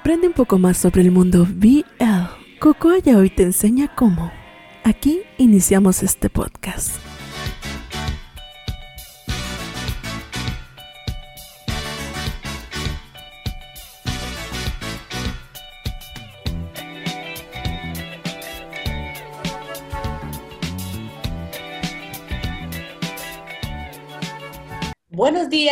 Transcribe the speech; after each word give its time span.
Aprende 0.00 0.28
un 0.28 0.32
poco 0.32 0.58
más 0.58 0.78
sobre 0.78 1.02
el 1.02 1.10
mundo 1.10 1.46
BL. 1.46 1.84
Cocoa 2.58 2.98
ya 3.00 3.18
hoy 3.18 3.28
te 3.28 3.42
enseña 3.42 3.94
cómo. 3.94 4.32
Aquí 4.82 5.20
iniciamos 5.36 6.02
este 6.02 6.30
podcast. 6.30 7.09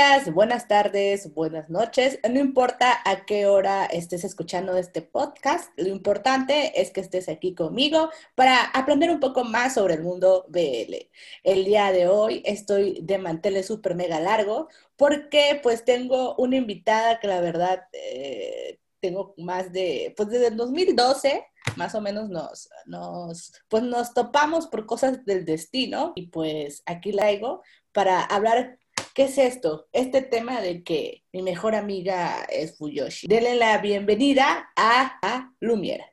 Días, 0.08 0.32
buenas 0.32 0.68
tardes, 0.68 1.34
buenas 1.34 1.68
noches. 1.68 2.18
No 2.28 2.40
importa 2.40 2.98
a 3.04 3.26
qué 3.26 3.46
hora 3.46 3.84
estés 3.84 4.24
escuchando 4.24 4.76
este 4.76 5.02
podcast, 5.02 5.70
lo 5.76 5.88
importante 5.88 6.80
es 6.80 6.90
que 6.90 7.00
estés 7.00 7.28
aquí 7.28 7.54
conmigo 7.54 8.08
para 8.34 8.64
aprender 8.64 9.10
un 9.10 9.20
poco 9.20 9.44
más 9.44 9.74
sobre 9.74 9.94
el 9.94 10.02
mundo 10.02 10.46
BL. 10.48 10.94
El 11.42 11.64
día 11.64 11.92
de 11.92 12.08
hoy 12.08 12.42
estoy 12.46 13.00
de 13.02 13.18
manteles 13.18 13.66
súper 13.66 13.94
mega 13.94 14.18
largo 14.20 14.68
porque 14.96 15.60
pues 15.62 15.84
tengo 15.84 16.34
una 16.36 16.56
invitada 16.56 17.20
que 17.20 17.26
la 17.26 17.40
verdad 17.40 17.82
eh, 17.92 18.78
tengo 19.00 19.34
más 19.36 19.72
de, 19.72 20.14
pues 20.16 20.30
desde 20.30 20.48
el 20.48 20.56
2012 20.56 21.44
más 21.76 21.94
o 21.94 22.00
menos 22.00 22.30
nos, 22.30 22.70
nos, 22.86 23.52
pues 23.68 23.82
nos 23.82 24.14
topamos 24.14 24.68
por 24.68 24.86
cosas 24.86 25.24
del 25.26 25.44
destino 25.44 26.12
y 26.16 26.28
pues 26.28 26.82
aquí 26.86 27.12
la 27.12 27.22
traigo 27.24 27.62
para 27.92 28.22
hablar 28.22 28.78
¿Qué 29.18 29.24
es 29.24 29.36
esto? 29.36 29.88
Este 29.92 30.22
tema 30.22 30.60
de 30.60 30.84
que 30.84 31.24
mi 31.32 31.42
mejor 31.42 31.74
amiga 31.74 32.44
es 32.44 32.78
Fuyoshi. 32.78 33.26
Denle 33.26 33.56
la 33.56 33.78
bienvenida 33.78 34.70
a, 34.76 35.18
a 35.20 35.50
Lumiera. 35.58 36.04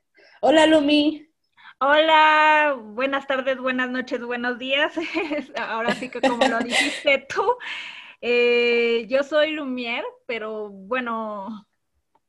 Hola, 0.41 0.65
Lumi. 0.65 1.29
Hola, 1.77 2.75
buenas 2.81 3.27
tardes, 3.27 3.59
buenas 3.59 3.91
noches, 3.91 4.23
buenos 4.23 4.57
días. 4.57 4.95
Ahora 5.55 5.93
sí 5.93 6.09
que 6.09 6.19
como 6.19 6.47
lo 6.47 6.57
dijiste 6.57 7.27
tú, 7.29 7.43
eh, 8.21 9.05
yo 9.07 9.21
soy 9.21 9.51
Lumier, 9.51 10.03
pero 10.25 10.69
bueno, 10.71 11.67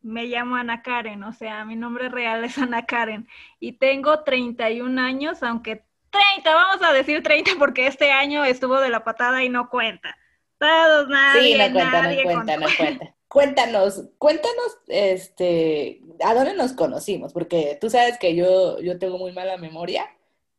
me 0.02 0.26
llamo 0.26 0.56
Ana 0.56 0.82
Karen, 0.82 1.24
o 1.24 1.32
sea, 1.32 1.64
mi 1.64 1.76
nombre 1.76 2.10
real 2.10 2.44
es 2.44 2.58
Ana 2.58 2.84
Karen 2.84 3.26
y 3.60 3.78
tengo 3.78 4.24
31 4.24 5.00
años, 5.00 5.42
aunque 5.42 5.86
30, 6.10 6.54
vamos 6.54 6.82
a 6.86 6.92
decir 6.92 7.22
30 7.22 7.52
porque 7.58 7.86
este 7.86 8.12
año 8.12 8.44
estuvo 8.44 8.78
de 8.78 8.90
la 8.90 9.04
patada 9.04 9.42
y 9.42 9.48
no 9.48 9.70
cuenta. 9.70 10.14
Todos, 10.58 11.08
nadie, 11.08 11.52
Sí, 11.52 11.58
no 11.58 11.72
cuenta, 11.72 12.02
nadie 12.02 12.16
no 12.18 12.22
cuenta, 12.22 12.54
con- 12.56 12.60
no 12.62 12.76
cuenta. 12.78 13.14
Cuéntanos, 13.28 14.04
cuéntanos, 14.18 14.78
este, 14.88 16.00
¿a 16.24 16.32
dónde 16.34 16.54
nos 16.54 16.72
conocimos? 16.72 17.32
Porque 17.32 17.76
tú 17.80 17.90
sabes 17.90 18.18
que 18.18 18.34
yo, 18.34 18.80
yo 18.80 18.98
tengo 18.98 19.18
muy 19.18 19.32
mala 19.32 19.56
memoria, 19.58 20.06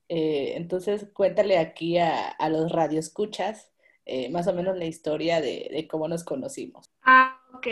eh, 0.09 0.53
entonces 0.55 1.07
cuéntale 1.13 1.57
aquí 1.57 1.97
a, 1.97 2.27
a 2.29 2.49
los 2.49 2.71
radioescuchas 2.71 3.71
eh, 4.05 4.29
más 4.29 4.47
o 4.47 4.53
menos 4.53 4.77
la 4.77 4.85
historia 4.85 5.41
de, 5.41 5.69
de 5.71 5.87
cómo 5.87 6.07
nos 6.07 6.23
conocimos. 6.23 6.89
Ah, 7.03 7.39
ok. 7.53 7.67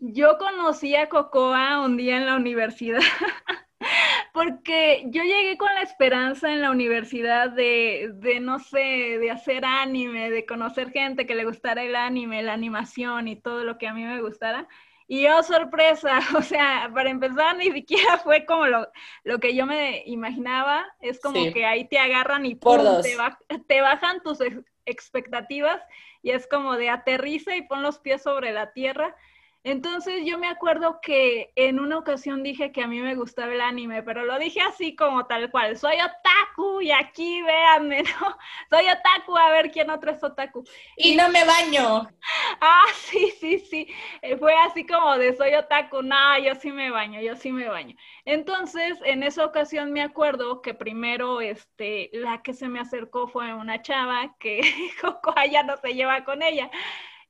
Yo 0.00 0.38
conocí 0.38 0.96
a 0.96 1.08
Cocoa 1.08 1.84
un 1.84 1.96
día 1.96 2.16
en 2.16 2.26
la 2.26 2.36
universidad, 2.36 3.00
porque 4.34 5.04
yo 5.08 5.24
llegué 5.24 5.58
con 5.58 5.74
la 5.74 5.82
esperanza 5.82 6.52
en 6.52 6.62
la 6.62 6.72
universidad 6.72 7.50
de, 7.52 8.10
de, 8.16 8.40
no 8.40 8.60
sé, 8.60 8.78
de 8.80 9.32
hacer 9.32 9.64
anime, 9.64 10.30
de 10.30 10.46
conocer 10.46 10.92
gente 10.92 11.26
que 11.26 11.36
le 11.36 11.46
gustara 11.46 11.84
el 11.84 11.96
anime, 11.96 12.42
la 12.44 12.54
animación 12.54 13.28
y 13.28 13.36
todo 13.40 13.64
lo 13.64 13.78
que 13.78 13.88
a 13.88 13.94
mí 13.94 14.04
me 14.04 14.20
gustara. 14.22 14.68
Y 15.08 15.26
oh, 15.28 15.42
sorpresa, 15.44 16.18
o 16.36 16.42
sea, 16.42 16.90
para 16.94 17.10
empezar, 17.10 17.56
ni 17.58 17.72
siquiera 17.72 18.18
fue 18.18 18.46
como 18.46 18.66
lo, 18.66 18.88
lo 19.24 19.40
que 19.40 19.56
yo 19.56 19.66
me 19.66 20.02
imaginaba, 20.06 20.86
es 21.00 21.20
como 21.20 21.50
Sí. 21.50 21.52
que 21.52 21.66
ahí 21.66 21.88
te 21.88 21.98
agarran 21.98 22.46
y 22.46 22.56
Por 22.62 22.80
¡pum! 22.80 23.00
te, 23.02 23.16
baj- 23.16 23.38
te 23.68 23.80
bajan 23.82 24.22
tus 24.22 24.40
ex- 24.40 24.64
expectativas 24.86 25.80
y 26.22 26.30
es 26.30 26.46
como 26.48 26.76
de 26.76 26.90
aterriza 26.90 27.56
y 27.56 27.62
pon 27.62 27.82
los 27.82 27.98
pies 28.00 28.22
sobre 28.22 28.52
la 28.52 28.72
tierra. 28.72 29.14
Entonces 29.64 30.22
yo 30.26 30.38
me 30.38 30.48
acuerdo 30.48 31.00
que 31.00 31.50
en 31.56 31.80
una 31.80 31.98
ocasión 31.98 32.42
dije 32.42 32.70
que 32.70 32.82
a 32.82 32.86
mí 32.86 33.00
me 33.00 33.14
gustaba 33.14 33.52
el 33.54 33.62
anime, 33.62 34.02
pero 34.02 34.24
lo 34.24 34.38
dije 34.38 34.60
así 34.60 34.94
como 34.94 35.26
tal 35.26 35.50
cual, 35.50 35.78
soy 35.78 35.96
otaku 35.96 36.82
y 36.82 36.92
aquí 36.92 37.40
véanme, 37.42 38.02
¿no? 38.20 38.36
Soy 38.70 38.86
otaku, 38.90 39.36
a 39.38 39.50
ver 39.50 39.70
quién 39.70 39.88
otro 39.88 40.10
es 40.10 40.22
otaku. 40.22 40.64
Y 40.96 41.16
no 41.16 41.28
me 41.30 41.44
baño. 41.44 42.08
Ah, 42.60 42.84
sí, 42.94 43.30
sí, 43.40 43.58
sí. 43.58 43.88
Eh, 44.22 44.36
Fue 44.36 44.54
así 44.66 44.86
como 44.86 45.16
de 45.18 45.36
soy 45.36 45.54
otaku. 45.54 46.02
No, 46.02 46.38
yo 46.38 46.54
sí 46.54 46.70
me 46.72 46.90
baño, 46.90 47.20
yo 47.20 47.36
sí 47.36 47.52
me 47.52 47.68
baño. 47.68 47.96
Entonces, 48.24 48.98
en 49.04 49.22
esa 49.22 49.44
ocasión 49.44 49.92
me 49.92 50.02
acuerdo 50.02 50.62
que 50.62 50.74
primero, 50.74 51.40
este, 51.40 52.10
la 52.12 52.42
que 52.42 52.54
se 52.54 52.68
me 52.68 52.80
acercó 52.80 53.28
fue 53.28 53.52
una 53.54 53.82
chava 53.82 54.34
que 54.38 54.60
Cocoa 55.00 55.46
ya 55.46 55.62
no 55.62 55.76
se 55.76 55.94
lleva 55.94 56.24
con 56.24 56.42
ella. 56.42 56.70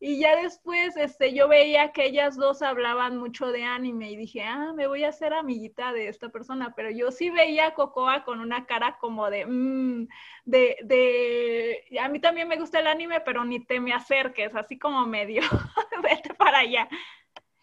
Y 0.06 0.18
ya 0.18 0.36
después, 0.36 0.98
este, 0.98 1.32
yo 1.32 1.48
veía 1.48 1.90
que 1.92 2.04
ellas 2.04 2.36
dos 2.36 2.60
hablaban 2.60 3.16
mucho 3.16 3.46
de 3.50 3.64
anime 3.64 4.10
y 4.10 4.16
dije, 4.16 4.42
ah, 4.42 4.74
me 4.74 4.86
voy 4.86 5.02
a 5.02 5.08
hacer 5.08 5.32
amiguita 5.32 5.94
de 5.94 6.08
esta 6.08 6.28
persona, 6.28 6.74
pero 6.76 6.90
yo 6.90 7.10
sí 7.10 7.30
veía 7.30 7.68
a 7.68 7.74
Cocoa 7.74 8.22
con 8.22 8.40
una 8.40 8.66
cara 8.66 8.98
como 9.00 9.30
de, 9.30 9.46
"Mm", 9.46 10.06
de, 10.44 10.76
de, 10.84 11.98
a 11.98 12.08
mí 12.10 12.20
también 12.20 12.48
me 12.48 12.58
gusta 12.58 12.80
el 12.80 12.86
anime, 12.86 13.22
pero 13.22 13.46
ni 13.46 13.64
te 13.64 13.80
me 13.80 13.94
acerques, 13.94 14.54
así 14.54 14.78
como 14.78 15.06
medio, 15.06 15.40
vete 16.02 16.34
para 16.34 16.58
allá. 16.58 16.86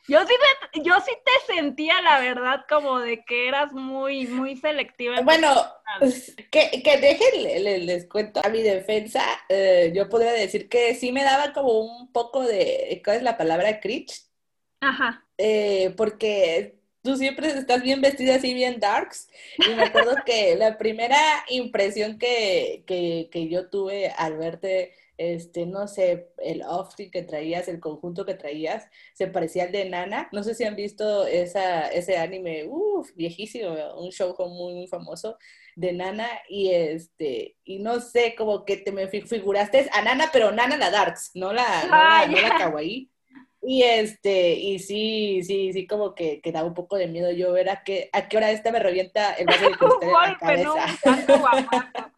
Yo 0.08 0.20
sí, 0.28 0.34
me- 0.74 0.84
yo 0.84 1.00
sí 1.02 1.12
te 1.26 1.54
sentía, 1.54 2.02
la 2.02 2.20
verdad, 2.20 2.66
como 2.70 3.00
de 3.00 3.24
que 3.24 3.48
eras 3.48 3.72
muy, 3.74 4.28
muy 4.28 4.56
selectiva. 4.58 5.18
Bueno, 5.24 5.48
amistades. 5.86 6.36
que, 6.52 6.82
que 6.84 6.98
dejen, 6.98 7.86
les 7.86 8.06
cuento 8.08 8.42
a 8.44 8.50
mi 8.50 8.62
defensa, 8.62 9.24
eh, 9.50 9.92
yo 9.96 10.10
podría 10.10 10.32
decir 10.34 10.70
que 10.70 10.96
sí 10.96 11.12
me 11.12 11.24
daba 11.24 11.54
como 11.54 11.80
un 11.80 12.12
poco 12.12 12.44
de, 12.44 13.02
¿cuál 13.04 13.18
es 13.18 13.24
la 13.24 13.38
palabra? 13.38 13.80
Cringe, 13.80 14.22
Ajá. 14.82 15.24
eh, 15.38 15.94
porque 15.98 16.80
tú 17.02 17.16
siempre 17.18 17.48
estás 17.50 17.82
bien 17.84 18.02
vestida 18.02 18.36
así, 18.36 18.54
bien 18.54 18.80
darks, 18.80 19.30
y 19.64 19.76
me 19.76 19.84
acuerdo 19.84 20.24
que 20.24 20.56
la 20.56 20.78
primera 20.78 21.18
impresión 21.50 22.20
que, 22.20 22.84
que, 22.88 23.30
que 23.32 23.50
yo 23.50 23.70
tuve 23.70 24.10
al 24.10 24.38
verte, 24.38 24.94
este, 25.22 25.66
no 25.68 25.88
sé, 25.88 26.30
el 26.40 26.62
outfit 26.64 27.12
que 27.12 27.22
traías, 27.22 27.68
el 27.68 27.80
conjunto 27.80 28.26
que 28.26 28.34
traías, 28.34 28.88
se 29.14 29.28
parecía 29.28 29.64
al 29.66 29.72
de 29.72 29.86
Nana, 29.90 30.30
no 30.32 30.42
sé 30.44 30.56
si 30.56 30.64
han 30.64 30.76
visto 30.76 31.28
esa, 31.28 31.88
ese 31.90 32.18
anime, 32.18 32.66
uff, 32.68 33.12
viejísimo, 33.16 33.70
un 34.00 34.12
show 34.12 34.34
muy, 34.50 34.74
muy 34.74 34.88
famoso 34.88 35.38
de 35.76 35.94
Nana, 35.94 36.28
y 36.50 36.72
este, 36.72 37.56
y 37.64 37.80
no 37.80 38.00
sé, 38.00 38.34
como 38.36 38.66
que 38.66 38.78
te 38.78 38.92
me 38.92 39.08
fi- 39.08 39.22
figuraste 39.22 39.90
a 39.94 40.02
Nana, 40.02 40.30
pero 40.34 40.52
Nana 40.52 40.76
la 40.78 40.90
darks, 40.90 41.32
no 41.36 41.54
la, 41.54 41.84
no 41.84 41.90
la, 41.90 42.22
Ah, 42.22 42.26
no 42.28 42.42
la 42.42 42.58
kawaii. 42.58 43.10
Y 43.64 43.84
este, 43.84 44.54
y 44.54 44.80
sí, 44.80 45.44
sí, 45.44 45.72
sí, 45.72 45.86
como 45.86 46.16
que, 46.16 46.42
que 46.42 46.52
daba 46.52 46.68
un 46.68 46.74
poco 46.74 46.96
de 46.98 47.06
miedo 47.08 47.30
yo 47.32 47.52
ver 47.52 47.70
a 47.70 47.84
qué, 47.84 48.10
a 48.12 48.28
qué 48.28 48.38
hora 48.38 48.50
esta 48.50 48.72
me 48.72 48.80
revienta 48.80 49.34
el 49.36 49.46
vaso 49.46 49.66
de 49.66 49.70
Un 49.72 49.78
cristal 49.78 50.02
en 50.02 50.10
la 50.10 50.18
golpe, 50.18 50.64
¿no? 50.64 50.74
cabeza. 50.74 50.86
Un 50.88 50.98
salto 50.98 51.40
guapazo. 51.40 52.12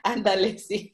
Ándale, 0.04 0.58
sí. 0.58 0.92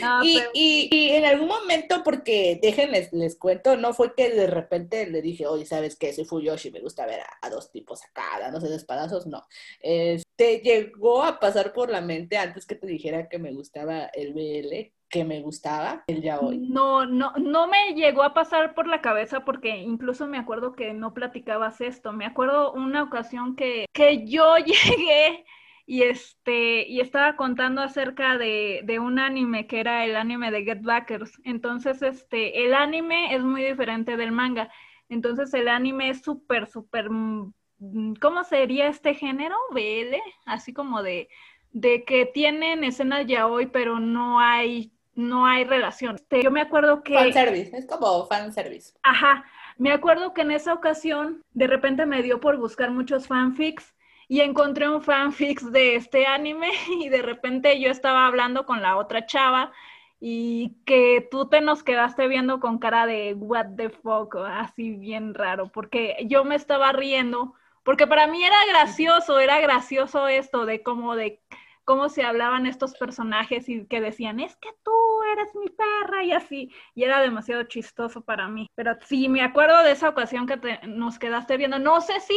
No, 0.00 0.22
Y, 0.24 0.38
pero- 0.38 0.50
y, 0.54 0.88
y 0.92 1.10
en 1.10 1.24
algún 1.24 1.48
momento, 1.48 2.02
porque 2.04 2.58
déjenles, 2.62 3.12
les 3.12 3.36
cuento, 3.36 3.76
no 3.76 3.94
fue 3.94 4.14
que 4.14 4.30
de 4.30 4.46
repente 4.46 5.06
le 5.10 5.22
dije, 5.22 5.46
oye, 5.46 5.66
¿sabes 5.66 5.96
qué? 5.96 6.12
Soy 6.12 6.24
Fuyoshi, 6.24 6.70
me 6.70 6.80
gusta 6.80 7.06
ver 7.06 7.20
a, 7.20 7.26
a 7.42 7.50
dos 7.50 7.70
tipos 7.70 8.02
acá 8.04 8.22
dándose 8.40 8.68
de 8.68 8.76
espadazos, 8.76 9.26
no. 9.26 9.42
Este, 9.80 10.58
llegó 10.60 11.22
a 11.22 11.38
pasar 11.40 11.72
por 11.72 11.90
la 11.90 12.00
mente 12.00 12.36
antes 12.36 12.66
que 12.66 12.74
te 12.74 12.86
dijera 12.86 13.28
que 13.28 13.38
me 13.38 13.52
gustaba 13.52 14.06
el 14.14 14.32
BL, 14.34 14.92
que 15.08 15.24
me 15.24 15.40
gustaba 15.40 16.02
el 16.08 16.20
yaoi. 16.22 16.58
No, 16.58 17.06
no, 17.06 17.32
no 17.38 17.68
me 17.68 17.94
llegó 17.94 18.22
a 18.24 18.34
pasar 18.34 18.74
por 18.74 18.86
la 18.88 19.00
cabeza 19.00 19.44
porque 19.44 19.76
incluso 19.76 20.26
me 20.26 20.36
acuerdo 20.38 20.72
que 20.74 20.92
no 20.94 21.14
platicabas 21.14 21.80
esto. 21.80 22.12
Me 22.12 22.26
acuerdo 22.26 22.72
una 22.72 23.04
ocasión 23.04 23.54
que, 23.56 23.86
que 23.92 24.26
yo 24.26 24.56
llegué 24.66 25.44
y 25.86 26.02
este, 26.02 26.86
y 26.88 27.00
estaba 27.00 27.36
contando 27.36 27.80
acerca 27.80 28.36
de, 28.36 28.80
de 28.84 28.98
un 28.98 29.20
anime 29.20 29.68
que 29.68 29.78
era 29.78 30.04
el 30.04 30.16
anime 30.16 30.50
de 30.50 30.64
Get 30.64 30.82
Backers. 30.82 31.40
Entonces, 31.44 32.02
este, 32.02 32.64
el 32.66 32.74
anime 32.74 33.34
es 33.34 33.42
muy 33.42 33.62
diferente 33.62 34.16
del 34.16 34.32
manga. 34.32 34.68
Entonces, 35.08 35.54
el 35.54 35.68
anime 35.68 36.10
es 36.10 36.22
súper, 36.22 36.66
súper, 36.66 37.08
mm, 37.08 38.14
¿cómo 38.20 38.42
sería 38.42 38.88
este 38.88 39.14
género? 39.14 39.54
BL, 39.70 40.16
así 40.44 40.72
como 40.72 41.04
de, 41.04 41.28
de 41.70 42.04
que 42.04 42.26
tienen 42.26 42.82
escenas 42.82 43.24
yaoi, 43.26 43.66
pero 43.66 44.00
no 44.00 44.40
hay 44.40 44.92
no 45.14 45.46
hay 45.46 45.64
relación. 45.64 46.16
Este, 46.16 46.42
yo 46.42 46.50
me 46.50 46.60
acuerdo 46.60 47.02
que... 47.02 47.14
Fanservice, 47.14 47.74
es 47.74 47.86
como 47.86 48.26
fanservice. 48.26 48.92
Ajá, 49.02 49.46
me 49.78 49.90
acuerdo 49.90 50.34
que 50.34 50.42
en 50.42 50.50
esa 50.50 50.74
ocasión 50.74 51.42
de 51.54 51.66
repente 51.66 52.04
me 52.04 52.22
dio 52.22 52.38
por 52.38 52.58
buscar 52.58 52.90
muchos 52.90 53.26
fanfics 53.26 53.95
y 54.28 54.40
encontré 54.40 54.88
un 54.88 55.02
fanfics 55.02 55.70
de 55.72 55.96
este 55.96 56.26
anime 56.26 56.70
y 57.00 57.08
de 57.08 57.22
repente 57.22 57.80
yo 57.80 57.90
estaba 57.90 58.26
hablando 58.26 58.66
con 58.66 58.82
la 58.82 58.96
otra 58.96 59.26
chava 59.26 59.72
y 60.18 60.76
que 60.86 61.26
tú 61.30 61.48
te 61.48 61.60
nos 61.60 61.82
quedaste 61.82 62.26
viendo 62.26 62.58
con 62.58 62.78
cara 62.78 63.06
de 63.06 63.34
what 63.34 63.66
the 63.76 63.90
fuck, 63.90 64.36
así 64.36 64.92
bien 64.92 65.34
raro, 65.34 65.70
porque 65.70 66.16
yo 66.26 66.44
me 66.44 66.54
estaba 66.54 66.92
riendo, 66.92 67.54
porque 67.82 68.06
para 68.06 68.26
mí 68.26 68.42
era 68.42 68.56
gracioso, 68.70 69.38
era 69.38 69.60
gracioso 69.60 70.26
esto 70.26 70.64
de 70.64 70.82
cómo 70.82 71.16
de 71.16 71.40
cómo 71.84 72.08
se 72.08 72.24
hablaban 72.24 72.66
estos 72.66 72.96
personajes 72.96 73.68
y 73.68 73.86
que 73.86 74.00
decían, 74.00 74.40
es 74.40 74.56
que 74.56 74.70
tú 74.82 74.92
eres 75.32 75.54
mi 75.54 75.68
perra 75.68 76.24
y 76.24 76.32
así, 76.32 76.72
y 76.96 77.04
era 77.04 77.20
demasiado 77.20 77.62
chistoso 77.62 78.24
para 78.24 78.48
mí. 78.48 78.68
Pero 78.74 78.96
sí, 79.02 79.28
me 79.28 79.40
acuerdo 79.42 79.84
de 79.84 79.92
esa 79.92 80.08
ocasión 80.08 80.48
que 80.48 80.58
nos 80.88 81.20
quedaste 81.20 81.56
viendo, 81.56 81.78
no 81.78 82.00
sé 82.00 82.18
si 82.18 82.34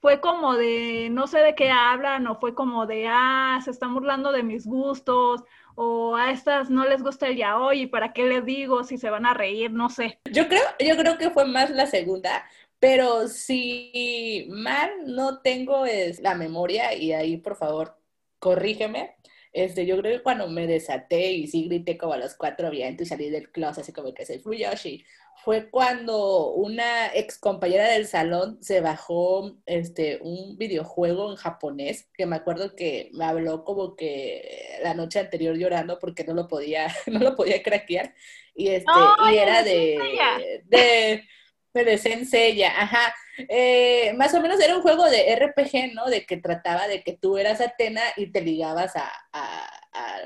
fue 0.00 0.20
como 0.20 0.56
de, 0.56 1.08
no 1.10 1.26
sé 1.26 1.38
de 1.40 1.54
qué 1.54 1.70
hablan, 1.70 2.26
o 2.26 2.40
fue 2.40 2.54
como 2.54 2.86
de, 2.86 3.06
ah, 3.08 3.60
se 3.62 3.70
están 3.70 3.94
burlando 3.94 4.32
de 4.32 4.42
mis 4.42 4.66
gustos, 4.66 5.44
o 5.74 6.16
a 6.16 6.30
estas 6.30 6.70
no 6.70 6.84
les 6.86 7.02
gusta 7.02 7.28
el 7.28 7.36
yaoi, 7.36 7.86
¿para 7.86 8.12
qué 8.12 8.24
les 8.24 8.44
digo 8.44 8.82
si 8.82 8.96
se 8.96 9.10
van 9.10 9.26
a 9.26 9.34
reír? 9.34 9.70
No 9.70 9.90
sé. 9.90 10.18
Yo 10.30 10.48
creo, 10.48 10.62
yo 10.78 10.96
creo 10.96 11.18
que 11.18 11.30
fue 11.30 11.44
más 11.44 11.70
la 11.70 11.86
segunda, 11.86 12.44
pero 12.78 13.28
si 13.28 14.48
mal 14.50 14.90
no 15.06 15.40
tengo 15.40 15.84
es 15.84 16.20
la 16.20 16.34
memoria, 16.34 16.94
y 16.94 17.12
ahí 17.12 17.36
por 17.36 17.56
favor 17.56 17.96
corrígeme. 18.38 19.16
Este, 19.52 19.84
yo 19.84 19.98
creo 19.98 20.18
que 20.18 20.22
cuando 20.22 20.48
me 20.48 20.66
desaté 20.66 21.32
y 21.32 21.48
sí 21.48 21.64
grité 21.66 21.98
como 21.98 22.12
a 22.12 22.18
los 22.18 22.34
cuatro 22.36 22.70
vientos 22.70 23.06
y 23.06 23.10
salí 23.10 23.30
del 23.30 23.50
closet 23.50 23.82
así 23.82 23.92
como 23.92 24.14
que 24.14 24.24
soy 24.24 24.38
Fuyoshi, 24.38 25.04
fue 25.42 25.70
cuando 25.70 26.52
una 26.52 27.14
ex 27.14 27.38
compañera 27.38 27.88
del 27.88 28.06
salón 28.06 28.58
se 28.62 28.80
bajó 28.80 29.56
este, 29.66 30.18
un 30.22 30.58
videojuego 30.58 31.30
en 31.30 31.36
japonés, 31.36 32.08
que 32.14 32.26
me 32.26 32.36
acuerdo 32.36 32.76
que 32.76 33.10
me 33.14 33.24
habló 33.24 33.64
como 33.64 33.96
que 33.96 34.78
la 34.82 34.94
noche 34.94 35.18
anterior 35.18 35.56
llorando 35.56 35.98
porque 35.98 36.24
no 36.24 36.34
lo 36.34 36.46
podía, 36.46 36.88
no 37.06 37.20
lo 37.20 37.36
podía 37.36 37.62
craquear. 37.62 38.14
Y, 38.54 38.68
este, 38.68 38.92
y 39.32 39.36
era 39.36 39.62
de, 39.62 40.62
de, 40.66 41.24
de, 41.72 41.84
de 41.84 41.98
Senseiya, 41.98 42.68
ajá. 42.76 43.14
Eh, 43.48 44.12
más 44.16 44.34
o 44.34 44.40
menos 44.42 44.60
era 44.60 44.76
un 44.76 44.82
juego 44.82 45.08
de 45.08 45.34
RPG, 45.34 45.94
¿no? 45.94 46.06
De 46.06 46.26
que 46.26 46.36
trataba 46.36 46.88
de 46.88 47.02
que 47.02 47.16
tú 47.16 47.38
eras 47.38 47.60
Atena 47.60 48.02
y 48.16 48.26
te 48.26 48.42
ligabas 48.42 48.92
a, 48.96 49.10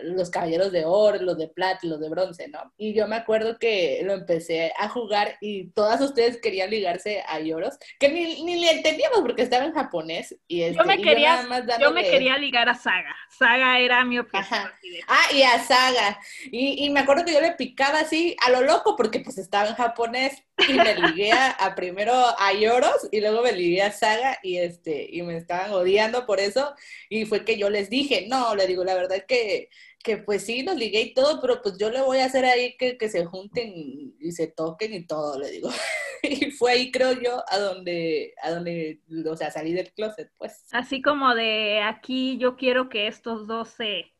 los 0.03 0.31
caballeros 0.31 0.73
de 0.73 0.85
oro, 0.85 1.19
los 1.23 1.39
de 1.39 1.49
plata 1.49 1.81
los 1.83 2.01
de 2.01 2.09
bronce, 2.09 2.49
¿no? 2.49 2.73
Y 2.77 2.95
yo 2.95 3.09
me 3.09 3.17
acuerdo 3.17 3.59
que 3.59 4.03
lo 4.05 4.13
empecé 4.13 4.73
a 4.79 4.89
jugar 4.89 5.37
y 5.41 5.71
todas 5.71 6.01
ustedes 6.01 6.41
querían 6.41 6.71
ligarse 6.71 7.23
a 7.27 7.41
Yoros, 7.41 7.79
que 7.99 8.09
ni, 8.09 8.43
ni 8.45 8.61
le 8.61 8.71
entendíamos 8.71 9.21
porque 9.21 9.43
estaba 9.43 9.65
en 9.65 9.73
japonés. 9.73 10.37
Y 10.47 10.63
este, 10.63 10.79
yo 10.79 10.85
me, 10.85 11.01
quería, 11.01 11.47
yo, 11.81 11.91
me 11.93 12.03
quería 12.03 12.37
ligar 12.39 12.69
a 12.69 12.75
Saga. 12.75 13.15
Saga 13.31 13.79
era 13.79 14.05
mi 14.05 14.19
objetivo. 14.19 14.69
Ah, 15.09 15.33
y 15.33 15.43
a 15.43 15.59
Saga. 15.61 16.19
Y, 16.51 16.85
y 16.85 16.91
me 16.91 17.01
acuerdo 17.01 17.25
que 17.25 17.33
yo 17.33 17.41
le 17.41 17.53
picaba 17.53 18.01
así 18.01 18.37
a 18.45 18.51
lo 18.51 18.63
loco 18.63 18.97
porque 18.97 19.21
pues 19.21 19.39
estaba 19.39 19.69
en 19.69 19.75
japonés 19.75 20.43
y 20.57 20.75
me 20.75 20.95
ligué 20.95 21.33
a, 21.33 21.75
primero 21.75 22.13
a 22.13 22.53
Yoros 22.53 23.09
y 23.11 23.21
luego 23.21 23.43
me 23.43 23.53
ligué 23.53 23.83
a 23.83 23.91
Saga 23.91 24.39
y 24.43 24.59
este 24.59 25.09
y 25.11 25.23
me 25.23 25.37
estaban 25.37 25.73
odiando 25.73 26.27
por 26.27 26.41
eso 26.41 26.75
y 27.09 27.25
fue 27.27 27.45
que 27.45 27.59
yo 27.59 27.71
les 27.71 27.91
dije, 27.91 28.27
no, 28.29 28.55
le 28.55 28.67
digo, 28.67 28.85
la 28.85 28.95
verdad 28.95 29.25
que, 29.27 29.69
que 30.03 30.19
pues 30.19 30.45
sí, 30.45 30.63
los 30.63 30.77
ligué 30.77 31.01
y 31.01 31.15
todo, 31.15 31.41
pero 31.41 31.61
pues 31.63 31.77
yo 31.79 31.91
le 31.91 32.03
voy 32.03 32.19
a 32.19 32.27
hacer 32.27 32.45
ahí 32.45 32.77
que, 32.77 32.97
que 32.97 33.09
se 33.09 33.25
junten 33.25 34.15
y 34.21 34.33
se 34.33 34.47
toquen 34.47 34.95
y 34.95 35.07
todo, 35.07 35.39
le 35.39 35.51
digo. 35.51 35.71
y 36.23 36.51
fue 36.53 36.73
ahí 36.73 36.91
creo 36.91 37.13
yo 37.21 37.43
a 37.49 37.59
donde, 37.59 38.35
a 38.43 38.51
donde, 38.51 39.01
o 39.27 39.37
sea, 39.37 39.51
salí 39.51 39.73
del 39.73 39.93
closet, 39.93 40.31
pues. 40.39 40.67
Así 40.73 41.03
como 41.03 41.35
de 41.35 41.81
aquí 41.83 42.39
yo 42.39 42.57
quiero 42.57 42.89
que 42.89 43.07
estos 43.09 43.47
dos 43.47 43.69
se 43.69 44.14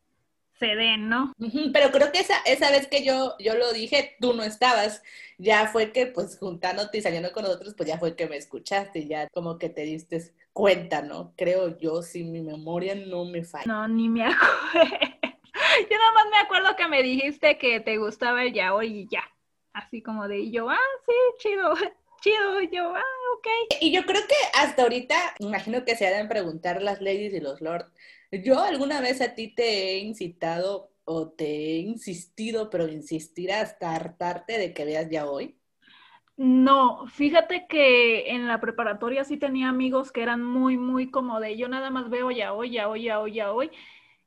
se 0.59 0.75
den, 0.75 1.09
¿no? 1.09 1.33
Pero 1.73 1.91
creo 1.91 2.11
que 2.11 2.19
esa, 2.19 2.37
esa 2.45 2.71
vez 2.71 2.87
que 2.87 3.03
yo, 3.03 3.35
yo 3.39 3.55
lo 3.55 3.71
dije, 3.73 4.15
tú 4.19 4.33
no 4.33 4.43
estabas. 4.43 5.03
Ya 5.37 5.67
fue 5.67 5.91
que, 5.91 6.07
pues, 6.07 6.37
juntándote 6.39 6.97
y 6.97 7.01
saliendo 7.01 7.31
con 7.33 7.43
nosotros, 7.43 7.73
pues 7.75 7.89
ya 7.89 7.97
fue 7.97 8.15
que 8.15 8.27
me 8.27 8.37
escuchaste, 8.37 9.05
ya 9.07 9.27
como 9.33 9.57
que 9.57 9.69
te 9.69 9.81
diste 9.81 10.33
cuenta, 10.53 11.01
¿no? 11.01 11.33
Creo 11.35 11.77
yo, 11.77 12.01
si 12.01 12.23
mi 12.23 12.41
memoria 12.41 12.95
no 12.95 13.25
me 13.25 13.43
falla. 13.43 13.65
No, 13.65 13.87
ni 13.87 14.07
me 14.07 14.23
acuerdo. 14.25 14.97
yo 15.89 15.97
nada 15.97 16.13
más 16.13 16.25
me 16.31 16.37
acuerdo 16.37 16.75
que 16.77 16.87
me 16.87 17.03
dijiste 17.03 17.57
que 17.57 17.81
te 17.81 17.97
gustaba 17.97 18.43
el 18.43 18.53
yaoi 18.53 19.01
y 19.01 19.07
ya. 19.09 19.23
Así 19.73 20.01
como 20.01 20.29
de, 20.29 20.39
y 20.39 20.51
yo, 20.51 20.69
ah, 20.69 20.77
sí, 21.05 21.13
chido, 21.39 21.73
chido, 22.25 22.61
y 22.61 22.75
yo, 22.75 22.95
ah, 22.95 23.03
ok. 23.37 23.47
Y 23.81 23.91
yo 23.91 24.05
creo 24.05 24.21
que 24.27 24.59
hasta 24.59 24.83
ahorita, 24.83 25.15
imagino 25.39 25.85
que 25.85 25.95
se 25.95 26.05
deben 26.05 26.27
preguntar 26.27 26.81
las 26.81 27.01
ladies 27.01 27.33
y 27.33 27.39
los 27.39 27.61
lords, 27.61 27.91
¿Yo 28.43 28.61
alguna 28.61 29.01
vez 29.01 29.21
a 29.21 29.35
ti 29.35 29.53
te 29.53 29.91
he 29.91 29.99
incitado 29.99 30.91
o 31.05 31.29
te 31.29 31.45
he 31.45 31.77
insistido, 31.77 32.69
pero 32.69 32.87
insistir 32.87 33.51
hasta 33.51 33.95
hartarte 33.95 34.57
de 34.57 34.73
que 34.73 34.85
veas 34.85 35.09
ya 35.09 35.29
hoy? 35.29 35.57
No, 36.37 37.07
fíjate 37.07 37.65
que 37.67 38.31
en 38.31 38.47
la 38.47 38.59
preparatoria 38.59 39.23
sí 39.23 39.37
tenía 39.37 39.69
amigos 39.69 40.11
que 40.11 40.21
eran 40.21 40.43
muy, 40.43 40.77
muy 40.77 41.09
como 41.09 41.39
de 41.39 41.55
yo 41.55 41.69
nada 41.69 41.89
más 41.91 42.09
veo 42.09 42.29
ya 42.31 42.53
hoy, 42.53 42.71
ya 42.71 42.89
hoy, 42.89 43.03
ya 43.03 43.19
hoy, 43.19 43.33
ya 43.33 43.53
hoy. 43.53 43.71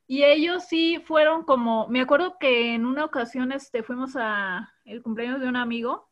Y 0.06 0.24
ellos 0.24 0.64
sí 0.64 1.02
fueron 1.04 1.44
como, 1.44 1.86
me 1.88 2.00
acuerdo 2.00 2.38
que 2.38 2.74
en 2.74 2.86
una 2.86 3.04
ocasión 3.04 3.52
este, 3.52 3.82
fuimos 3.82 4.16
a 4.16 4.72
el 4.86 5.02
cumpleaños 5.02 5.40
de 5.40 5.48
un 5.48 5.56
amigo 5.56 6.07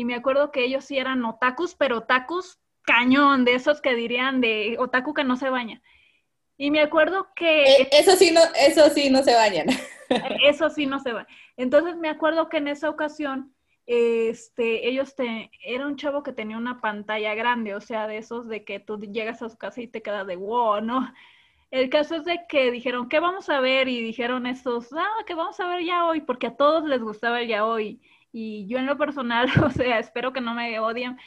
y 0.00 0.06
me 0.06 0.14
acuerdo 0.14 0.50
que 0.50 0.64
ellos 0.64 0.86
sí 0.86 0.96
eran 0.96 1.22
otakus, 1.26 1.74
pero 1.74 1.98
otakus 1.98 2.58
cañón, 2.80 3.44
de 3.44 3.52
esos 3.52 3.82
que 3.82 3.94
dirían 3.94 4.40
de 4.40 4.76
otaku 4.78 5.12
que 5.12 5.24
no 5.24 5.36
se 5.36 5.50
baña. 5.50 5.82
Y 6.56 6.70
me 6.70 6.80
acuerdo 6.80 7.28
que... 7.36 7.64
Eh, 7.64 7.88
eso 7.92 8.16
sí, 8.16 8.30
no, 8.30 8.40
eso 8.58 8.88
sí 8.88 9.10
no 9.10 9.22
se 9.22 9.34
bañan. 9.34 9.66
Eso 10.42 10.70
sí 10.70 10.86
no 10.86 11.00
se 11.00 11.12
va. 11.12 11.26
Entonces 11.58 11.96
me 11.96 12.08
acuerdo 12.08 12.48
que 12.48 12.56
en 12.56 12.68
esa 12.68 12.88
ocasión, 12.88 13.54
este, 13.86 14.88
ellos 14.88 15.14
te, 15.14 15.50
era 15.62 15.86
un 15.86 15.96
chavo 15.96 16.22
que 16.22 16.32
tenía 16.32 16.56
una 16.56 16.80
pantalla 16.80 17.34
grande, 17.34 17.74
o 17.74 17.80
sea, 17.82 18.06
de 18.06 18.16
esos 18.16 18.48
de 18.48 18.64
que 18.64 18.80
tú 18.80 18.98
llegas 18.98 19.42
a 19.42 19.50
su 19.50 19.58
casa 19.58 19.82
y 19.82 19.86
te 19.86 20.02
quedas 20.02 20.26
de 20.26 20.36
wow, 20.36 20.80
¿no? 20.80 21.12
El 21.70 21.90
caso 21.90 22.16
es 22.16 22.24
de 22.24 22.40
que 22.48 22.70
dijeron, 22.70 23.10
¿qué 23.10 23.20
vamos 23.20 23.50
a 23.50 23.60
ver? 23.60 23.86
Y 23.86 24.02
dijeron 24.02 24.46
estos, 24.46 24.92
ah, 24.94 25.24
que 25.26 25.34
vamos 25.34 25.60
a 25.60 25.68
ver 25.68 25.84
ya 25.84 26.06
hoy, 26.06 26.22
porque 26.22 26.46
a 26.46 26.56
todos 26.56 26.84
les 26.84 27.02
gustaba 27.02 27.42
el 27.42 27.48
ya 27.48 27.66
hoy. 27.66 28.00
Y 28.32 28.66
yo 28.66 28.78
en 28.78 28.86
lo 28.86 28.96
personal, 28.96 29.48
o 29.64 29.70
sea, 29.70 29.98
espero 29.98 30.32
que 30.32 30.40
no 30.40 30.54
me 30.54 30.78
odien, 30.78 31.18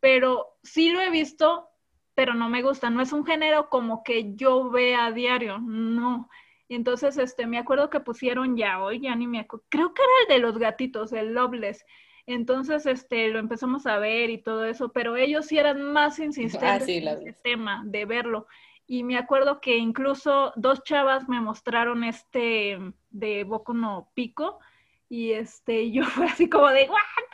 pero 0.00 0.58
sí 0.62 0.90
lo 0.90 1.00
he 1.00 1.10
visto 1.10 1.68
pero 2.14 2.34
no 2.34 2.48
me 2.48 2.62
gusta, 2.62 2.90
no 2.90 3.00
es 3.00 3.12
un 3.12 3.24
género 3.24 3.68
como 3.68 4.02
que 4.02 4.34
yo 4.34 4.70
vea 4.70 5.06
a 5.06 5.12
diario, 5.12 5.58
no. 5.58 6.28
Entonces, 6.68 7.18
este, 7.18 7.46
me 7.46 7.58
acuerdo 7.58 7.90
que 7.90 8.00
pusieron 8.00 8.56
ya 8.56 8.82
hoy, 8.82 9.00
ya 9.00 9.14
ni 9.14 9.26
me 9.26 9.40
acuerdo, 9.40 9.64
creo 9.68 9.94
que 9.94 10.02
era 10.02 10.12
el 10.22 10.42
de 10.42 10.46
los 10.46 10.58
gatitos, 10.58 11.12
el 11.12 11.34
Loveless. 11.34 11.84
Entonces, 12.26 12.86
este, 12.86 13.28
lo 13.28 13.38
empezamos 13.38 13.86
a 13.86 13.98
ver 13.98 14.30
y 14.30 14.38
todo 14.38 14.64
eso, 14.64 14.92
pero 14.92 15.16
ellos 15.16 15.46
sí 15.46 15.58
eran 15.58 15.82
más 15.82 16.18
insistentes 16.18 16.88
ah, 16.88 17.12
en 17.12 17.28
el 17.28 17.36
tema 17.42 17.82
de 17.84 18.04
verlo. 18.04 18.46
Y 18.86 19.04
me 19.04 19.16
acuerdo 19.16 19.60
que 19.60 19.76
incluso 19.76 20.52
dos 20.56 20.82
chavas 20.84 21.28
me 21.28 21.40
mostraron 21.40 22.04
este 22.04 22.78
de 23.10 23.44
Boku 23.44 23.74
no 23.74 24.10
Pico, 24.14 24.60
y 25.12 25.32
este, 25.34 25.90
yo 25.90 26.04
fue 26.06 26.24
así 26.24 26.48
como 26.48 26.68
de, 26.68 26.88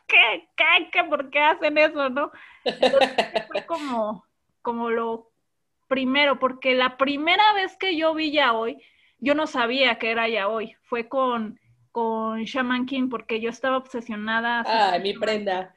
¿Qué? 0.08 0.48
¿Qué? 0.56 0.90
¿Qué? 0.90 1.04
¿Por 1.04 1.30
qué 1.30 1.38
hacen 1.38 1.78
eso, 1.78 2.08
no? 2.10 2.32
Entonces 2.64 3.10
fue 3.46 3.64
como, 3.66 4.24
como 4.62 4.90
lo 4.90 5.30
primero, 5.86 6.40
porque 6.40 6.74
la 6.74 6.96
primera 6.96 7.52
vez 7.52 7.76
que 7.76 7.96
yo 7.96 8.14
vi 8.14 8.32
ya 8.32 8.52
hoy, 8.52 8.82
yo 9.20 9.36
no 9.36 9.46
sabía 9.46 9.96
que 10.00 10.10
era 10.10 10.28
ya 10.28 10.48
hoy, 10.48 10.74
fue 10.82 11.08
con, 11.08 11.60
con 11.92 12.42
Shaman 12.42 12.86
King, 12.86 13.10
porque 13.10 13.40
yo 13.40 13.48
estaba 13.48 13.76
obsesionada. 13.76 14.64
Ah, 14.66 14.98
mi 14.98 15.14
prenda. 15.14 15.72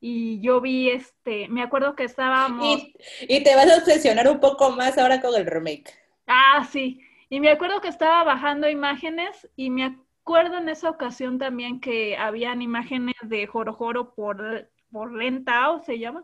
Y 0.00 0.40
yo 0.40 0.60
vi 0.60 0.90
este, 0.90 1.46
me 1.48 1.62
acuerdo 1.62 1.94
que 1.94 2.02
estábamos. 2.02 2.66
Y, 2.66 2.96
y 3.28 3.44
te 3.44 3.54
vas 3.54 3.70
a 3.70 3.76
obsesionar 3.76 4.28
un 4.28 4.40
poco 4.40 4.72
más 4.72 4.98
ahora 4.98 5.20
con 5.20 5.36
el 5.36 5.46
remake. 5.46 5.88
Ah, 6.26 6.66
sí. 6.68 7.00
Y 7.28 7.38
me 7.38 7.50
acuerdo 7.50 7.80
que 7.80 7.88
estaba 7.88 8.24
bajando 8.24 8.68
imágenes 8.68 9.48
y 9.54 9.70
me 9.70 9.84
acuerdo 10.22 10.58
en 10.58 10.68
esa 10.68 10.88
ocasión 10.88 11.38
también 11.38 11.80
que 11.80 12.16
habían 12.16 12.62
imágenes 12.62 13.16
de 13.22 13.46
Joro 13.46 13.74
Joro 13.74 14.14
por, 14.14 14.70
por 14.90 15.12
Lentao, 15.12 15.82
se 15.84 15.98
llama. 15.98 16.22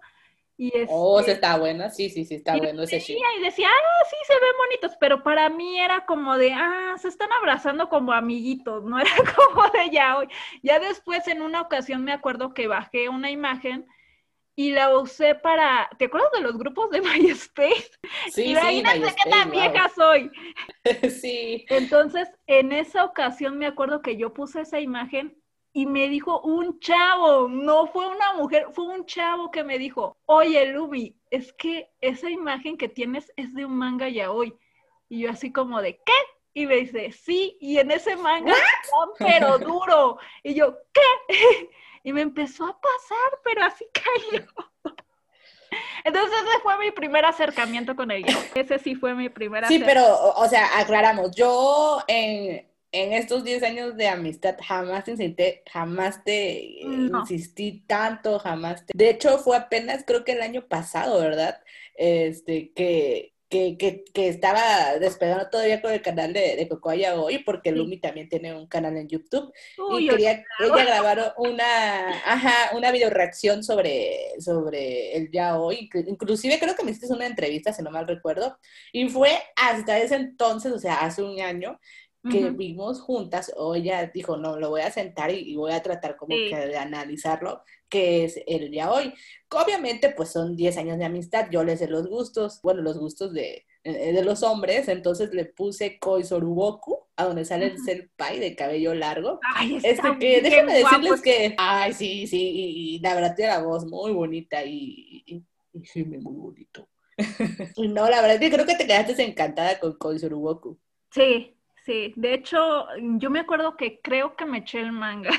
Y 0.57 0.73
oh, 0.89 1.23
se 1.23 1.33
está 1.33 1.57
buena, 1.57 1.89
sí, 1.89 2.11
sí, 2.11 2.25
sí, 2.25 2.37
está 2.37 2.57
bueno 2.57 2.83
ese 2.83 2.99
shit. 2.99 3.17
Y 3.17 3.43
decía, 3.43 3.69
ah, 3.69 4.05
sí, 4.11 4.17
se 4.27 4.33
ven 4.35 4.55
bonitos, 4.59 4.97
pero 4.99 5.23
para 5.23 5.49
mí 5.49 5.79
era 5.79 6.05
como 6.05 6.37
de, 6.37 6.53
ah, 6.53 6.97
se 6.99 7.07
están 7.07 7.31
abrazando 7.33 7.89
como 7.89 8.13
amiguitos, 8.13 8.83
no 8.83 8.99
era 8.99 9.11
como 9.37 9.69
de 9.69 9.91
ya 9.91 10.19
hoy. 10.19 10.27
Ya 10.63 10.81
después, 10.81 11.29
en 11.29 11.43
una 11.43 11.61
ocasión, 11.61 12.03
me 12.03 12.13
acuerdo 12.13 12.55
que 12.55 12.67
bajé 12.67 13.09
una 13.09 13.31
imagen 13.31 13.87
y 14.59 14.73
la 14.73 14.99
usé 14.99 15.37
para, 15.37 15.89
¿te 15.99 16.07
acuerdas 16.07 16.33
de 16.33 16.41
los 16.41 16.59
grupos 16.59 16.91
de 16.91 17.01
MySpace? 17.01 17.93
Sí, 18.33 18.51
Imagínate 18.51 19.11
sí, 19.11 19.15
qué 19.23 19.31
tan 19.31 19.53
vieja 19.53 19.89
soy. 19.95 20.33
sí. 21.21 21.65
Entonces, 21.69 22.29
en 22.49 22.73
esa 22.73 23.05
ocasión 23.05 23.57
me 23.57 23.67
acuerdo 23.67 24.03
que 24.03 24.17
yo 24.17 24.35
puse 24.35 24.63
esa 24.63 24.81
imagen 24.81 25.41
y 25.73 25.87
me 25.87 26.09
dijo 26.09 26.41
un 26.41 26.81
chavo, 26.81 27.47
no 27.47 27.87
fue 27.87 28.09
una 28.09 28.33
mujer, 28.33 28.67
fue 28.73 28.87
un 28.87 29.07
chavo 29.07 29.53
que 29.53 29.63
me 29.63 29.79
dijo, 29.79 30.17
oye 30.27 30.67
Lubi, 30.73 31.17
es 31.31 31.53
que 31.53 31.93
esa 32.01 32.29
imagen 32.29 32.77
que 32.77 32.89
tienes 32.89 33.33
es 33.37 33.55
de 33.55 33.65
un 33.65 33.77
manga 33.77 34.09
ya 34.09 34.33
hoy. 34.33 34.59
Y 35.09 35.21
yo 35.21 35.31
así 35.31 35.53
como 35.53 35.81
de, 35.81 35.99
¿qué? 36.05 36.13
Y 36.53 36.67
me 36.67 36.79
dice, 36.79 37.13
sí, 37.13 37.57
y 37.61 37.79
en 37.79 37.93
ese 37.93 38.17
manga, 38.17 38.57
pero 39.21 39.57
duro. 39.61 40.19
Y 40.43 40.55
yo, 40.55 40.77
¿qué? 40.93 41.71
Y 42.03 42.13
me 42.13 42.23
empezó 42.23 42.65
a 42.65 42.81
pasar, 42.81 43.41
pero 43.45 43.65
así 43.65 43.87
cayó. 44.31 44.47
Entonces 46.05 46.33
ese 46.33 46.63
fue 46.63 46.79
mi 46.79 46.91
primer 46.91 47.25
acercamiento 47.25 47.95
con 47.95 48.11
el 48.11 48.25
Ese 48.55 48.79
sí 48.79 48.95
fue 48.95 49.15
mi 49.15 49.29
primer 49.29 49.67
Sí, 49.67 49.83
pero, 49.85 50.03
o 50.37 50.49
sea, 50.49 50.79
aclaramos, 50.79 51.35
yo 51.35 52.03
en, 52.07 52.67
en 52.93 53.13
estos 53.13 53.45
10 53.45 53.63
años 53.65 53.97
de 53.97 54.09
amistad 54.09 54.57
jamás 54.63 55.05
te 55.05 55.11
insistí, 55.13 55.45
jamás 55.71 56.25
te 56.25 56.61
insistí 56.81 57.85
tanto, 57.87 58.39
jamás 58.39 58.87
te... 58.87 58.93
De 58.97 59.11
hecho, 59.11 59.39
fue 59.39 59.57
apenas 59.57 60.05
creo 60.07 60.25
que 60.25 60.33
el 60.33 60.43
año 60.43 60.67
pasado, 60.67 61.21
¿verdad? 61.21 61.61
Este, 61.95 62.73
que, 62.73 63.35
que, 63.49 63.79
que, 63.79 64.05
que, 64.13 64.29
estaba 64.29 64.99
despegando 64.99 65.49
todavía 65.49 65.81
con 65.81 65.93
el 65.93 66.03
canal 66.03 66.33
de, 66.33 66.57
de 66.57 66.69
Cocoaya 66.69 67.19
hoy, 67.19 67.39
porque 67.39 67.73
Lumi 67.73 67.99
también 67.99 68.29
tiene 68.29 68.55
un 68.55 68.67
canal 68.67 68.97
en 68.97 69.09
YouTube. 69.09 69.53
y 69.99 70.09
quería 70.09 70.45
ella 70.61 70.85
grabar 70.85 71.35
una, 71.39 72.09
ajá, 72.27 72.77
una 72.77 72.91
video 72.93 73.09
reacción 73.09 73.65
sobre, 73.65 74.39
sobre 74.41 75.17
el 75.17 75.31
ya 75.31 75.59
hoy. 75.59 75.89
Inclusive 75.95 76.59
creo 76.59 76.77
que 76.77 76.85
me 76.85 76.91
hiciste 76.91 77.15
una 77.15 77.27
entrevista, 77.27 77.73
si 77.73 77.83
no 77.83 77.91
mal 77.91 78.07
recuerdo. 78.07 78.59
Y 78.93 79.09
fue 79.09 79.31
hasta 79.57 79.99
ese 79.99 80.17
entonces, 80.17 80.73
o 80.73 80.79
sea, 80.79 81.01
hace 81.01 81.23
un 81.23 81.41
año, 81.41 81.79
que 82.23 82.51
vimos 82.51 83.01
juntas, 83.01 83.53
o 83.57 83.75
ella 83.75 84.11
dijo, 84.13 84.37
no, 84.37 84.59
lo 84.59 84.71
voy 84.71 84.81
a 84.81 84.91
sentar 84.91 85.31
y, 85.31 85.55
voy 85.57 85.73
a 85.73 85.83
tratar 85.83 86.17
como 86.17 86.35
que 86.35 86.55
de 86.55 86.77
analizarlo, 86.77 87.63
que 87.89 88.25
es 88.25 88.41
el 88.47 88.71
día 88.71 88.91
hoy. 88.93 89.15
Obviamente, 89.51 90.11
pues 90.11 90.33
son 90.33 90.57
10 90.57 90.77
años 90.79 90.99
de 90.99 91.05
amistad, 91.05 91.49
yo 91.51 91.65
les 91.65 91.79
sé 91.79 91.87
los 91.87 92.09
gustos, 92.09 92.61
bueno, 92.63 92.83
los 92.83 92.99
gustos 92.99 93.33
de, 93.33 93.65
eh, 93.85 94.13
de 94.13 94.23
los 94.25 94.43
hombres, 94.43 94.89
entonces 94.89 95.33
le 95.33 95.47
puse 95.47 95.99
Koisoruboku, 95.99 97.07
a 97.17 97.25
donde 97.25 97.45
sale 97.45 97.67
el 97.67 97.79
senpai 97.79 98.39
de 98.39 98.55
cabello 98.55 98.95
largo. 98.95 99.41
Ay, 99.55 99.79
este 99.83 100.19
que 100.19 100.43
déjenme 100.43 100.75
decirles 100.75 101.23
que, 101.23 101.55
ay, 101.57 101.93
sí, 101.93 102.27
sí, 102.27 102.51
y, 102.53 102.99
la 103.01 103.15
verdad 103.15 103.35
tiene 103.35 103.53
la 103.53 103.63
voz 103.63 103.87
muy 103.87 104.13
bonita 104.13 104.65
y, 104.65 105.23
y, 105.25 105.45
y 105.73 106.05
muy 106.05 106.35
bonito. 106.35 106.89
no, 107.79 108.09
la 108.09 108.21
verdad 108.21 108.39
que 108.39 108.51
creo 108.51 108.67
que 108.67 108.77
te 108.77 108.87
quedaste 108.87 109.23
encantada 109.23 109.79
con 109.81 109.97
Koisoruboku. 109.97 110.79
Sí, 111.11 111.58
Sí, 111.89 112.13
de 112.17 112.35
hecho, 112.35 112.87
yo 113.17 113.31
me 113.31 113.41
acuerdo 113.41 113.75
que 113.75 113.99
creo 114.03 114.37
que 114.37 114.45
me 114.45 114.59
eché 114.59 114.79
el 114.79 114.93
manga. 114.93 115.31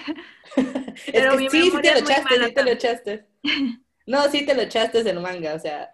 Pero 1.13 1.37
sí, 1.37 1.47
sí 1.47 1.71
te 1.79 1.91
lo 1.91 1.99
echaste, 1.99 2.43
sí 2.43 2.53
te 2.53 2.63
lo 2.63 2.71
echaste. 2.71 3.25
No, 4.07 4.23
sí 4.31 4.43
te 4.43 4.55
lo 4.55 4.63
echaste 4.63 5.07
el 5.07 5.19
manga, 5.19 5.53
o 5.53 5.59
sea, 5.59 5.91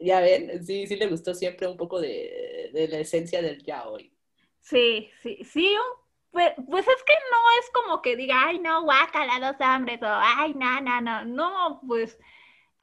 ya 0.00 0.18
ven, 0.18 0.66
sí, 0.66 0.84
sí 0.88 0.96
le 0.96 1.06
gustó 1.06 1.32
siempre 1.32 1.68
un 1.68 1.76
poco 1.76 2.00
de, 2.00 2.70
de 2.72 2.88
la 2.88 2.98
esencia 2.98 3.40
del 3.40 3.62
yaoi. 3.62 4.12
Sí, 4.60 5.08
sí, 5.22 5.38
sí, 5.44 5.76
pues, 6.32 6.52
pues, 6.68 6.88
es 6.88 7.02
que 7.04 7.12
no 7.30 7.38
es 7.60 7.70
como 7.72 8.02
que 8.02 8.16
diga, 8.16 8.46
ay, 8.46 8.58
no, 8.58 8.82
guácala, 8.82 9.38
dos 9.38 9.64
hombres, 9.64 10.02
o 10.02 10.06
ay, 10.08 10.54
no, 10.54 10.80
no, 10.80 11.00
no, 11.00 11.24
no, 11.24 11.80
pues 11.86 12.18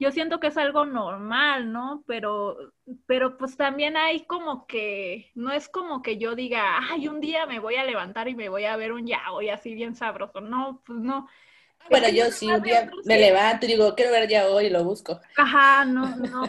yo 0.00 0.10
siento 0.10 0.40
que 0.40 0.46
es 0.46 0.56
algo 0.56 0.86
normal, 0.86 1.70
¿no? 1.70 2.02
Pero, 2.06 2.72
pero 3.04 3.36
pues 3.36 3.58
también 3.58 3.98
hay 3.98 4.24
como 4.24 4.66
que, 4.66 5.30
no 5.34 5.52
es 5.52 5.68
como 5.68 6.00
que 6.00 6.16
yo 6.16 6.34
diga, 6.34 6.78
ay, 6.90 7.06
un 7.06 7.20
día 7.20 7.44
me 7.44 7.60
voy 7.60 7.76
a 7.76 7.84
levantar 7.84 8.26
y 8.26 8.34
me 8.34 8.48
voy 8.48 8.64
a 8.64 8.76
ver 8.76 8.92
un 8.92 9.06
yao 9.06 9.42
y 9.42 9.50
así 9.50 9.74
bien 9.74 9.94
sabroso. 9.94 10.40
No, 10.40 10.82
pues 10.86 10.98
no. 11.00 11.28
Bueno, 11.90 12.08
yo 12.08 12.30
sí, 12.30 12.50
un 12.50 12.62
día 12.62 12.90
me 13.04 13.18
levanto 13.18 13.66
y 13.66 13.68
digo, 13.68 13.94
quiero 13.94 14.10
ver 14.10 14.26
ya 14.26 14.48
hoy 14.48 14.66
y 14.66 14.70
lo 14.70 14.84
busco. 14.84 15.20
Ajá, 15.36 15.84
no, 15.84 16.16
no, 16.16 16.44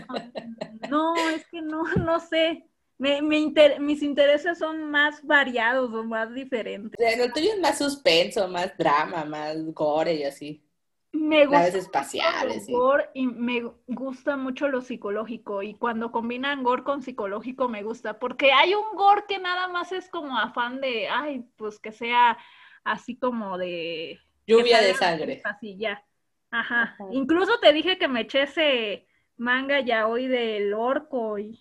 no, 0.89 1.29
es 1.29 1.45
que 1.47 1.61
no, 1.61 1.83
no 1.97 2.21
sé. 2.21 2.65
Me, 2.97 3.21
me 3.21 3.51
mis 3.79 4.01
intereses 4.01 4.59
son 4.59 4.89
más 4.91 5.25
variados 5.25 5.91
o 5.93 6.03
más 6.05 6.33
diferentes. 6.33 6.97
El 6.97 7.33
tuyo 7.33 7.51
es 7.53 7.59
más 7.59 7.77
suspenso, 7.77 8.47
más 8.47 8.77
drama, 8.77 9.25
más 9.25 9.57
gore 9.73 10.13
y 10.13 10.23
así 10.23 10.63
me 11.11 11.45
gusta 11.45 11.67
espaciales. 11.67 12.67
gore 12.67 13.09
y 13.13 13.27
me 13.27 13.63
gusta 13.87 14.37
mucho 14.37 14.67
lo 14.67 14.81
psicológico. 14.81 15.61
Y 15.61 15.75
cuando 15.75 16.11
combinan 16.11 16.63
gore 16.63 16.83
con 16.83 17.01
psicológico 17.01 17.67
me 17.67 17.83
gusta. 17.83 18.19
Porque 18.19 18.51
hay 18.51 18.73
un 18.73 18.95
gore 18.95 19.25
que 19.27 19.39
nada 19.39 19.67
más 19.67 19.91
es 19.91 20.09
como 20.09 20.37
afán 20.37 20.81
de, 20.81 21.09
ay, 21.09 21.45
pues 21.57 21.79
que 21.79 21.91
sea 21.91 22.37
así 22.83 23.17
como 23.17 23.57
de. 23.57 24.19
Lluvia 24.47 24.81
de 24.81 24.93
sangre. 24.93 25.41
Así, 25.43 25.77
ya. 25.77 26.03
Ajá. 26.49 26.95
Incluso 27.11 27.59
te 27.59 27.71
dije 27.71 27.97
que 27.97 28.07
me 28.07 28.21
eché 28.21 28.43
ese 28.43 29.07
manga 29.37 29.79
ya 29.79 30.07
hoy 30.07 30.27
del 30.27 30.73
orco 30.73 31.39
y 31.39 31.59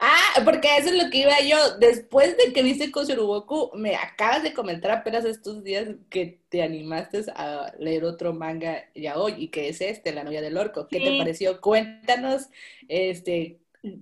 Ah, 0.00 0.42
porque 0.44 0.68
eso 0.76 0.88
es 0.88 1.02
lo 1.02 1.10
que 1.10 1.18
iba 1.18 1.40
yo. 1.40 1.78
Después 1.78 2.36
de 2.36 2.52
que 2.52 2.62
viste 2.62 2.90
Kosuruboku, 2.90 3.70
me 3.74 3.96
acabas 3.96 4.42
de 4.42 4.52
comentar 4.52 4.90
apenas 4.90 5.24
estos 5.24 5.62
días 5.62 5.88
que 6.10 6.40
te 6.48 6.62
animaste 6.62 7.24
a 7.34 7.72
leer 7.78 8.04
otro 8.04 8.32
manga 8.32 8.84
ya 8.94 9.16
hoy, 9.18 9.34
y 9.38 9.48
que 9.48 9.68
es 9.68 9.80
este, 9.80 10.12
La 10.12 10.24
novia 10.24 10.42
del 10.42 10.56
orco. 10.56 10.88
¿Qué 10.88 11.00
te 11.00 11.18
pareció? 11.18 11.60
Cuéntanos, 11.60 12.48
este, 12.88 13.58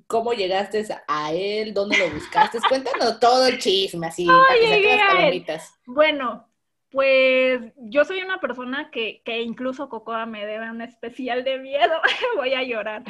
cómo 0.07 0.33
llegaste 0.33 0.87
a 1.09 1.33
él, 1.33 1.75
dónde 1.75 1.99
lo 1.99 2.11
buscaste. 2.11 2.59
Cuéntanos 2.69 3.21
todo 3.21 3.47
el 3.47 3.59
chisme, 3.59 4.07
así, 4.07 4.26
para 4.26 4.59
que 4.59 4.97
las 4.97 5.14
palomitas. 5.14 5.75
Bueno, 5.87 6.49
pues 6.93 7.73
yo 7.77 8.05
soy 8.05 8.21
una 8.23 8.39
persona 8.39 8.91
que, 8.91 9.23
que, 9.25 9.41
incluso 9.41 9.89
Cocoa 9.89 10.27
me 10.27 10.47
debe 10.47 10.71
un 10.71 10.83
especial 10.83 11.43
de 11.43 11.59
miedo, 11.59 11.95
voy 12.37 12.53
a 12.53 12.63
llorar, 12.63 13.03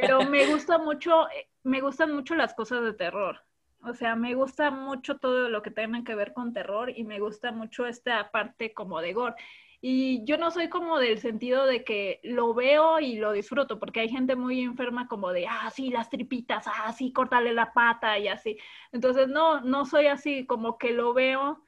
pero 0.00 0.24
me 0.24 0.46
gusta 0.46 0.78
mucho, 0.78 1.26
me 1.62 1.80
gustan 1.80 2.12
mucho 2.12 2.34
las 2.34 2.54
cosas 2.54 2.82
de 2.82 2.94
terror. 2.94 3.44
O 3.82 3.94
sea, 3.94 4.14
me 4.14 4.34
gusta 4.34 4.70
mucho 4.70 5.18
todo 5.18 5.48
lo 5.48 5.62
que 5.62 5.70
tenga 5.70 6.04
que 6.04 6.14
ver 6.14 6.34
con 6.34 6.52
terror 6.52 6.92
y 6.94 7.04
me 7.04 7.18
gusta 7.18 7.50
mucho 7.50 7.86
esta 7.86 8.30
parte 8.30 8.74
como 8.74 9.00
de 9.00 9.12
gore. 9.14 9.36
Y 9.82 10.22
yo 10.26 10.36
no 10.36 10.50
soy 10.50 10.68
como 10.68 10.98
del 10.98 11.18
sentido 11.18 11.64
de 11.64 11.84
que 11.84 12.20
lo 12.22 12.52
veo 12.52 13.00
y 13.00 13.16
lo 13.16 13.32
disfruto, 13.32 13.78
porque 13.78 14.00
hay 14.00 14.10
gente 14.10 14.36
muy 14.36 14.60
enferma 14.60 15.08
como 15.08 15.32
de, 15.32 15.46
ah, 15.46 15.70
sí, 15.74 15.88
las 15.88 16.10
tripitas, 16.10 16.66
ah, 16.66 16.92
sí, 16.92 17.12
córtale 17.12 17.54
la 17.54 17.72
pata 17.72 18.18
y 18.18 18.28
así. 18.28 18.58
Entonces, 18.92 19.28
no, 19.28 19.62
no 19.62 19.86
soy 19.86 20.06
así, 20.06 20.44
como 20.46 20.76
que 20.76 20.92
lo 20.92 21.14
veo 21.14 21.62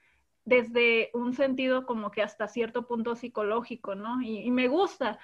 desde 0.45 1.11
un 1.15 1.35
sentido 1.35 1.87
como 1.87 2.11
que 2.11 2.23
hasta 2.23 2.49
cierto 2.49 2.87
punto 2.87 3.15
psicológico, 3.17 3.95
¿no? 3.95 4.21
Y, 4.23 4.51
me 4.51 4.69
gusta. 4.69 5.19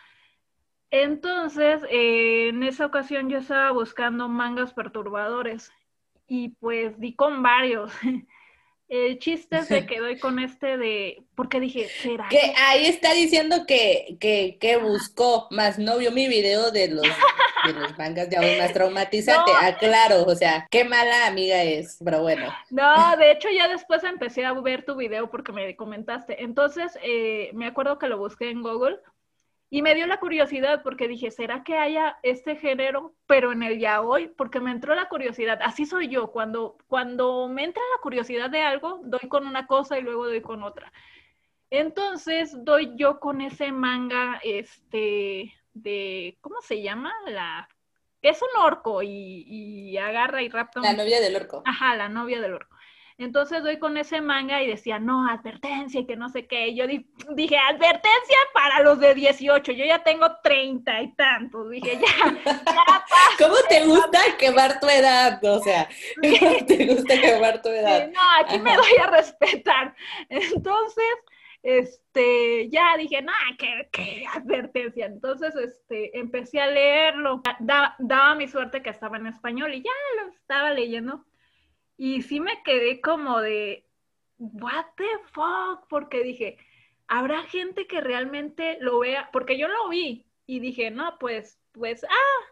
Entonces, 0.91 1.83
eh, 1.91 2.49
en 2.49 2.63
esa 2.63 2.87
ocasión 2.87 3.29
yo 3.29 3.39
estaba 3.39 3.71
buscando 3.73 4.29
mangas 4.29 4.73
perturbadores 4.73 5.73
y 6.27 6.51
pues 6.61 6.99
di 7.01 7.15
con 7.15 7.43
varios. 7.43 7.93
El 8.89 9.19
chiste 9.19 9.59
es 9.59 9.69
de 9.69 9.85
que 9.85 10.01
doy 10.01 10.19
con 10.19 10.39
este 10.39 10.79
de, 10.79 11.23
porque 11.35 11.61
dije, 11.61 11.89
¿será? 11.89 12.27
Que 12.31 12.55
ahí 12.57 12.87
está 12.87 13.13
diciendo 13.13 13.67
que, 13.67 14.17
que, 14.19 14.57
que 14.59 14.79
buscó, 14.79 15.47
más 15.51 15.79
no 15.79 15.99
vio 15.99 16.11
mi 16.11 16.27
video 16.27 16.71
de 16.71 16.89
los, 16.89 17.03
de 17.03 17.73
los 17.75 17.99
mangas 17.99 18.31
ya 18.31 18.41
más 18.41 18.73
traumatizante. 18.73 19.53
Aclaro, 19.61 20.25
o 20.25 20.35
sea, 20.35 20.67
qué 20.71 20.85
mala 20.85 21.27
amiga 21.27 21.63
es, 21.63 21.99
pero 22.03 22.23
bueno. 22.23 22.51
No, 22.71 23.15
de 23.19 23.33
hecho 23.33 23.49
ya 23.55 23.69
después 23.69 24.03
empecé 24.05 24.47
a 24.47 24.55
ver 24.55 24.87
tu 24.87 24.97
video 24.97 25.29
porque 25.29 25.53
me 25.53 25.77
comentaste. 25.77 26.43
Entonces, 26.43 26.99
eh, 27.03 27.51
me 27.53 27.67
acuerdo 27.67 27.99
que 27.99 28.09
lo 28.09 28.17
busqué 28.17 28.49
en 28.49 28.63
Google 28.63 29.01
y 29.71 29.83
me 29.83 29.95
dio 29.95 30.07
la 30.07 30.19
curiosidad 30.19 30.83
porque 30.83 31.09
dije, 31.09 31.31
¿será 31.31 31.63
que 31.63 31.77
haya 31.77 32.19
este 32.23 32.57
género, 32.57 33.15
pero 33.27 33.53
en 33.53 33.63
el 33.63 33.79
ya 33.79 34.01
hoy? 34.01 34.29
Porque 34.29 34.61
me 34.61 34.71
entró 34.71 34.95
la 34.95 35.09
curiosidad. 35.09 35.59
Así 35.63 35.85
soy 35.85 36.09
yo. 36.09 36.31
Cuando, 36.31 36.79
cuando 36.87 37.49
me 37.49 37.65
entra 37.65 37.83
la 37.95 38.01
curiosidad 38.01 38.49
de 38.49 38.63
algo, 38.63 39.01
doy 39.05 39.29
con 39.29 39.47
una 39.47 39.67
cosa 39.67 39.99
y 39.99 40.03
luego 40.03 40.27
doy 40.27 40.41
con 40.41 40.63
otra. 40.63 40.91
Entonces, 41.69 42.57
doy 42.65 42.93
yo 42.97 43.21
con 43.21 43.43
ese 43.43 43.71
manga, 43.71 44.41
este, 44.43 45.55
de, 45.75 46.39
¿cómo 46.41 46.63
se 46.63 46.81
llama? 46.81 47.13
La, 47.27 47.69
es 48.23 48.41
un 48.41 48.63
orco 48.63 49.03
y, 49.03 49.45
y 49.47 49.99
agarra 49.99 50.43
y 50.43 50.49
rapta. 50.49 50.81
La 50.81 50.95
novia 50.95 51.21
del 51.21 51.37
orco. 51.37 51.63
Ajá, 51.67 51.95
la 51.95 52.09
novia 52.09 52.41
del 52.41 52.55
orco. 52.55 52.78
Entonces 53.19 53.65
doy 53.65 53.81
con 53.81 53.97
ese 53.97 54.21
manga 54.21 54.63
y 54.63 54.69
decía, 54.69 55.01
no, 55.01 55.29
advertencia 55.29 56.01
y 56.01 56.07
que 56.07 56.15
no 56.15 56.29
sé 56.29 56.47
qué. 56.47 56.69
Y 56.69 56.77
yo 56.77 56.87
dije, 56.87 57.57
advertencia 57.59 58.37
para 58.55 58.81
los 58.85 59.01
de 59.01 59.13
18. 59.13 59.73
Yo 59.73 59.85
ya 59.85 60.05
tengo 60.05 60.37
30 60.41 61.03
y 61.03 61.13
tantos. 61.15 61.69
Dije, 61.69 61.99
ya, 62.01 62.33
ya 62.45 63.05
¿Cómo 63.39 63.57
te 63.69 63.85
gusta 63.85 64.21
quemar 64.39 64.79
tu 64.79 64.89
edad? 64.89 65.45
O 65.45 65.59
sea, 65.59 65.89
¿cómo 66.41 66.65
te 66.65 66.87
gusta 66.87 67.21
quemar 67.21 67.61
tu 67.61 67.71
edad? 67.71 68.09
no, 68.09 68.21
aquí 68.41 68.61
me 68.61 68.77
doy 68.77 68.97
a 69.03 69.11
respetar. 69.11 69.97
Entonces, 70.29 71.15
este, 71.65 72.69
ya 72.71 72.97
dije, 72.99 73.21
no, 73.21 73.33
qué, 73.59 73.89
qué, 73.91 74.27
advertencia. 74.33 75.07
Entonces, 75.07 75.57
este, 75.57 76.17
empecé 76.17 76.61
a 76.61 76.69
leerlo. 76.69 77.43
daba 77.59 78.37
mi 78.37 78.47
suerte 78.47 78.81
que 78.81 78.91
estaba 78.91 79.17
en 79.17 79.27
español 79.27 79.75
y 79.75 79.83
ya 79.83 79.91
lo 80.23 80.31
estaba 80.31 80.71
leyendo. 80.71 81.25
Y 81.99 82.23
sí 82.23 82.41
me 82.41 82.63
quedé 82.65 83.01
como 83.03 83.41
de, 83.43 83.87
what 84.39 84.87
the 84.97 85.05
fuck, 85.33 85.87
porque 85.89 86.23
dije, 86.23 86.59
habrá 87.09 87.43
gente 87.45 87.87
que 87.87 88.01
realmente 88.01 88.79
lo 88.81 89.01
vea, 89.01 89.31
porque 89.33 89.59
yo 89.59 89.69
lo 89.69 89.89
vi 89.91 90.27
y 90.47 90.61
dije, 90.61 90.91
no, 90.91 91.19
pues, 91.19 91.61
pues, 91.73 92.05
ah, 92.05 92.45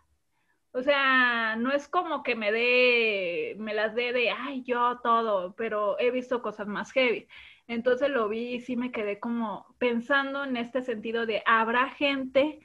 O 0.72 0.82
sea, 0.82 1.56
no 1.56 1.72
es 1.72 1.88
como 1.88 2.22
que 2.22 2.34
me 2.36 2.52
dé, 2.52 3.56
me 3.58 3.72
las 3.74 3.94
dé 3.94 4.12
de, 4.12 4.30
ay, 4.30 4.62
yo 4.64 5.00
todo, 5.02 5.54
pero 5.56 5.98
he 5.98 6.10
visto 6.10 6.42
cosas 6.42 6.66
más 6.68 6.92
heavy. 6.92 7.28
Entonces 7.66 8.10
lo 8.10 8.28
vi 8.28 8.54
y 8.56 8.60
sí 8.60 8.76
me 8.76 8.92
quedé 8.92 9.18
como 9.18 9.74
pensando 9.78 10.44
en 10.44 10.56
este 10.56 10.82
sentido 10.82 11.26
de, 11.26 11.42
¿habrá 11.46 11.88
gente 11.90 12.60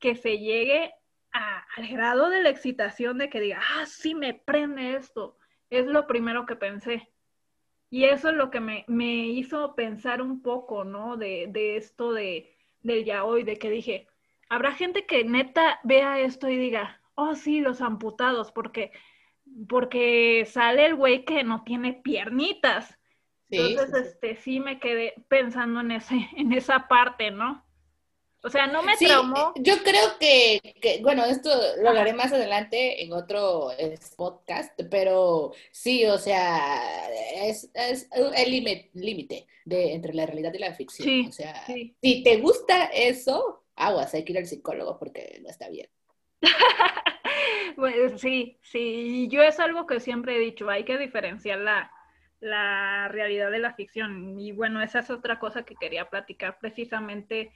que 0.00 0.16
se 0.16 0.38
llegue 0.38 0.92
al 1.32 1.88
grado 1.88 2.28
de 2.30 2.42
la 2.42 2.50
excitación 2.50 3.18
de 3.18 3.30
que 3.30 3.40
diga, 3.40 3.60
ah, 3.76 3.86
sí 3.86 4.14
me 4.14 4.34
prende 4.34 4.96
esto? 4.96 5.38
Es 5.72 5.86
lo 5.86 6.06
primero 6.06 6.44
que 6.44 6.54
pensé. 6.54 7.08
Y 7.88 8.04
eso 8.04 8.28
es 8.28 8.36
lo 8.36 8.50
que 8.50 8.60
me, 8.60 8.84
hizo 9.28 9.74
pensar 9.74 10.20
un 10.20 10.42
poco, 10.42 10.84
¿no? 10.84 11.16
De, 11.16 11.46
de 11.48 11.76
esto 11.76 12.12
de, 12.12 12.54
del 12.82 13.10
hoy, 13.22 13.42
de 13.42 13.56
que 13.56 13.70
dije, 13.70 14.06
habrá 14.50 14.72
gente 14.72 15.06
que 15.06 15.24
neta 15.24 15.80
vea 15.82 16.20
esto 16.20 16.48
y 16.48 16.58
diga, 16.58 17.00
oh 17.14 17.34
sí, 17.34 17.62
los 17.62 17.80
amputados, 17.80 18.52
porque, 18.52 18.92
porque 19.66 20.46
sale 20.46 20.84
el 20.84 20.94
güey 20.94 21.24
que 21.24 21.42
no 21.42 21.64
tiene 21.64 21.94
piernitas. 21.94 22.98
Entonces, 23.48 24.08
este, 24.08 24.36
sí 24.36 24.60
me 24.60 24.78
quedé 24.78 25.14
pensando 25.28 25.80
en 25.80 25.92
ese, 25.92 26.16
en 26.36 26.52
esa 26.52 26.86
parte, 26.88 27.30
¿no? 27.30 27.64
O 28.44 28.50
sea, 28.50 28.66
no 28.66 28.82
me 28.82 28.96
traumó. 28.96 29.52
Yo 29.56 29.74
creo 29.84 30.18
que, 30.18 31.00
bueno, 31.02 31.24
esto 31.24 31.48
lo 31.80 31.90
hablaré 31.90 32.12
más 32.12 32.32
adelante 32.32 33.04
en 33.04 33.12
otro 33.12 33.70
podcast, 34.16 34.78
pero 34.90 35.52
sí, 35.70 36.04
o 36.06 36.18
sea, 36.18 37.08
es, 37.44 37.70
el 38.36 38.50
límite 38.94 39.46
de 39.64 39.94
entre 39.94 40.14
la 40.14 40.26
realidad 40.26 40.52
y 40.54 40.58
la 40.58 40.74
ficción. 40.74 41.28
o 41.28 41.32
sea, 41.32 41.64
si 41.66 42.22
te 42.24 42.36
gusta 42.38 42.86
eso, 42.86 43.62
aguas, 43.76 44.12
hay 44.14 44.24
que 44.24 44.32
ir 44.32 44.38
al 44.38 44.46
psicólogo 44.46 44.98
porque 44.98 45.38
no 45.42 45.48
está 45.48 45.68
bien. 45.68 45.88
pues 47.76 48.20
sí, 48.20 48.58
sí, 48.62 49.28
yo 49.30 49.42
es 49.42 49.60
algo 49.60 49.86
que 49.86 50.00
siempre 50.00 50.34
he 50.34 50.40
dicho, 50.40 50.68
hay 50.68 50.84
que 50.84 50.98
diferenciar 50.98 51.60
la, 51.60 51.92
la 52.40 53.06
realidad 53.08 53.52
de 53.52 53.60
la 53.60 53.74
ficción. 53.74 54.38
Y 54.40 54.50
bueno, 54.50 54.82
esa 54.82 54.98
es 54.98 55.10
otra 55.10 55.38
cosa 55.38 55.62
que 55.62 55.76
quería 55.76 56.10
platicar 56.10 56.58
precisamente 56.58 57.52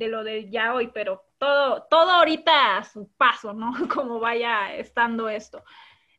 de 0.00 0.08
lo 0.08 0.24
del 0.24 0.50
ya 0.50 0.74
hoy, 0.74 0.90
pero 0.92 1.22
todo, 1.38 1.86
todo 1.90 2.10
ahorita 2.10 2.78
a 2.78 2.84
su 2.84 3.08
paso, 3.16 3.52
¿no? 3.52 3.72
Como 3.94 4.18
vaya 4.18 4.74
estando 4.74 5.28
esto. 5.28 5.62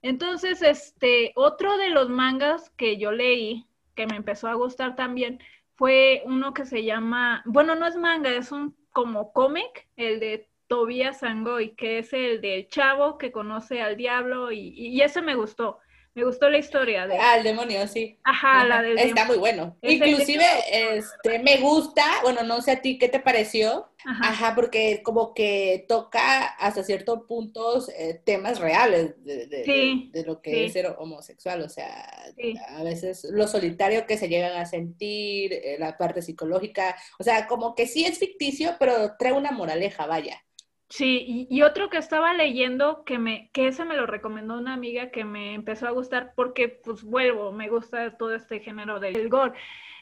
Entonces, 0.03 0.61
este, 0.61 1.33
otro 1.35 1.77
de 1.77 1.89
los 1.89 2.07
mangas 2.07 2.69
que 2.71 2.97
yo 2.97 3.11
leí, 3.11 3.65
que 3.95 4.05
me 4.05 4.15
empezó 4.15 4.47
a 4.47 4.53
gustar 4.53 4.95
también, 4.95 5.39
fue 5.75 6.21
uno 6.25 6.53
que 6.53 6.65
se 6.65 6.83
llama, 6.83 7.41
bueno, 7.45 7.75
no 7.75 7.87
es 7.87 7.97
manga, 7.97 8.29
es 8.29 8.51
un 8.51 8.75
como 8.91 9.33
cómic, 9.33 9.87
el 9.95 10.19
de 10.19 10.47
Tobias 10.67 11.19
Sangoy, 11.19 11.75
que 11.75 11.99
es 11.99 12.13
el 12.13 12.39
del 12.39 12.67
chavo 12.67 13.17
que 13.17 13.31
conoce 13.31 13.81
al 13.81 13.97
diablo 13.97 14.51
y, 14.51 14.73
y 14.75 15.01
ese 15.01 15.21
me 15.21 15.35
gustó. 15.35 15.79
Me 16.13 16.25
gustó 16.25 16.49
la 16.49 16.57
historia 16.57 17.07
de... 17.07 17.17
Ah, 17.17 17.37
el 17.37 17.43
demonio, 17.43 17.87
sí. 17.87 18.19
Ajá, 18.23 18.65
la 18.65 18.81
del 18.81 18.97
Está 18.97 19.25
muy 19.25 19.37
bueno. 19.37 19.77
Inclusive, 19.81 20.45
este, 20.69 21.39
me 21.39 21.57
gusta, 21.57 22.03
bueno, 22.21 22.43
no 22.43 22.61
sé 22.61 22.71
a 22.71 22.81
ti 22.81 22.97
qué 22.97 23.07
te 23.07 23.21
pareció. 23.21 23.87
Ajá, 24.03 24.53
porque 24.55 25.01
como 25.03 25.33
que 25.33 25.85
toca 25.87 26.47
hasta 26.47 26.83
ciertos 26.83 27.21
puntos 27.27 27.89
eh, 27.89 28.19
temas 28.25 28.59
reales 28.59 29.13
de, 29.23 29.45
de, 30.11 30.23
lo 30.25 30.41
que 30.41 30.65
es 30.65 30.73
ser 30.73 30.95
homosexual. 30.97 31.61
O 31.61 31.69
sea, 31.69 32.09
a 32.69 32.83
veces 32.83 33.25
lo 33.31 33.47
solitario 33.47 34.05
que 34.05 34.17
se 34.17 34.27
llegan 34.27 34.57
a 34.57 34.65
sentir, 34.65 35.53
eh, 35.53 35.77
la 35.79 35.97
parte 35.97 36.21
psicológica. 36.21 36.95
O 37.19 37.23
sea, 37.23 37.47
como 37.47 37.75
que 37.75 37.87
sí 37.87 38.03
es 38.03 38.17
ficticio, 38.17 38.75
pero 38.79 39.15
trae 39.17 39.33
una 39.33 39.51
moraleja, 39.51 40.07
vaya. 40.07 40.43
Sí, 40.91 41.47
y, 41.49 41.61
otro 41.61 41.89
que 41.89 41.97
estaba 41.97 42.33
leyendo 42.33 43.05
que 43.05 43.17
me, 43.17 43.49
que 43.53 43.67
ese 43.67 43.85
me 43.85 43.95
lo 43.95 44.05
recomendó 44.07 44.57
una 44.57 44.73
amiga 44.73 45.09
que 45.09 45.23
me 45.23 45.53
empezó 45.53 45.87
a 45.87 45.91
gustar 45.91 46.33
porque, 46.35 46.67
pues, 46.67 47.03
vuelvo, 47.03 47.53
me 47.53 47.69
gusta 47.69 48.17
todo 48.17 48.35
este 48.35 48.59
género 48.59 48.99
del 48.99 49.29
gore. 49.29 49.53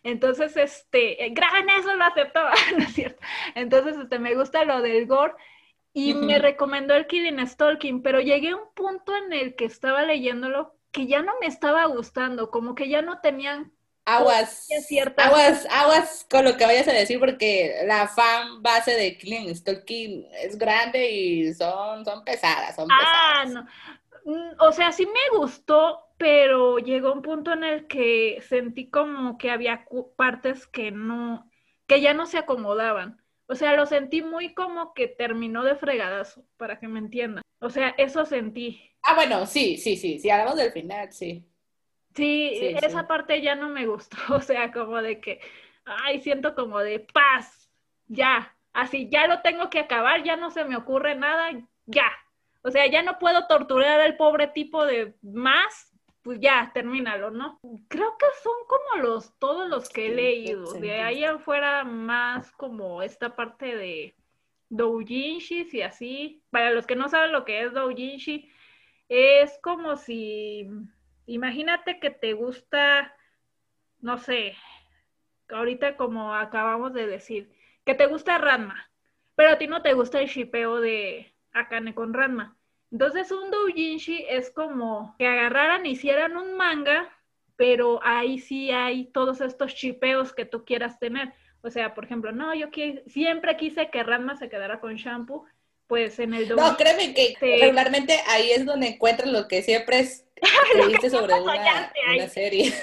Entonces, 0.03 0.57
este, 0.57 1.23
eh, 1.25 1.29
graben 1.29 1.69
eso, 1.69 1.95
lo 1.95 2.05
aceptó, 2.05 2.39
¿no 2.77 2.83
es 2.83 2.93
cierto? 2.93 3.21
Entonces, 3.53 3.97
este, 3.97 4.17
me 4.17 4.33
gusta 4.33 4.65
lo 4.65 4.81
del 4.81 5.05
gore 5.05 5.35
y 5.93 6.15
me 6.15 6.39
recomendó 6.39 6.95
el 6.95 7.05
Killing 7.05 7.45
Stalking, 7.45 8.01
pero 8.01 8.19
llegué 8.19 8.49
a 8.49 8.55
un 8.55 8.73
punto 8.73 9.15
en 9.15 9.31
el 9.33 9.55
que 9.55 9.65
estaba 9.65 10.03
leyéndolo 10.03 10.75
que 10.91 11.05
ya 11.05 11.21
no 11.21 11.33
me 11.39 11.47
estaba 11.47 11.85
gustando, 11.85 12.49
como 12.49 12.73
que 12.73 12.89
ya 12.89 13.03
no 13.03 13.21
tenían 13.21 13.71
Aguas, 14.17 14.67
aguas, 15.17 15.67
aguas 15.69 16.25
con 16.29 16.43
lo 16.45 16.57
que 16.57 16.65
vayas 16.65 16.87
a 16.87 16.93
decir 16.93 17.19
porque 17.19 17.83
la 17.85 18.07
fan 18.07 18.63
base 18.63 18.95
de 18.95 19.17
Killing 19.17 19.55
Stalking 19.55 20.27
es 20.41 20.57
grande 20.57 21.11
y 21.11 21.53
son, 21.53 22.03
son 22.03 22.23
pesadas, 22.23 22.75
son 22.75 22.87
ah, 22.91 23.45
No. 23.47 23.67
Mm, 24.25 24.55
o 24.59 24.71
sea, 24.71 24.91
sí 24.91 25.05
me 25.05 25.37
gustó, 25.37 26.07
pero 26.17 26.77
llegó 26.79 27.13
un 27.13 27.21
punto 27.21 27.53
en 27.53 27.63
el 27.63 27.87
que 27.87 28.41
sentí 28.47 28.89
como 28.89 29.37
que 29.37 29.51
había 29.51 29.85
partes 30.15 30.67
que 30.67 30.91
no, 30.91 31.49
que 31.87 32.01
ya 32.01 32.13
no 32.13 32.25
se 32.25 32.37
acomodaban. 32.37 33.21
O 33.47 33.55
sea, 33.55 33.75
lo 33.75 33.85
sentí 33.85 34.21
muy 34.21 34.53
como 34.53 34.93
que 34.93 35.07
terminó 35.07 35.63
de 35.63 35.75
fregadazo, 35.75 36.45
para 36.57 36.79
que 36.79 36.87
me 36.87 36.99
entiendan. 36.99 37.41
O 37.59 37.69
sea, 37.69 37.89
eso 37.97 38.25
sentí. 38.25 38.81
Ah, 39.01 39.15
bueno, 39.15 39.45
sí, 39.45 39.77
sí, 39.77 39.97
sí. 39.97 40.19
Si 40.19 40.29
hablamos 40.29 40.55
del 40.55 40.71
final, 40.71 41.11
sí. 41.11 41.48
Sí, 42.19 42.75
esa 42.81 43.07
parte 43.07 43.41
ya 43.41 43.55
no 43.55 43.69
me 43.69 43.85
gustó, 43.85 44.17
o 44.35 44.41
sea, 44.41 44.71
como 44.71 45.01
de 45.01 45.19
que, 45.19 45.39
ay, 45.85 46.19
siento 46.21 46.55
como 46.55 46.79
de 46.79 46.99
paz, 46.99 47.69
ya, 48.07 48.55
así, 48.73 49.09
ya 49.09 49.27
lo 49.27 49.41
tengo 49.41 49.69
que 49.69 49.79
acabar, 49.79 50.23
ya 50.23 50.35
no 50.35 50.51
se 50.51 50.65
me 50.65 50.75
ocurre 50.75 51.15
nada, 51.15 51.51
ya. 51.85 52.11
O 52.61 52.71
sea, 52.71 52.85
ya 52.87 53.03
no 53.03 53.19
puedo 53.19 53.47
torturar 53.47 54.01
al 54.01 54.17
pobre 54.17 54.47
tipo 54.47 54.85
de 54.85 55.15
más, 55.21 55.93
pues 56.21 56.39
ya, 56.41 56.71
termínalo, 56.73 57.31
¿no? 57.31 57.59
Creo 57.87 58.17
que 58.17 58.25
son 58.43 58.53
como 58.67 59.03
los, 59.03 59.37
todos 59.39 59.69
los 59.69 59.89
que 59.89 60.07
he 60.07 60.15
leído, 60.15 60.73
de 60.73 61.01
ahí 61.01 61.23
afuera 61.23 61.85
más 61.85 62.51
como 62.51 63.01
esta 63.01 63.35
parte 63.35 63.75
de 63.77 64.15
doujinshis 64.69 65.73
y 65.73 65.81
así. 65.81 66.43
Para 66.49 66.71
los 66.71 66.85
que 66.85 66.95
no 66.95 67.07
saben 67.07 67.31
lo 67.31 67.45
que 67.45 67.63
es 67.63 67.73
doujinshi, 67.73 68.51
es 69.07 69.57
como 69.63 69.95
si 69.95 70.69
Imagínate 71.29 71.99
que 71.99 72.09
te 72.09 72.33
gusta, 72.33 73.15
no 73.99 74.17
sé, 74.17 74.55
ahorita 75.47 75.95
como 75.95 76.33
acabamos 76.33 76.91
de 76.93 77.05
decir, 77.05 77.51
que 77.85 77.93
te 77.93 78.07
gusta 78.07 78.39
Ranma, 78.39 78.89
pero 79.35 79.51
a 79.51 79.57
ti 79.59 79.67
no 79.67 79.83
te 79.83 79.93
gusta 79.93 80.19
el 80.19 80.27
shipeo 80.27 80.81
de 80.81 81.31
Akane 81.51 81.93
con 81.93 82.15
Ranma. 82.15 82.57
Entonces 82.91 83.31
un 83.31 83.51
doujinshi 83.51 84.25
es 84.27 84.49
como 84.49 85.15
que 85.19 85.27
agarraran, 85.27 85.85
hicieran 85.85 86.35
un 86.35 86.57
manga, 86.57 87.07
pero 87.55 87.99
ahí 88.03 88.39
sí 88.39 88.71
hay 88.71 89.11
todos 89.11 89.39
estos 89.39 89.73
shipeos 89.73 90.33
que 90.33 90.45
tú 90.45 90.65
quieras 90.65 90.97
tener. 90.97 91.35
O 91.61 91.69
sea, 91.69 91.93
por 91.93 92.05
ejemplo, 92.05 92.31
no, 92.31 92.55
yo 92.55 92.69
siempre 93.05 93.55
quise 93.55 93.91
que 93.91 94.01
Ranma 94.01 94.35
se 94.35 94.49
quedara 94.49 94.79
con 94.79 94.95
shampoo, 94.95 95.45
pues 95.89 96.19
en 96.19 96.33
el 96.33 96.47
doujinshi... 96.47 96.71
No, 96.71 96.77
créeme 96.77 97.13
que 97.13 97.35
regularmente 97.41 98.17
ahí 98.27 98.51
es 98.51 98.63
donde 98.63 98.87
encuentran 98.87 99.33
lo 99.33 99.49
que 99.49 99.61
siempre 99.63 99.99
es 99.99 100.25
Leíste 100.75 101.09
sobre 101.09 101.33
una, 101.33 101.91
serie. 102.29 102.73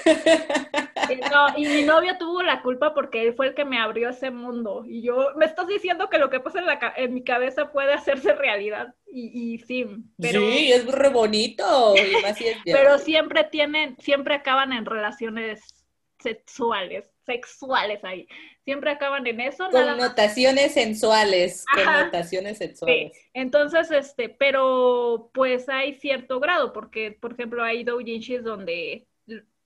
No, 1.31 1.57
y 1.57 1.65
mi 1.67 1.81
novio 1.83 2.17
tuvo 2.17 2.43
la 2.43 2.61
culpa 2.61 2.93
porque 2.93 3.23
él 3.23 3.33
fue 3.33 3.47
el 3.47 3.55
que 3.55 3.65
me 3.65 3.79
abrió 3.79 4.09
ese 4.09 4.29
mundo. 4.29 4.83
Y 4.87 5.01
yo, 5.01 5.29
me 5.37 5.45
estás 5.45 5.67
diciendo 5.67 6.09
que 6.09 6.19
lo 6.19 6.29
que 6.29 6.39
pasa 6.39 6.59
en, 6.59 6.65
la, 6.65 6.93
en 6.97 7.13
mi 7.13 7.23
cabeza 7.23 7.71
puede 7.71 7.93
hacerse 7.93 8.33
realidad. 8.33 8.93
Y, 9.07 9.53
y 9.53 9.57
sí, 9.59 9.87
pero... 10.19 10.39
Sí, 10.41 10.71
es 10.71 10.85
re 10.85 11.09
bonito. 11.09 11.95
pero 12.65 12.99
siempre 12.99 13.43
tienen, 13.45 13.97
siempre 13.99 14.35
acaban 14.35 14.73
en 14.73 14.85
relaciones 14.85 15.61
sexuales, 16.19 17.09
sexuales 17.27 18.03
ahí 18.03 18.27
siempre 18.67 18.91
acaban 18.91 19.25
en 19.27 19.39
eso. 19.39 19.69
Connotaciones 19.69 20.73
sensuales, 20.73 21.65
connotaciones 21.73 22.57
sensuales. 22.57 23.17
Entonces, 23.33 23.89
este, 23.91 24.27
pero 24.27 25.29
pues 25.33 25.69
hay 25.69 25.93
cierto 25.93 26.41
grado, 26.41 26.73
porque, 26.73 27.11
por 27.11 27.31
ejemplo, 27.31 27.63
hay 27.63 27.85
doujinshis 27.85 28.43
donde 28.43 29.07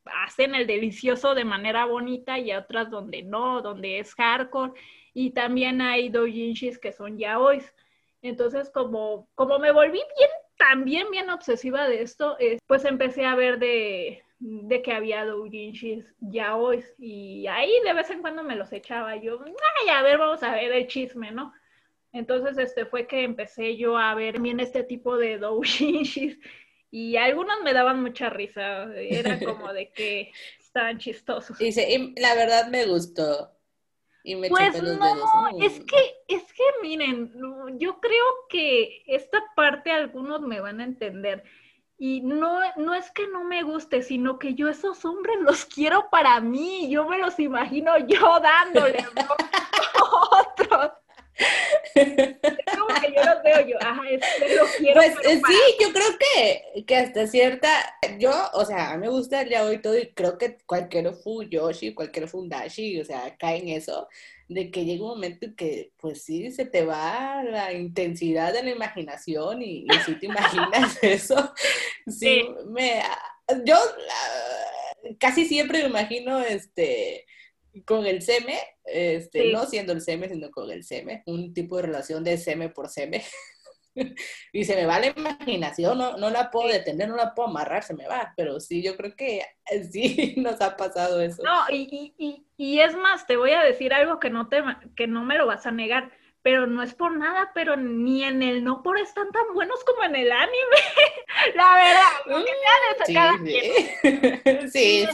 hacen 0.05 0.53
el 0.53 0.67
delicioso 0.67 1.33
de 1.33 1.45
manera 1.45 1.85
bonita 1.85 2.37
y 2.37 2.53
otras 2.53 2.91
donde 2.91 3.23
no, 3.23 3.63
donde 3.63 3.97
es 3.97 4.13
hardcore, 4.13 4.73
y 5.15 5.31
también 5.31 5.81
hay 5.81 6.09
doujinshis 6.09 6.77
que 6.77 6.91
son 6.91 7.17
yaois. 7.17 7.73
Entonces, 8.21 8.69
como, 8.69 9.27
como 9.33 9.57
me 9.57 9.71
volví 9.71 9.93
bien, 9.93 10.29
también 10.57 11.09
bien 11.09 11.31
obsesiva 11.31 11.87
de 11.87 12.03
esto, 12.03 12.37
pues 12.67 12.85
empecé 12.85 13.25
a 13.25 13.33
ver 13.33 13.57
de, 13.57 14.23
de 14.43 14.81
que 14.81 14.91
había 14.91 15.23
doujinshis 15.25 16.03
ya 16.19 16.55
hoy 16.55 16.83
y 16.97 17.45
ahí 17.47 17.71
de 17.85 17.93
vez 17.93 18.09
en 18.09 18.21
cuando 18.21 18.43
me 18.43 18.55
los 18.55 18.71
echaba 18.73 19.15
yo, 19.15 19.39
ay, 19.45 19.89
a 19.89 20.01
ver, 20.01 20.17
vamos 20.17 20.41
a 20.43 20.51
ver 20.55 20.71
el 20.71 20.87
chisme, 20.87 21.31
¿no? 21.31 21.53
Entonces, 22.11 22.57
este 22.57 22.85
fue 22.85 23.07
que 23.07 23.23
empecé 23.23 23.77
yo 23.77 23.97
a 23.97 24.15
ver 24.15 24.39
bien 24.41 24.59
este 24.59 24.83
tipo 24.83 25.17
de 25.17 25.37
doujinshis 25.37 26.39
y 26.89 27.15
algunos 27.17 27.61
me 27.63 27.73
daban 27.73 28.01
mucha 28.01 28.29
risa, 28.29 28.93
era 28.95 29.39
como 29.39 29.71
de 29.71 29.91
que 29.91 30.31
estaban 30.59 30.97
chistosos. 30.97 31.57
Dice, 31.57 32.13
la 32.17 32.35
verdad 32.35 32.67
me 32.69 32.85
gustó. 32.85 33.51
Y 34.23 34.35
me 34.35 34.49
Pues 34.49 34.73
los 34.81 34.97
no, 34.99 35.05
dedos. 35.05 35.29
es 35.61 35.79
Mm. 35.79 35.85
que, 35.85 36.15
es 36.27 36.43
que 36.53 36.63
miren, 36.81 37.33
yo 37.79 37.99
creo 37.99 38.25
que 38.49 39.03
esta 39.07 39.43
parte 39.55 39.91
algunos 39.91 40.41
me 40.41 40.59
van 40.59 40.79
a 40.79 40.83
entender. 40.83 41.43
Y 42.03 42.21
no, 42.21 42.59
no 42.77 42.95
es 42.95 43.11
que 43.11 43.27
no 43.27 43.43
me 43.43 43.61
guste, 43.61 44.01
sino 44.01 44.39
que 44.39 44.55
yo 44.55 44.69
esos 44.69 45.05
hombres 45.05 45.35
los 45.41 45.65
quiero 45.65 46.09
para 46.09 46.41
mí. 46.41 46.89
Yo 46.89 47.07
me 47.07 47.19
los 47.19 47.39
imagino 47.39 47.95
yo 48.07 48.39
dándole 48.39 48.97
a 48.97 49.27
otros. 50.39 50.91
Es 51.93 52.75
como 52.75 52.99
que 52.99 53.13
yo 53.15 53.23
los 53.23 53.43
veo 53.43 53.67
yo, 53.67 53.77
ajá, 53.79 54.01
este 54.09 54.55
lo 54.55 54.65
quiero. 54.79 54.99
Pues 54.99 55.13
para 55.13 55.29
sí, 55.29 55.59
yo 55.79 55.93
creo 55.93 56.07
que, 56.17 56.83
que 56.85 56.95
hasta 56.97 57.27
cierta, 57.27 57.69
yo, 58.17 58.31
o 58.53 58.65
sea, 58.65 58.93
a 58.93 58.97
mí 58.97 59.01
me 59.01 59.09
gusta 59.09 59.41
el 59.41 59.49
yaoi 59.49 59.75
y 59.75 59.81
todo, 59.81 59.95
y 59.95 60.11
creo 60.13 60.39
que 60.39 60.57
cualquier 60.65 61.13
fuyoshi, 61.13 61.93
cualquier 61.93 62.27
fundashi, 62.27 62.99
o 62.99 63.05
sea, 63.05 63.37
cae 63.37 63.59
en 63.59 63.69
eso, 63.69 64.07
de 64.53 64.69
que 64.69 64.83
llega 64.83 65.03
un 65.03 65.09
momento 65.11 65.45
en 65.45 65.55
que, 65.55 65.93
pues 65.97 66.23
sí, 66.23 66.51
se 66.51 66.65
te 66.65 66.83
va 66.83 67.41
la 67.43 67.71
intensidad 67.73 68.51
de 68.53 68.63
la 68.63 68.71
imaginación 68.71 69.61
y, 69.61 69.85
y 69.85 69.89
si 70.05 70.15
te 70.19 70.25
imaginas 70.25 70.97
eso, 71.01 71.53
sí, 72.05 72.41
Sí. 72.41 72.47
me, 72.67 73.01
yo 73.65 73.75
ah, 73.75 75.09
casi 75.19 75.45
siempre 75.45 75.79
me 75.83 75.87
imagino, 75.89 76.39
este, 76.41 77.25
con 77.85 78.05
el 78.05 78.21
seme, 78.21 78.59
este, 78.85 79.43
Sí. 79.43 79.51
no 79.53 79.65
siendo 79.65 79.93
el 79.93 80.01
seme, 80.01 80.27
sino 80.27 80.51
con 80.51 80.69
el 80.69 80.83
seme, 80.83 81.23
un 81.27 81.53
tipo 81.53 81.77
de 81.77 81.83
relación 81.83 82.23
de 82.23 82.37
seme 82.37 82.67
por 82.69 82.89
seme. 82.89 83.23
Y 84.53 84.65
se 84.65 84.75
me 84.75 84.85
va 84.85 84.99
la 84.99 85.07
imaginación, 85.07 85.97
no, 85.97 86.17
no 86.17 86.29
la 86.29 86.49
puedo 86.51 86.67
detener, 86.69 87.09
no 87.09 87.15
la 87.15 87.33
puedo 87.33 87.49
amarrar, 87.49 87.83
se 87.83 87.93
me 87.93 88.07
va. 88.07 88.33
Pero 88.35 88.59
sí, 88.59 88.81
yo 88.81 88.95
creo 88.97 89.15
que 89.15 89.41
sí 89.91 90.35
nos 90.37 90.61
ha 90.61 90.75
pasado 90.77 91.21
eso. 91.21 91.43
No, 91.43 91.69
y, 91.69 91.87
y, 91.91 92.15
y, 92.17 92.45
y 92.57 92.79
es 92.79 92.95
más, 92.95 93.27
te 93.27 93.37
voy 93.37 93.51
a 93.51 93.63
decir 93.63 93.93
algo 93.93 94.19
que 94.19 94.29
no, 94.29 94.47
te, 94.49 94.63
que 94.95 95.07
no 95.07 95.23
me 95.23 95.37
lo 95.37 95.47
vas 95.47 95.65
a 95.65 95.71
negar, 95.71 96.11
pero 96.41 96.67
no 96.67 96.81
es 96.81 96.93
por 96.93 97.15
nada, 97.15 97.51
pero 97.53 97.75
ni 97.75 98.23
en 98.23 98.41
el 98.41 98.63
no 98.63 98.81
por 98.81 98.97
están 98.97 99.31
tan 99.31 99.53
buenos 99.53 99.83
como 99.83 100.03
en 100.03 100.15
el 100.15 100.31
anime. 100.31 100.77
La 101.55 101.75
verdad, 101.75 102.11
lo 102.25 102.45
que 102.45 102.51
sea 102.51 102.75
de 102.89 103.05
Sí, 103.05 103.13
cada 103.13 103.37
sí. 103.37 104.69
sí, 104.71 105.05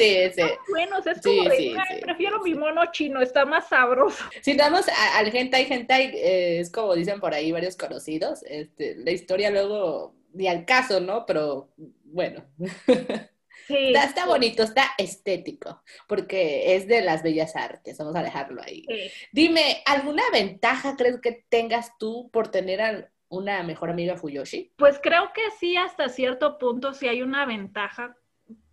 buenos, 0.70 1.06
es 1.08 1.22
como 1.22 1.44
de, 1.50 1.58
sí, 1.58 1.76
"Ay, 1.78 1.96
sí. 1.98 2.02
prefiero 2.04 2.42
mi 2.42 2.54
mono 2.54 2.92
chino, 2.92 3.22
está 3.22 3.46
más 3.46 3.68
sabroso. 3.70 4.18
Si 4.42 4.54
damos 4.56 4.86
al 5.16 5.36
hentai, 5.36 5.68
hentai 5.72 6.12
eh, 6.16 6.60
es 6.60 6.72
como 6.72 6.96
dicen 6.96 7.20
por 7.20 7.34
ahí 7.34 7.52
varios 7.52 7.76
conocidos. 7.78 8.44
Este, 8.48 8.96
la 8.96 9.12
historia 9.12 9.50
luego 9.52 10.16
ni 10.34 10.48
al 10.48 10.66
caso, 10.66 11.00
¿no? 11.00 11.26
Pero 11.26 11.70
bueno. 12.06 12.44
Sí, 13.68 13.88
Está, 13.88 14.06
está 14.06 14.26
bonito, 14.26 14.63
está 14.63 14.92
estético, 14.98 15.84
porque 16.08 16.76
es 16.76 16.88
de 16.88 17.02
las 17.02 17.22
bellas 17.22 17.54
artes, 17.58 17.98
vamos 17.98 18.16
a 18.16 18.24
dejarlo 18.24 18.62
ahí. 18.62 18.86
sí. 18.88 19.12
Dime, 19.34 19.84
¿alguna 19.86 20.24
ventaja 20.32 20.96
crees 20.96 21.20
que 21.20 21.44
tengas 21.50 21.98
tú 21.98 22.30
por 22.32 22.48
tener 22.48 22.80
a 22.82 23.10
una 23.30 23.63
mejor 23.63 23.90
amiga 23.90 24.16
Fuyoshi? 24.16 24.72
Pues 24.78 25.00
creo 25.02 25.32
que 25.34 25.52
sí, 25.60 25.78
hasta 25.78 26.10
cierto 26.10 26.58
punto 26.58 26.94
sí 26.94 27.08
hay 27.08 27.22
una 27.22 27.46
ventaja, 27.46 28.16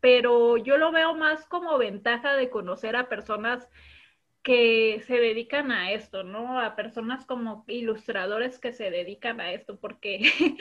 pero 0.00 0.56
yo 0.56 0.78
lo 0.78 0.92
veo 0.92 1.14
más 1.14 1.46
como 1.46 1.78
ventaja 1.78 2.34
de 2.34 2.50
conocer 2.50 2.96
a 2.96 3.08
personas 3.08 3.68
que 4.44 5.02
se 5.06 5.18
dedican 5.18 5.72
a 5.72 5.92
esto, 5.92 6.22
¿no? 6.22 6.60
A 6.60 6.76
personas 6.76 7.24
como 7.24 7.64
ilustradores 7.66 8.58
que 8.58 8.74
se 8.74 8.90
dedican 8.90 9.40
a 9.40 9.52
esto, 9.52 9.80
porque, 9.80 10.20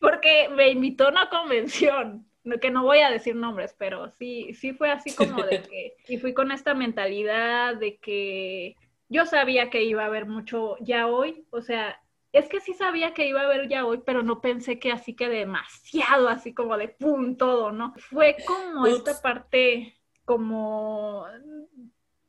porque 0.00 0.48
me 0.54 0.70
invitó 0.70 1.06
a 1.06 1.10
una 1.10 1.28
convención, 1.28 2.24
que 2.60 2.70
no 2.70 2.84
voy 2.84 3.00
a 3.00 3.10
decir 3.10 3.34
nombres, 3.34 3.74
pero 3.76 4.08
sí, 4.10 4.54
sí 4.54 4.72
fue 4.72 4.90
así 4.90 5.14
como 5.14 5.42
de 5.42 5.62
que, 5.62 5.96
y 6.08 6.18
fui 6.18 6.32
con 6.32 6.52
esta 6.52 6.74
mentalidad 6.74 7.76
de 7.76 7.98
que 7.98 8.76
yo 9.08 9.26
sabía 9.26 9.68
que 9.68 9.82
iba 9.82 10.04
a 10.04 10.06
haber 10.06 10.26
mucho 10.26 10.76
ya 10.80 11.08
hoy, 11.08 11.44
o 11.50 11.60
sea, 11.60 12.00
es 12.32 12.48
que 12.48 12.60
sí 12.60 12.74
sabía 12.74 13.14
que 13.14 13.26
iba 13.26 13.40
a 13.40 13.44
haber 13.44 13.68
ya 13.68 13.86
hoy, 13.86 14.02
pero 14.04 14.22
no 14.22 14.40
pensé 14.40 14.78
que 14.78 14.92
así 14.92 15.14
que 15.14 15.28
demasiado, 15.28 16.28
así 16.28 16.52
como 16.52 16.76
de 16.76 16.88
pum, 16.88 17.36
todo, 17.36 17.72
¿no? 17.72 17.94
Fue 17.96 18.36
como 18.46 18.82
Ups. 18.82 18.98
esta 18.98 19.22
parte, 19.22 19.96
como 20.24 21.26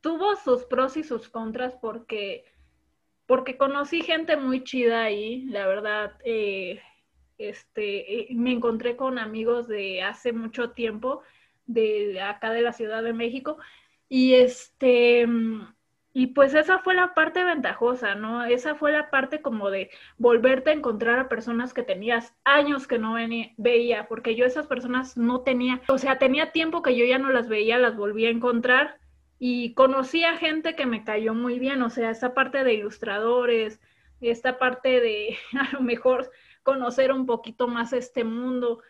tuvo 0.00 0.36
sus 0.36 0.64
pros 0.64 0.96
y 0.96 1.04
sus 1.04 1.28
contras 1.28 1.76
porque, 1.80 2.44
porque 3.26 3.58
conocí 3.58 4.02
gente 4.02 4.36
muy 4.36 4.64
chida 4.64 5.02
ahí, 5.02 5.44
la 5.46 5.66
verdad, 5.66 6.16
eh, 6.24 6.80
este, 7.36 8.20
eh, 8.20 8.28
me 8.30 8.52
encontré 8.52 8.96
con 8.96 9.18
amigos 9.18 9.68
de 9.68 10.02
hace 10.02 10.32
mucho 10.32 10.70
tiempo, 10.70 11.22
de 11.66 12.20
acá 12.20 12.50
de 12.50 12.62
la 12.62 12.72
Ciudad 12.72 13.02
de 13.02 13.12
México, 13.12 13.58
y 14.08 14.34
este, 14.34 15.26
y 16.12 16.28
pues 16.28 16.54
esa 16.54 16.78
fue 16.80 16.94
la 16.94 17.14
parte 17.14 17.44
ventajosa, 17.44 18.14
¿no? 18.16 18.44
Esa 18.44 18.74
fue 18.74 18.90
la 18.92 19.10
parte 19.10 19.40
como 19.42 19.70
de 19.70 19.90
volverte 20.18 20.70
a 20.70 20.72
encontrar 20.72 21.18
a 21.20 21.28
personas 21.28 21.72
que 21.72 21.82
tenías 21.84 22.34
años 22.44 22.86
que 22.88 22.98
no 22.98 23.14
venía- 23.14 23.52
veía, 23.56 24.08
porque 24.08 24.34
yo 24.34 24.44
esas 24.44 24.66
personas 24.66 25.16
no 25.16 25.42
tenía, 25.42 25.80
o 25.88 25.98
sea, 25.98 26.18
tenía 26.18 26.52
tiempo 26.52 26.82
que 26.82 26.96
yo 26.96 27.04
ya 27.04 27.18
no 27.18 27.30
las 27.30 27.48
veía, 27.48 27.78
las 27.78 27.96
volví 27.96 28.26
a 28.26 28.30
encontrar 28.30 28.98
y 29.38 29.72
conocí 29.74 30.24
a 30.24 30.36
gente 30.36 30.74
que 30.76 30.86
me 30.86 31.04
cayó 31.04 31.32
muy 31.34 31.58
bien, 31.58 31.82
o 31.82 31.90
sea, 31.90 32.10
esa 32.10 32.34
parte 32.34 32.64
de 32.64 32.74
ilustradores, 32.74 33.80
esta 34.20 34.58
parte 34.58 35.00
de 35.00 35.38
a 35.58 35.72
lo 35.74 35.80
mejor 35.80 36.30
conocer 36.62 37.12
un 37.12 37.26
poquito 37.26 37.68
más 37.68 37.92
este 37.92 38.24
mundo. 38.24 38.82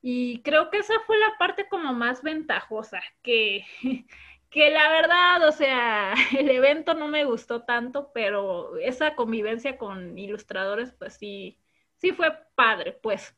Y 0.00 0.42
creo 0.42 0.70
que 0.70 0.78
esa 0.78 0.94
fue 1.06 1.18
la 1.18 1.36
parte 1.38 1.68
como 1.68 1.92
más 1.92 2.22
ventajosa, 2.22 3.00
que, 3.22 3.64
que 4.50 4.70
la 4.70 4.88
verdad, 4.90 5.48
o 5.48 5.52
sea, 5.52 6.14
el 6.38 6.50
evento 6.50 6.94
no 6.94 7.08
me 7.08 7.24
gustó 7.24 7.62
tanto, 7.62 8.10
pero 8.12 8.76
esa 8.78 9.14
convivencia 9.14 9.76
con 9.76 10.18
ilustradores, 10.18 10.92
pues 10.92 11.14
sí, 11.14 11.58
sí 11.96 12.12
fue 12.12 12.32
padre, 12.54 12.92
pues. 13.02 13.34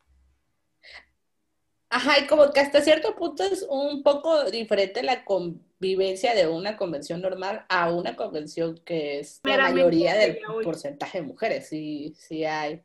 Ajá, 1.92 2.20
y 2.20 2.26
como 2.28 2.52
que 2.52 2.60
hasta 2.60 2.80
cierto 2.82 3.16
punto 3.16 3.42
es 3.42 3.66
un 3.68 4.04
poco 4.04 4.48
diferente 4.48 5.02
la 5.02 5.24
convivencia 5.24 6.36
de 6.36 6.46
una 6.46 6.76
convención 6.76 7.20
normal 7.20 7.66
a 7.68 7.92
una 7.92 8.14
convención 8.14 8.78
que 8.84 9.18
es 9.18 9.40
la 9.42 9.56
mayoría 9.58 10.14
del 10.14 10.38
porcentaje 10.62 11.20
de 11.20 11.26
mujeres. 11.26 11.68
Sí, 11.68 12.14
sí 12.16 12.44
hay. 12.44 12.82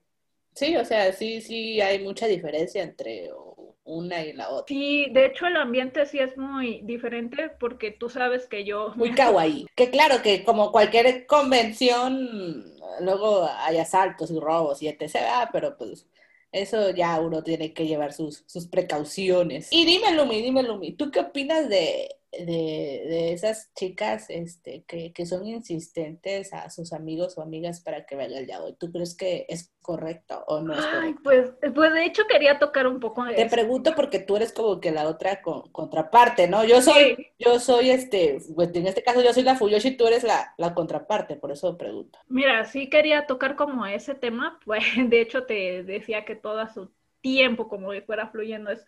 Sí, 0.56 0.76
o 0.76 0.86
sea, 0.86 1.14
sí, 1.14 1.42
sí 1.42 1.82
hay 1.82 2.00
mucha 2.00 2.26
diferencia 2.26 2.82
entre 2.82 3.30
una 3.86 4.24
y 4.24 4.34
la 4.34 4.50
otra. 4.50 4.68
Sí, 4.68 5.08
de 5.12 5.28
hecho 5.28 5.48
el 5.48 5.56
ambiente 5.56 6.06
sí 6.06 6.20
es 6.20 6.38
muy 6.38 6.82
diferente 6.84 7.50
porque 7.60 7.92
tú 7.92 8.10
sabes 8.10 8.48
que 8.48 8.66
yo... 8.66 8.92
Muy 8.96 9.12
kawaii. 9.16 9.68
Que 9.76 9.90
claro 9.90 10.22
que 10.22 10.44
como 10.44 10.72
cualquier 10.72 11.26
convención, 11.26 12.66
luego 13.00 13.48
hay 13.60 13.78
asaltos 13.78 14.32
y 14.32 14.40
robos 14.40 14.82
y 14.82 14.88
etc. 14.88 15.16
ah, 15.30 15.50
pero 15.54 15.78
pues 15.78 16.08
eso 16.52 16.90
ya 16.92 17.20
uno 17.20 17.44
tiene 17.44 17.74
que 17.74 17.86
llevar 17.86 18.14
sus, 18.14 18.44
sus 18.48 18.68
precauciones. 18.68 19.68
Y 19.72 19.86
dime, 19.86 20.14
Lumi, 20.14 20.42
dime, 20.42 20.64
Lumi, 20.64 20.94
¿tú 20.94 21.12
qué 21.12 21.20
opinas 21.20 21.70
de, 21.70 22.10
de, 22.32 22.46
de 22.46 23.34
esas 23.34 23.72
chicas 23.76 24.26
este, 24.30 24.84
que, 24.86 25.14
que 25.14 25.26
son 25.26 25.48
insistentes 25.48 26.54
a 26.54 26.70
sus 26.70 26.94
amigos 26.94 27.38
o 27.38 27.42
amigas 27.42 27.82
para 27.82 28.06
que 28.06 28.16
vayan 28.16 28.40
al 28.40 28.48
yaoi? 28.48 28.76
¿Tú 28.78 28.92
crees 28.92 29.16
que 29.16 29.46
es 29.50 29.74
correcto 29.82 30.44
o 30.48 30.62
no 30.62 30.74
es 30.74 30.80
Ay, 30.82 31.16
pues, 31.24 31.52
pues 31.74 31.94
de 31.94 32.06
hecho 32.06 32.24
quería 32.28 32.60
tocar 32.60 32.88
un 32.88 33.00
poco 33.00 33.24
de 33.24 33.34
Te 33.34 33.46
eso. 33.46 33.50
pregunto 33.52 33.94
porque 33.96 34.20
tú 34.20 34.36
eres 34.38 34.54
como 34.54 34.80
que 34.80 34.92
la 34.92 35.08
otra 35.08 35.42
con- 35.42 35.70
contraparte, 35.72 36.48
¿no? 36.48 36.64
Yo 36.66 36.82
soy, 36.82 37.16
Sí. 37.16 37.28
yo 37.38 37.60
soy 37.60 37.90
este, 37.92 38.40
pues, 38.56 38.70
en 38.74 38.88
este 38.88 39.04
caso 39.04 39.22
yo 39.22 39.34
soy 39.34 39.44
la 39.44 39.56
Fuyoshi 39.56 39.90
y 39.90 39.98
tú 39.98 40.08
eres 40.08 40.24
la, 40.24 40.54
la 40.58 40.74
contraparte, 40.74 41.36
por 41.36 41.52
eso 41.52 41.78
pregunto. 41.78 42.20
Mira, 42.28 42.66
sí 42.66 42.90
quería 42.90 43.28
tocar 43.28 43.56
como 43.56 43.86
ese 43.86 44.16
tema, 44.16 44.60
pues 44.66 44.84
de 44.98 45.22
hecho 45.22 45.46
te 45.46 45.84
decía 45.84 46.26
que 46.26 46.36
todo 46.36 46.60
a 46.60 46.74
su 46.74 46.92
tiempo, 47.22 47.68
como 47.68 47.92
que 47.92 48.02
fuera 48.02 48.30
fluyendo 48.30 48.72
eso. 48.72 48.86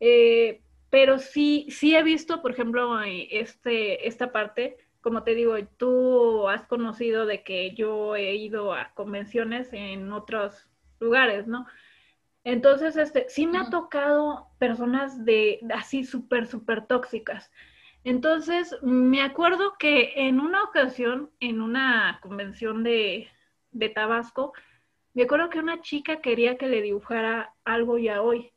Eh, 0.00 0.62
pero 0.90 1.18
sí, 1.18 1.66
sí 1.70 1.96
he 1.96 2.02
visto, 2.02 2.42
por 2.42 2.52
ejemplo, 2.52 3.02
eh, 3.02 3.28
este, 3.30 4.06
esta 4.06 4.32
parte, 4.32 4.76
como 5.00 5.22
te 5.22 5.34
digo, 5.34 5.54
tú 5.76 6.48
has 6.48 6.66
conocido 6.66 7.26
de 7.26 7.42
que 7.42 7.74
yo 7.74 8.16
he 8.16 8.34
ido 8.34 8.72
a 8.72 8.92
convenciones 8.94 9.72
en 9.72 10.12
otros 10.12 10.68
lugares, 11.00 11.46
¿no? 11.46 11.66
Entonces, 12.44 12.96
este, 12.96 13.26
sí 13.28 13.46
me 13.46 13.58
ha 13.58 13.70
tocado 13.70 14.48
personas 14.58 15.24
de 15.24 15.60
así 15.74 16.04
súper, 16.04 16.46
súper 16.46 16.86
tóxicas. 16.86 17.50
Entonces, 18.04 18.76
me 18.82 19.20
acuerdo 19.20 19.74
que 19.80 20.12
en 20.14 20.38
una 20.38 20.62
ocasión, 20.62 21.30
en 21.40 21.60
una 21.60 22.20
convención 22.22 22.84
de, 22.84 23.28
de 23.72 23.88
Tabasco, 23.88 24.52
me 25.12 25.24
acuerdo 25.24 25.50
que 25.50 25.58
una 25.58 25.80
chica 25.80 26.20
quería 26.20 26.56
que 26.56 26.68
le 26.68 26.82
dibujara 26.82 27.52
algo 27.64 27.98
ya 27.98 28.22
hoy. 28.22 28.52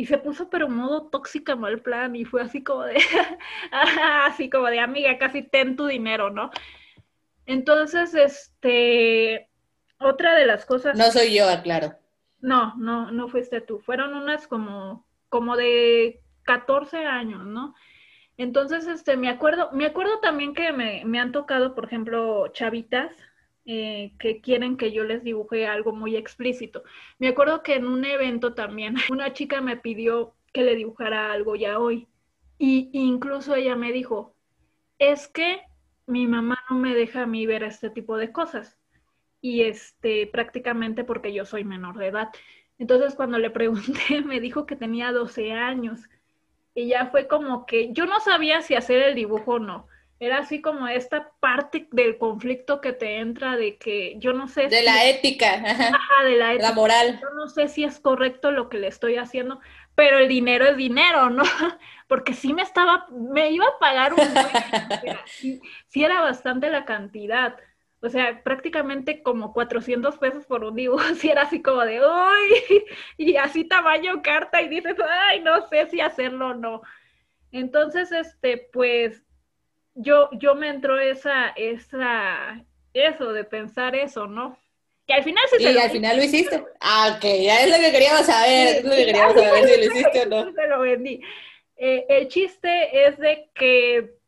Y 0.00 0.06
se 0.06 0.16
puso 0.16 0.48
pero 0.48 0.66
modo 0.66 1.10
tóxica 1.10 1.56
mal 1.56 1.82
plan 1.82 2.16
y 2.16 2.24
fue 2.24 2.40
así 2.40 2.64
como 2.64 2.84
de, 2.84 2.96
así 4.24 4.48
como 4.48 4.68
de 4.68 4.80
amiga, 4.80 5.18
casi 5.18 5.42
ten 5.42 5.76
tu 5.76 5.84
dinero, 5.84 6.30
¿no? 6.30 6.50
Entonces, 7.44 8.14
este, 8.14 9.50
otra 9.98 10.36
de 10.36 10.46
las 10.46 10.64
cosas... 10.64 10.96
No 10.96 11.10
soy 11.10 11.34
yo, 11.34 11.46
aclaro. 11.46 11.96
No, 12.40 12.74
no, 12.76 13.10
no 13.10 13.28
fuiste 13.28 13.60
tú. 13.60 13.78
Fueron 13.80 14.14
unas 14.14 14.46
como, 14.46 15.06
como 15.28 15.54
de 15.58 16.22
14 16.44 17.04
años, 17.04 17.44
¿no? 17.44 17.74
Entonces, 18.38 18.86
este, 18.86 19.18
me 19.18 19.28
acuerdo, 19.28 19.68
me 19.72 19.84
acuerdo 19.84 20.18
también 20.20 20.54
que 20.54 20.72
me, 20.72 21.04
me 21.04 21.20
han 21.20 21.30
tocado, 21.30 21.74
por 21.74 21.84
ejemplo, 21.84 22.48
chavitas 22.54 23.12
eh, 23.72 24.14
que 24.18 24.40
quieren 24.40 24.76
que 24.76 24.90
yo 24.90 25.04
les 25.04 25.22
dibuje 25.22 25.64
algo 25.64 25.92
muy 25.92 26.16
explícito. 26.16 26.82
Me 27.20 27.28
acuerdo 27.28 27.62
que 27.62 27.76
en 27.76 27.86
un 27.86 28.04
evento 28.04 28.52
también 28.52 28.96
una 29.12 29.32
chica 29.32 29.60
me 29.60 29.76
pidió 29.76 30.34
que 30.52 30.64
le 30.64 30.74
dibujara 30.74 31.32
algo 31.32 31.54
ya 31.54 31.78
hoy. 31.78 32.08
Y 32.58 32.90
incluso 32.92 33.54
ella 33.54 33.76
me 33.76 33.92
dijo, 33.92 34.34
es 34.98 35.28
que 35.28 35.60
mi 36.08 36.26
mamá 36.26 36.58
no 36.68 36.78
me 36.78 36.96
deja 36.96 37.22
a 37.22 37.26
mí 37.26 37.46
ver 37.46 37.62
este 37.62 37.90
tipo 37.90 38.16
de 38.16 38.32
cosas. 38.32 38.76
Y 39.40 39.62
este, 39.62 40.26
prácticamente 40.26 41.04
porque 41.04 41.32
yo 41.32 41.44
soy 41.44 41.62
menor 41.62 41.96
de 41.96 42.08
edad. 42.08 42.30
Entonces 42.80 43.14
cuando 43.14 43.38
le 43.38 43.50
pregunté, 43.50 44.20
me 44.26 44.40
dijo 44.40 44.66
que 44.66 44.74
tenía 44.74 45.12
12 45.12 45.52
años. 45.52 46.00
Y 46.74 46.88
ya 46.88 47.06
fue 47.06 47.28
como 47.28 47.66
que 47.66 47.92
yo 47.92 48.06
no 48.06 48.18
sabía 48.18 48.62
si 48.62 48.74
hacer 48.74 49.00
el 49.00 49.14
dibujo 49.14 49.52
o 49.52 49.58
no. 49.60 49.86
Era 50.22 50.38
así 50.38 50.60
como 50.60 50.86
esta 50.86 51.32
parte 51.40 51.88
del 51.92 52.18
conflicto 52.18 52.82
que 52.82 52.92
te 52.92 53.20
entra 53.20 53.56
de 53.56 53.78
que 53.78 54.16
yo 54.18 54.34
no 54.34 54.48
sé. 54.48 54.68
De 54.68 54.82
la 54.82 55.06
ética. 55.06 55.54
Ajá, 55.54 56.24
de 56.24 56.36
la 56.36 56.52
ética. 56.52 56.68
La 56.68 56.74
moral. 56.74 57.18
Yo 57.22 57.30
no 57.30 57.48
sé 57.48 57.68
si 57.68 57.84
es 57.84 57.98
correcto 57.98 58.50
lo 58.50 58.68
que 58.68 58.76
le 58.76 58.88
estoy 58.88 59.16
haciendo, 59.16 59.60
pero 59.94 60.18
el 60.18 60.28
dinero 60.28 60.66
es 60.66 60.76
dinero, 60.76 61.30
¿no? 61.30 61.42
Porque 62.06 62.34
sí 62.34 62.52
me 62.52 62.60
estaba, 62.60 63.06
me 63.10 63.50
iba 63.50 63.64
a 63.64 63.78
pagar 63.78 64.12
un... 64.12 64.20
sí, 65.24 65.62
sí 65.88 66.04
era 66.04 66.20
bastante 66.20 66.68
la 66.68 66.84
cantidad. 66.84 67.56
O 68.02 68.08
sea, 68.08 68.42
prácticamente 68.42 69.22
como 69.22 69.54
400 69.54 70.18
pesos 70.18 70.44
por 70.44 70.64
un 70.64 70.74
dibujo, 70.74 71.02
si 71.14 71.30
era 71.30 71.42
así 71.42 71.62
como 71.62 71.80
de, 71.80 72.00
¡uy! 72.00 72.84
Y 73.16 73.36
así 73.36 73.64
tamaño 73.64 74.20
carta 74.22 74.60
y 74.60 74.68
dices, 74.68 74.96
¡ay! 75.08 75.40
No 75.40 75.66
sé 75.68 75.86
si 75.86 76.00
hacerlo 76.00 76.48
o 76.48 76.54
no. 76.54 76.82
Entonces, 77.52 78.12
este, 78.12 78.68
pues, 78.72 79.22
yo, 79.94 80.28
yo 80.32 80.54
me 80.54 80.68
entró 80.68 80.98
esa, 80.98 81.48
esa, 81.50 82.64
eso, 82.92 83.32
de 83.32 83.44
pensar 83.44 83.94
eso, 83.94 84.26
¿no? 84.26 84.58
Que 85.06 85.14
al 85.14 85.24
final 85.24 85.44
sí, 85.50 85.62
se 85.62 85.80
al 85.80 85.90
final 85.90 86.16
lo 86.16 86.22
hiciste. 86.22 86.64
Ah, 86.80 87.14
ok, 87.16 87.24
ya 87.42 87.62
es 87.62 87.70
lo 87.70 87.76
que 87.78 87.90
queríamos 87.90 88.26
saber, 88.26 88.76
es 88.76 88.84
lo 88.84 88.90
que 88.90 88.96
queríamos 89.06 89.34
saber 89.34 89.68
si 89.68 89.76
lo 89.80 89.92
hiciste 89.92 90.22
o 90.22 90.26
no. 90.26 90.52
Se 90.52 90.66
lo 90.68 90.80
vendí. 90.80 91.20
Eh, 91.76 92.06
el 92.08 92.28
chiste 92.28 93.06
es 93.06 93.18
de 93.18 93.50
que 93.54 94.20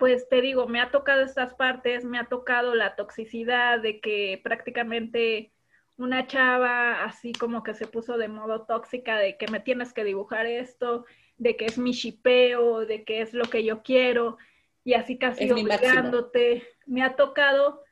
pues 0.00 0.28
te 0.30 0.40
digo, 0.40 0.66
me 0.66 0.80
ha 0.80 0.90
tocado 0.90 1.20
estas 1.22 1.52
partes, 1.52 2.06
me 2.06 2.18
ha 2.18 2.24
tocado 2.24 2.74
la 2.74 2.96
toxicidad 2.96 3.80
de 3.80 4.00
que 4.00 4.40
prácticamente 4.42 5.52
una 5.98 6.26
chava 6.26 7.04
así 7.04 7.32
como 7.32 7.62
que 7.62 7.74
se 7.74 7.86
puso 7.86 8.16
de 8.16 8.28
modo 8.28 8.62
tóxica 8.62 9.18
de 9.18 9.36
que 9.36 9.48
me 9.48 9.60
tienes 9.60 9.92
que 9.92 10.04
dibujar 10.04 10.46
esto, 10.46 11.04
de 11.36 11.54
que 11.56 11.66
es 11.66 11.76
mi 11.76 11.92
shipeo, 11.92 12.86
de 12.86 13.04
que 13.04 13.20
es 13.20 13.34
lo 13.34 13.44
que 13.44 13.62
yo 13.62 13.82
quiero, 13.82 14.38
y 14.84 14.94
así 14.94 15.18
casi 15.18 15.50
obligándote. 15.50 16.62
Me 16.86 17.02
ha 17.02 17.16
tocado, 17.16 17.82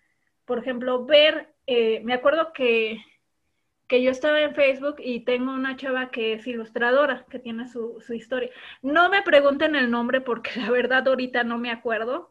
por 0.44 0.59
ejemplo, 0.59 1.05
ver, 1.05 1.55
eh, 1.66 2.01
me 2.05 2.14
acuerdo 2.14 2.53
que 2.53 2.98
que 3.88 4.03
yo 4.03 4.11
estaba 4.11 4.42
en 4.42 4.55
Facebook 4.55 4.96
y 4.98 5.20
tengo 5.20 5.51
una 5.51 5.77
chava 5.77 6.11
que 6.11 6.35
es 6.35 6.46
ilustradora, 6.46 7.24
que 7.31 7.38
tiene 7.38 7.66
su, 7.68 8.01
historia. 8.11 8.51
No 8.83 9.09
me 9.09 9.22
pregunten 9.22 9.74
el 9.74 9.90
nombre 9.90 10.20
porque 10.20 10.51
la 10.61 10.70
verdad 10.70 11.09
ahorita 11.09 11.42
no 11.42 11.59
me 11.59 11.70
acuerdo 11.70 12.31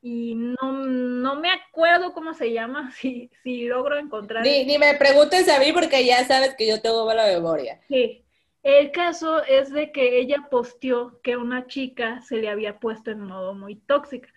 y 0.00 0.34
no, 0.34 0.72
no 0.72 1.36
me 1.36 1.50
acuerdo 1.50 2.12
cómo 2.12 2.34
se 2.34 2.52
llama, 2.52 2.90
si, 2.96 3.30
si 3.42 3.66
logro 3.66 3.98
encontrar. 3.98 4.42
Ni, 4.42 4.64
ni 4.64 4.78
me 4.78 4.94
preguntes 4.94 5.48
a 5.48 5.60
mí 5.60 5.72
porque 5.72 6.04
ya 6.04 6.24
sabes 6.24 6.54
que 6.56 6.66
yo 6.66 6.80
tengo 6.80 7.06
mala 7.06 7.26
memoria. 7.26 7.80
Sí. 7.86 8.23
El 8.64 8.92
caso 8.92 9.44
es 9.44 9.70
de 9.70 9.92
que 9.92 10.18
ella 10.18 10.48
posteó 10.50 11.20
que 11.22 11.36
una 11.36 11.66
chica 11.66 12.22
se 12.22 12.38
le 12.38 12.48
había 12.48 12.78
puesto 12.78 13.10
en 13.10 13.20
modo 13.20 13.52
muy 13.52 13.76
tóxica, 13.76 14.30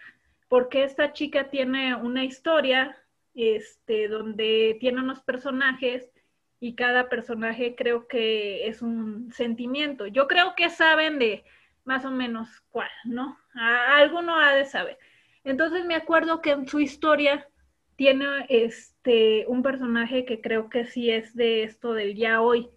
porque 0.49 0.83
esta 0.83 1.13
chica 1.13 1.49
tiene 1.49 1.95
una 1.95 2.25
historia 2.25 2.97
este, 3.33 4.09
donde 4.09 4.75
tiene 4.81 5.01
unos 5.01 5.21
personajes 5.21 6.11
y 6.59 6.75
cada 6.75 7.07
personaje 7.07 7.75
creo 7.75 8.09
que 8.09 8.67
es 8.67 8.81
un 8.81 9.31
sentimiento. 9.31 10.07
Yo 10.07 10.27
creo 10.27 10.55
que 10.57 10.69
saben 10.69 11.19
de 11.19 11.45
más 11.85 12.03
o 12.03 12.11
menos 12.11 12.49
cuál, 12.69 12.89
¿no? 13.05 13.37
alguno 13.53 14.35
ha 14.35 14.53
de 14.55 14.65
saber. 14.65 14.99
Entonces 15.45 15.85
me 15.85 15.95
acuerdo 15.95 16.41
que 16.41 16.51
en 16.51 16.67
su 16.67 16.81
historia 16.81 17.47
tiene 17.95 18.45
este 18.49 19.45
un 19.47 19.63
personaje 19.63 20.25
que 20.25 20.41
creo 20.41 20.69
que 20.69 20.83
sí 20.83 21.09
es 21.09 21.33
de 21.33 21.63
esto 21.63 21.93
del 21.93 22.13
ya 22.17 22.41
hoy. 22.41 22.69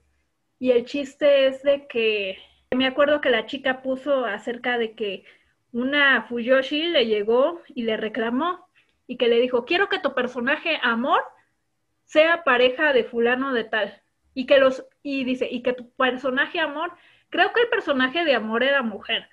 Y 0.61 0.73
el 0.73 0.85
chiste 0.85 1.47
es 1.47 1.63
de 1.63 1.87
que 1.87 2.39
me 2.71 2.87
acuerdo 2.87 3.23
que 3.23 3.31
la 3.31 3.47
chica 3.47 3.81
puso 3.83 4.27
acerca 4.27 4.77
de 4.77 4.93
que 4.93 5.25
una 5.73 6.23
Fuyoshi 6.29 6.89
le 6.89 7.07
llegó 7.07 7.63
y 7.75 7.83
le 7.85 7.97
reclamó 7.97 8.69
y 9.07 9.17
que 9.17 9.29
le 9.29 9.41
dijo, 9.41 9.65
quiero 9.65 9.89
que 9.89 9.99
tu 9.99 10.15
personaje 10.15 10.79
amor 10.83 11.23
sea 12.05 12.45
pareja 12.45 12.93
de 12.93 13.05
fulano 13.05 13.55
de 13.55 13.65
tal. 13.65 14.03
Y 14.35 14.45
que 14.45 14.59
los, 14.59 14.85
y 15.03 15.25
dice, 15.25 15.49
y 15.51 15.63
que 15.63 15.73
tu 15.73 15.91
personaje 15.93 16.61
amor, 16.61 16.93
creo 17.31 17.53
que 17.55 17.63
el 17.63 17.69
personaje 17.69 18.25
de 18.25 18.35
amor 18.35 18.63
era 18.63 18.83
mujer, 18.83 19.31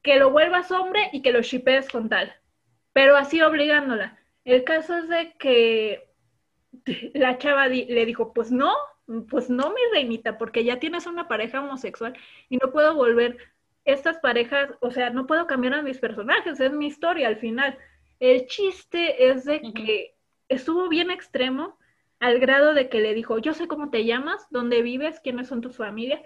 que 0.00 0.16
lo 0.16 0.30
vuelvas 0.30 0.70
hombre 0.70 1.10
y 1.12 1.22
que 1.22 1.32
lo 1.32 1.42
shipees 1.42 1.88
con 1.88 2.08
tal. 2.08 2.32
Pero 2.92 3.16
así 3.16 3.42
obligándola. 3.42 4.16
El 4.44 4.62
caso 4.62 4.96
es 4.96 5.08
de 5.08 5.32
que 5.38 6.08
la 7.14 7.36
chava 7.38 7.66
le 7.66 8.06
dijo, 8.06 8.32
pues 8.32 8.52
no, 8.52 8.72
pues 9.28 9.50
no, 9.50 9.70
mi 9.70 9.80
reinita, 9.92 10.38
porque 10.38 10.64
ya 10.64 10.78
tienes 10.78 11.06
una 11.06 11.28
pareja 11.28 11.60
homosexual 11.60 12.14
y 12.48 12.56
no 12.56 12.70
puedo 12.70 12.94
volver 12.94 13.36
estas 13.84 14.18
parejas, 14.18 14.70
o 14.80 14.90
sea, 14.90 15.10
no 15.10 15.26
puedo 15.26 15.46
cambiar 15.46 15.74
a 15.74 15.82
mis 15.82 15.98
personajes, 15.98 16.60
es 16.60 16.72
mi 16.72 16.86
historia 16.86 17.28
al 17.28 17.36
final. 17.36 17.76
El 18.20 18.46
chiste 18.46 19.30
es 19.30 19.44
de 19.44 19.60
que 19.74 20.14
estuvo 20.48 20.88
bien 20.88 21.10
extremo 21.10 21.76
al 22.20 22.38
grado 22.38 22.72
de 22.74 22.88
que 22.88 23.00
le 23.00 23.14
dijo, 23.14 23.38
yo 23.38 23.52
sé 23.52 23.66
cómo 23.66 23.90
te 23.90 24.04
llamas, 24.04 24.46
dónde 24.50 24.82
vives, 24.82 25.18
quiénes 25.20 25.48
son 25.48 25.60
tus 25.60 25.76
familias. 25.76 26.20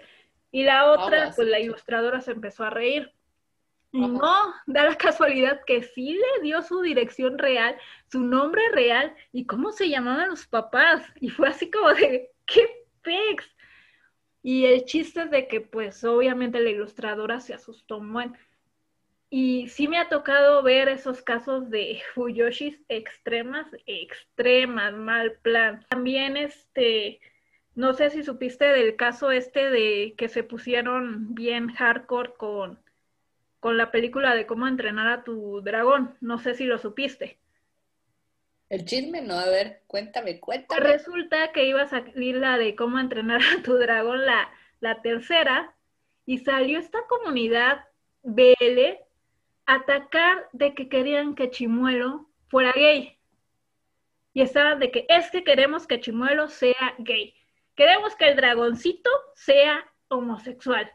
Y 0.51 0.63
la 0.63 0.91
otra, 0.91 1.33
pues 1.35 1.47
la 1.47 1.59
ilustradora 1.59 2.21
se 2.21 2.31
empezó 2.31 2.63
a 2.63 2.69
reír. 2.69 3.11
Y 3.91 4.01
no, 4.01 4.53
da 4.67 4.83
la 4.83 4.95
casualidad 4.95 5.61
que 5.65 5.81
sí 5.81 6.13
le 6.13 6.43
dio 6.43 6.61
su 6.61 6.81
dirección 6.81 7.39
real, 7.39 7.75
su 8.11 8.21
nombre 8.21 8.61
real 8.71 9.15
y 9.31 9.47
cómo 9.47 9.71
se 9.71 9.89
llamaban 9.89 10.29
los 10.29 10.45
papás. 10.45 11.03
Y 11.19 11.29
fue 11.29 11.47
así 11.47 11.71
como 11.71 11.91
de, 11.93 12.29
¿qué 12.47 12.67
pex? 13.03 13.45
Y 14.41 14.65
el 14.65 14.85
chiste 14.85 15.23
es 15.23 15.31
de 15.31 15.47
que, 15.47 15.61
pues, 15.61 16.03
obviamente 16.03 16.59
la 16.59 16.69
ilustradora 16.69 17.39
se 17.39 17.53
asustó 17.53 17.99
mucho. 17.99 18.39
Y 19.29 19.67
sí 19.67 19.87
me 19.89 19.97
ha 19.99 20.07
tocado 20.07 20.63
ver 20.63 20.87
esos 20.87 21.21
casos 21.21 21.69
de 21.69 22.01
Fuyoshis 22.15 22.79
extremas, 22.87 23.67
extremas, 23.85 24.93
mal 24.93 25.33
plan. 25.41 25.85
También 25.89 26.37
este, 26.37 27.19
no 27.75 27.93
sé 27.93 28.09
si 28.09 28.23
supiste 28.23 28.65
del 28.65 28.95
caso 28.95 29.31
este 29.31 29.69
de 29.69 30.15
que 30.17 30.29
se 30.29 30.43
pusieron 30.43 31.35
bien 31.35 31.69
hardcore 31.73 32.33
con, 32.37 32.79
con 33.59 33.77
la 33.77 33.91
película 33.91 34.33
de 34.33 34.47
cómo 34.47 34.67
entrenar 34.67 35.07
a 35.07 35.23
tu 35.23 35.61
dragón. 35.61 36.15
No 36.21 36.39
sé 36.39 36.55
si 36.55 36.65
lo 36.65 36.77
supiste. 36.77 37.37
El 38.69 38.85
chisme, 38.85 39.21
no, 39.21 39.35
a 39.35 39.45
ver, 39.45 39.83
cuéntame, 39.87 40.39
cuéntame. 40.39 40.81
Resulta 40.81 41.51
que 41.53 41.65
iba 41.65 41.83
a 41.83 41.87
salir 41.87 42.35
la 42.35 42.57
de 42.57 42.75
cómo 42.75 42.99
entrenar 42.99 43.41
a 43.41 43.63
tu 43.63 43.75
dragón, 43.75 44.25
la, 44.25 44.49
la 44.81 45.01
tercera, 45.01 45.73
y 46.25 46.39
salió 46.39 46.77
esta 46.77 46.99
comunidad 47.07 47.85
BL 48.23 48.97
atacar 49.65 50.47
de 50.51 50.73
que 50.73 50.89
querían 50.89 51.35
que 51.35 51.49
Chimuelo 51.49 52.29
fuera 52.49 52.73
gay. 52.73 53.17
Y 54.33 54.41
estaban 54.41 54.79
de 54.79 54.91
que 54.91 55.05
es 55.09 55.31
que 55.31 55.43
queremos 55.43 55.87
que 55.87 55.99
Chimuelo 55.99 56.49
sea 56.49 56.95
gay. 56.97 57.33
Queremos 57.75 58.15
que 58.15 58.29
el 58.29 58.35
dragoncito 58.35 59.09
sea 59.35 59.85
homosexual. 60.09 60.91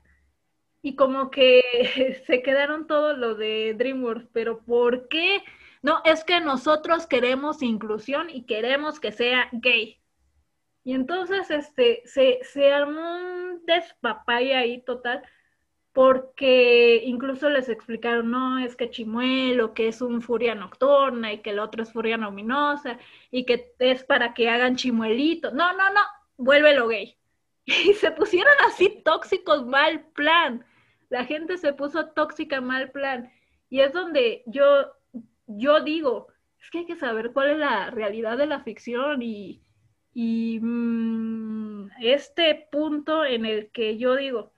Y 0.82 0.96
como 0.96 1.30
que 1.30 2.22
se 2.26 2.42
quedaron 2.42 2.86
todos 2.86 3.16
lo 3.16 3.34
de 3.34 3.74
DreamWorks, 3.76 4.28
pero 4.32 4.62
¿por 4.64 5.08
qué? 5.08 5.42
No, 5.82 6.00
es 6.04 6.24
que 6.24 6.40
nosotros 6.40 7.06
queremos 7.06 7.62
inclusión 7.62 8.30
y 8.30 8.44
queremos 8.44 9.00
que 9.00 9.12
sea 9.12 9.48
gay. 9.52 10.00
Y 10.84 10.94
entonces 10.94 11.50
este, 11.50 12.02
se, 12.04 12.40
se 12.42 12.72
armó 12.72 13.16
un 13.16 13.64
despapay 13.66 14.52
ahí 14.52 14.82
total 14.82 15.22
porque 15.92 17.02
incluso 17.04 17.50
les 17.50 17.68
explicaron, 17.68 18.30
no, 18.30 18.58
es 18.58 18.76
que 18.76 18.90
Chimuelo, 18.90 19.74
que 19.74 19.88
es 19.88 20.00
un 20.00 20.22
furia 20.22 20.54
nocturna 20.54 21.32
y 21.32 21.38
que 21.38 21.50
el 21.50 21.58
otro 21.58 21.82
es 21.82 21.92
furia 21.92 22.16
luminosa 22.16 22.98
y 23.30 23.44
que 23.44 23.74
es 23.78 24.02
para 24.04 24.32
que 24.34 24.48
hagan 24.48 24.76
chimuelito. 24.76 25.50
No, 25.50 25.72
no, 25.74 25.92
no, 25.92 26.00
vuélvelo 26.36 26.88
gay. 26.88 27.16
Y 27.64 27.94
se 27.94 28.10
pusieron 28.10 28.54
así 28.66 29.02
tóxicos, 29.04 29.66
mal 29.66 30.00
plan. 30.14 30.64
La 31.10 31.24
gente 31.26 31.58
se 31.58 31.72
puso 31.74 32.08
tóxica, 32.08 32.60
mal 32.60 32.90
plan. 32.90 33.30
Y 33.68 33.80
es 33.80 33.92
donde 33.92 34.42
yo, 34.46 34.86
yo 35.46 35.80
digo, 35.80 36.28
es 36.60 36.70
que 36.70 36.78
hay 36.78 36.86
que 36.86 36.96
saber 36.96 37.32
cuál 37.32 37.50
es 37.50 37.58
la 37.58 37.90
realidad 37.90 38.38
de 38.38 38.46
la 38.46 38.60
ficción 38.60 39.20
y, 39.22 39.60
mm, 40.14 41.90
este 42.00 42.68
punto 42.70 43.24
en 43.24 43.44
el 43.46 43.70
que 43.70 43.98
yo 43.98 44.16
digo, 44.16 44.52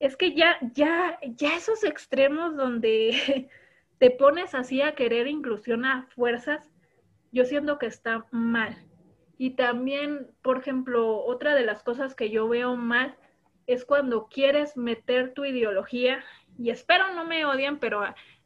es 0.00 0.16
que 0.16 0.34
ya, 0.34 0.58
ya, 0.74 1.18
ya 1.22 1.56
esos 1.56 1.84
extremos 1.84 2.56
donde 2.56 3.48
te 3.98 4.10
pones 4.10 4.54
así 4.54 4.82
a 4.82 4.94
querer 4.94 5.28
inclusión 5.28 5.84
a 5.84 6.06
fuerzas, 6.14 6.70
yo 7.32 7.44
siento 7.44 7.78
que 7.78 7.86
está 7.86 8.26
mal. 8.30 8.76
Y 9.38 9.50
también, 9.50 10.30
por 10.42 10.58
ejemplo, 10.58 11.24
otra 11.24 11.54
de 11.54 11.64
las 11.64 11.82
cosas 11.82 12.14
que 12.14 12.30
yo 12.30 12.48
veo 12.48 12.76
mal 12.76 13.16
es 13.66 13.84
cuando 13.84 14.28
quieres 14.28 14.76
meter 14.76 15.34
tu 15.34 15.44
ideología, 15.44 16.22
y 16.58 16.70
espero 16.70 17.12
no 17.14 17.24
me 17.24 17.44
odian, 17.44 17.78
pero 17.78 18.04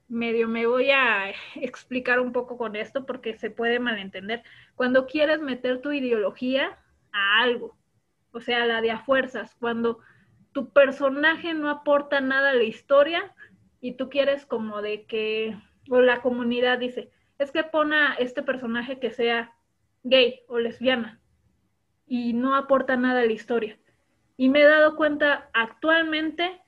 medio 0.08 0.48
me 0.48 0.66
voy 0.66 0.90
a 0.90 1.30
explicar 1.56 2.20
un 2.20 2.32
poco 2.32 2.56
con 2.56 2.76
esto 2.76 3.06
porque 3.06 3.36
se 3.38 3.50
puede 3.50 3.78
malentender. 3.78 4.42
Cuando 4.74 5.06
quieres 5.06 5.40
meter 5.40 5.80
tu 5.80 5.92
ideología 5.92 6.78
a 7.12 7.42
algo, 7.42 7.76
o 8.32 8.40
sea, 8.40 8.66
la 8.66 8.80
de 8.80 8.90
a 8.90 9.00
fuerzas, 9.00 9.54
cuando 9.58 10.00
tu 10.52 10.70
personaje 10.72 11.54
no 11.54 11.70
aporta 11.70 12.20
nada 12.20 12.50
a 12.50 12.54
la 12.54 12.64
historia 12.64 13.34
y 13.80 13.92
tú 13.92 14.08
quieres 14.08 14.44
como 14.44 14.82
de 14.82 15.04
que, 15.04 15.56
o 15.88 16.00
la 16.00 16.20
comunidad 16.20 16.78
dice, 16.78 17.10
es 17.38 17.52
que 17.52 17.64
pone 17.64 17.96
a 17.96 18.14
este 18.14 18.42
personaje 18.42 18.98
que 18.98 19.10
sea 19.10 19.54
gay 20.02 20.40
o 20.48 20.58
lesbiana 20.58 21.20
y 22.06 22.32
no 22.32 22.54
aporta 22.54 22.96
nada 22.96 23.20
a 23.20 23.26
la 23.26 23.32
historia. 23.32 23.78
Y 24.36 24.48
me 24.48 24.62
he 24.62 24.66
dado 24.66 24.96
cuenta 24.96 25.50
actualmente 25.52 26.60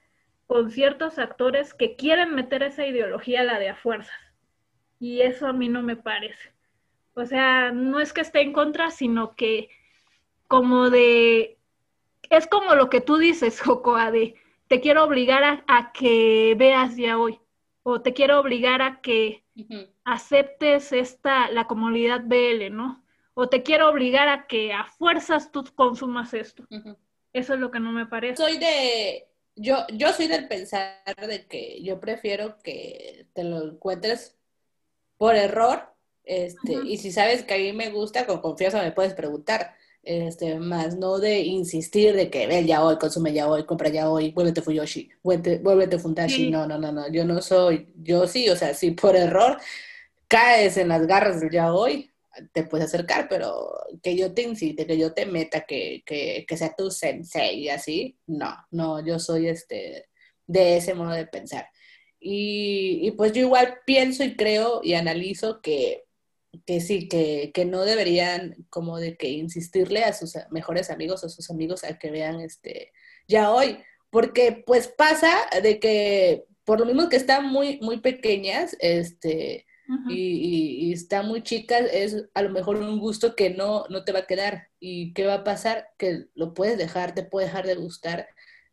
con 0.50 0.72
ciertos 0.72 1.20
actores 1.20 1.74
que 1.74 1.94
quieren 1.94 2.34
meter 2.34 2.64
esa 2.64 2.84
ideología 2.84 3.42
a 3.42 3.44
la 3.44 3.60
de 3.60 3.68
a 3.68 3.76
fuerzas. 3.76 4.18
Y 4.98 5.20
eso 5.20 5.46
a 5.46 5.52
mí 5.52 5.68
no 5.68 5.80
me 5.80 5.94
parece. 5.94 6.52
O 7.14 7.24
sea, 7.24 7.70
no 7.70 8.00
es 8.00 8.12
que 8.12 8.22
esté 8.22 8.40
en 8.40 8.52
contra, 8.52 8.90
sino 8.90 9.36
que 9.36 9.68
como 10.48 10.90
de... 10.90 11.56
Es 12.30 12.48
como 12.48 12.74
lo 12.74 12.90
que 12.90 13.00
tú 13.00 13.16
dices, 13.18 13.60
Jocoa, 13.64 14.10
de 14.10 14.34
te 14.66 14.80
quiero 14.80 15.04
obligar 15.04 15.62
a, 15.68 15.92
que 15.92 16.56
veas 16.58 16.96
ya 16.96 17.16
hoy, 17.16 17.38
o 17.84 18.02
te 18.02 18.12
quiero 18.12 18.40
obligar 18.40 18.82
a 18.82 19.00
que 19.00 19.44
aceptes 20.02 20.92
esta, 20.92 21.48
la 21.52 21.68
comunidad 21.68 22.22
BL, 22.24 22.72
¿no? 22.72 23.04
o 23.34 23.48
te 23.48 23.62
quiero 23.62 23.88
obligar 23.88 24.28
a 24.28 24.48
que 24.48 24.72
a 24.72 24.84
fuerzas 24.84 25.52
tú 25.52 25.64
consumas 25.76 26.34
esto. 26.34 26.66
Eso 27.32 27.54
es 27.54 27.60
lo 27.60 27.70
que 27.70 27.78
no 27.78 27.92
me 27.92 28.06
parece. 28.06 28.36
Soy 28.36 28.58
de, 28.58 29.30
yo, 29.56 29.86
yo 29.92 30.12
soy 30.12 30.26
del 30.26 30.48
pensar 30.48 31.02
de 31.26 31.46
que 31.46 31.82
yo 31.82 32.00
prefiero 32.00 32.58
que 32.62 33.26
te 33.32 33.44
lo 33.44 33.62
encuentres 33.64 34.36
por 35.16 35.36
error, 35.36 35.82
este, 36.24 36.74
y 36.84 36.98
si 36.98 37.12
sabes 37.12 37.42
que 37.42 37.54
a 37.54 37.58
mí 37.58 37.72
me 37.72 37.90
gusta, 37.90 38.26
con 38.26 38.40
confianza 38.40 38.82
me 38.82 38.92
puedes 38.92 39.14
preguntar, 39.14 39.74
este, 40.02 40.58
más 40.58 40.96
no 40.96 41.18
de 41.18 41.40
insistir 41.40 42.14
de 42.14 42.30
que 42.30 42.46
ve 42.46 42.64
ya 42.64 42.82
hoy, 42.84 42.96
consume 42.98 43.32
ya 43.32 43.48
hoy, 43.48 43.64
compra 43.64 43.90
ya 43.90 44.10
hoy, 44.10 44.30
vuélvete 44.30 44.62
Fuyoshi, 44.62 45.10
vuélvete, 45.22 45.58
vuélvete 45.58 45.98
Fundashi, 45.98 46.50
no, 46.50 46.66
no, 46.66 46.78
no, 46.78 46.90
no, 46.92 47.08
yo 47.10 47.24
no 47.24 47.42
soy, 47.42 47.92
yo 47.96 48.26
sí, 48.26 48.48
o 48.48 48.56
sea, 48.56 48.72
si 48.74 48.92
por 48.92 49.16
error 49.16 49.58
caes 50.28 50.76
en 50.76 50.88
las 50.88 51.06
garras 51.06 51.40
del 51.40 51.50
ya 51.50 51.74
hoy, 51.74 52.10
te 52.53 52.64
puedes 52.64 52.87
acercar, 52.87 53.29
pero 53.29 53.73
que 54.03 54.16
yo 54.16 54.33
te 54.33 54.43
incite, 54.43 54.87
que 54.87 54.99
yo 54.99 55.12
te 55.12 55.27
meta, 55.27 55.62
que, 55.62 56.03
que, 56.07 56.45
que 56.47 56.57
sea 56.57 56.75
tu 56.77 56.90
sensei 56.90 57.61
y 57.61 57.69
así, 57.69 58.19
no, 58.27 58.55
no, 58.71 59.05
yo 59.05 59.19
soy 59.19 59.49
este, 59.49 60.09
de 60.47 60.77
ese 60.77 60.95
modo 60.95 61.11
de 61.11 61.27
pensar. 61.27 61.69
Y, 62.21 63.01
y 63.03 63.12
pues 63.12 63.33
yo 63.33 63.40
igual 63.40 63.79
pienso 63.87 64.25
y 64.25 64.37
creo 64.37 64.81
y 64.83 64.95
analizo 64.95 65.61
que, 65.61 66.05
que 66.66 66.81
sí, 66.81 67.09
que, 67.09 67.51
que, 67.55 67.64
no 67.64 67.85
deberían 67.85 68.66
como 68.69 68.99
de 68.99 69.16
que 69.16 69.29
insistirle 69.31 70.05
a 70.05 70.12
sus 70.12 70.35
mejores 70.51 70.90
amigos 70.90 71.25
o 71.25 71.29
sus 71.29 71.51
amigos 71.51 71.85
a 71.85 71.99
que 71.99 72.11
vean 72.11 72.40
este 72.40 72.93
ya 73.27 73.53
hoy, 73.53 73.79
porque 74.11 74.62
pues 74.66 74.88
pasa 74.88 75.47
de 75.62 75.79
que 75.79 76.45
por 76.64 76.81
lo 76.81 76.87
mismo 76.87 77.09
que 77.09 77.16
están 77.16 77.47
muy, 77.47 77.79
muy 77.81 78.01
pequeñas, 78.01 78.77
este, 78.81 79.66
y, 80.09 80.92
está 80.92 81.22
muy 81.22 81.42
chica, 81.42 81.79
es 81.79 82.29
a 82.35 82.42
lo 82.42 82.50
mejor 82.50 82.76
un 82.76 82.98
gusto 82.98 83.35
que 83.35 83.50
no, 83.50 83.85
no 83.88 84.05
te 84.05 84.12
va 84.12 84.20
a 84.20 84.26
quedar. 84.26 84.68
¿Y 84.79 85.12
qué 85.12 85.26
va 85.26 85.35
a 85.35 85.44
pasar? 85.44 85.88
Que 85.98 86.26
lo 86.35 86.55
puedes 86.55 86.79
dejar, 86.79 87.14
te 87.14 87.22
puede 87.22 87.46
dejar 87.46 87.66
de 87.66 87.74
gustar 87.74 88.29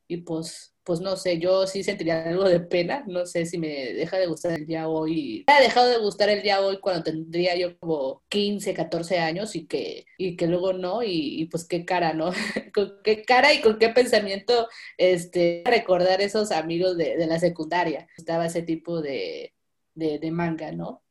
y 0.07 0.17
pues, 0.17 0.73
pues 0.83 1.01
no 1.01 1.17
sé, 1.17 1.37
yo 1.37 1.67
sí 1.67 1.83
sentiría 1.83 2.23
algo 2.23 2.45
de 2.45 2.61
pena, 2.61 3.03
no 3.07 3.25
sé 3.25 3.45
si 3.45 3.57
me 3.57 3.67
deja 3.93 4.17
de 4.17 4.27
gustar 4.27 4.53
el 4.53 4.65
día 4.65 4.87
hoy. 4.87 5.43
Me 5.47 5.53
ha 5.53 5.61
dejado 5.61 5.89
de 5.89 5.97
gustar 5.97 6.29
el 6.29 6.41
día 6.41 6.61
hoy 6.61 6.79
cuando 6.79 7.03
tendría 7.03 7.57
yo 7.57 7.77
como 7.77 8.23
15, 8.29 8.73
14 8.73 9.19
años 9.19 9.55
y 9.55 9.67
que, 9.67 10.05
y 10.17 10.37
que 10.37 10.47
luego 10.47 10.73
no, 10.73 11.03
y, 11.03 11.45
pues 11.51 11.65
qué 11.65 11.83
cara, 11.85 12.13
¿no? 12.13 12.31
con 12.73 12.99
qué 13.03 13.23
cara 13.23 13.53
y 13.53 13.61
con 13.61 13.77
qué 13.79 13.89
pensamiento 13.89 14.69
este, 14.97 15.63
recordar 15.65 16.21
esos 16.21 16.51
amigos 16.51 16.97
de, 16.97 17.17
de 17.17 17.27
la 17.27 17.39
secundaria. 17.39 18.07
Estaba 18.17 18.45
ese 18.45 18.61
tipo 18.61 19.01
de, 19.01 19.53
de 19.93 20.31
manga, 20.31 20.71
¿no? 20.71 21.03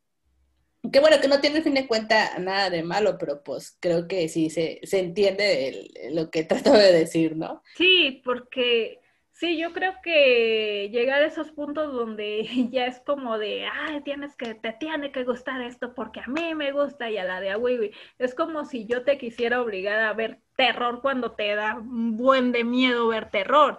Qué 0.91 0.99
bueno 0.99 1.17
que 1.21 1.27
no 1.27 1.41
tiene 1.41 1.61
fin 1.61 1.73
de 1.73 1.87
cuenta 1.87 2.37
nada 2.39 2.69
de 2.69 2.83
malo, 2.83 3.17
pero 3.17 3.43
pues 3.43 3.77
creo 3.79 4.07
que 4.07 4.27
sí 4.29 4.49
se, 4.49 4.79
se 4.83 4.99
entiende 4.99 5.89
lo 6.11 6.29
que 6.29 6.43
trato 6.45 6.73
de 6.73 6.91
decir, 6.91 7.35
¿no? 7.35 7.63
Sí, 7.75 8.21
porque 8.23 8.99
sí, 9.31 9.57
yo 9.57 9.71
creo 9.73 9.93
que 10.03 10.89
llegar 10.91 11.21
a 11.21 11.27
esos 11.27 11.51
puntos 11.51 11.93
donde 11.93 12.47
ya 12.71 12.85
es 12.85 12.99
como 13.01 13.37
de, 13.37 13.65
ay, 13.65 14.01
tienes 14.01 14.35
que, 14.35 14.55
te 14.55 14.73
tiene 14.73 15.11
que 15.11 15.23
gustar 15.23 15.61
esto 15.61 15.93
porque 15.93 16.21
a 16.21 16.27
mí 16.27 16.55
me 16.55 16.71
gusta 16.71 17.09
y 17.09 17.17
a 17.17 17.23
la 17.23 17.39
de 17.39 17.51
Awiwi. 17.51 17.91
Es 18.17 18.33
como 18.33 18.65
si 18.65 18.85
yo 18.85 19.03
te 19.03 19.17
quisiera 19.17 19.61
obligar 19.61 19.99
a 19.99 20.13
ver 20.13 20.39
terror 20.55 21.01
cuando 21.01 21.33
te 21.33 21.55
da 21.55 21.75
un 21.75 22.17
buen 22.17 22.51
de 22.51 22.63
miedo 22.63 23.07
ver 23.07 23.29
terror. 23.29 23.77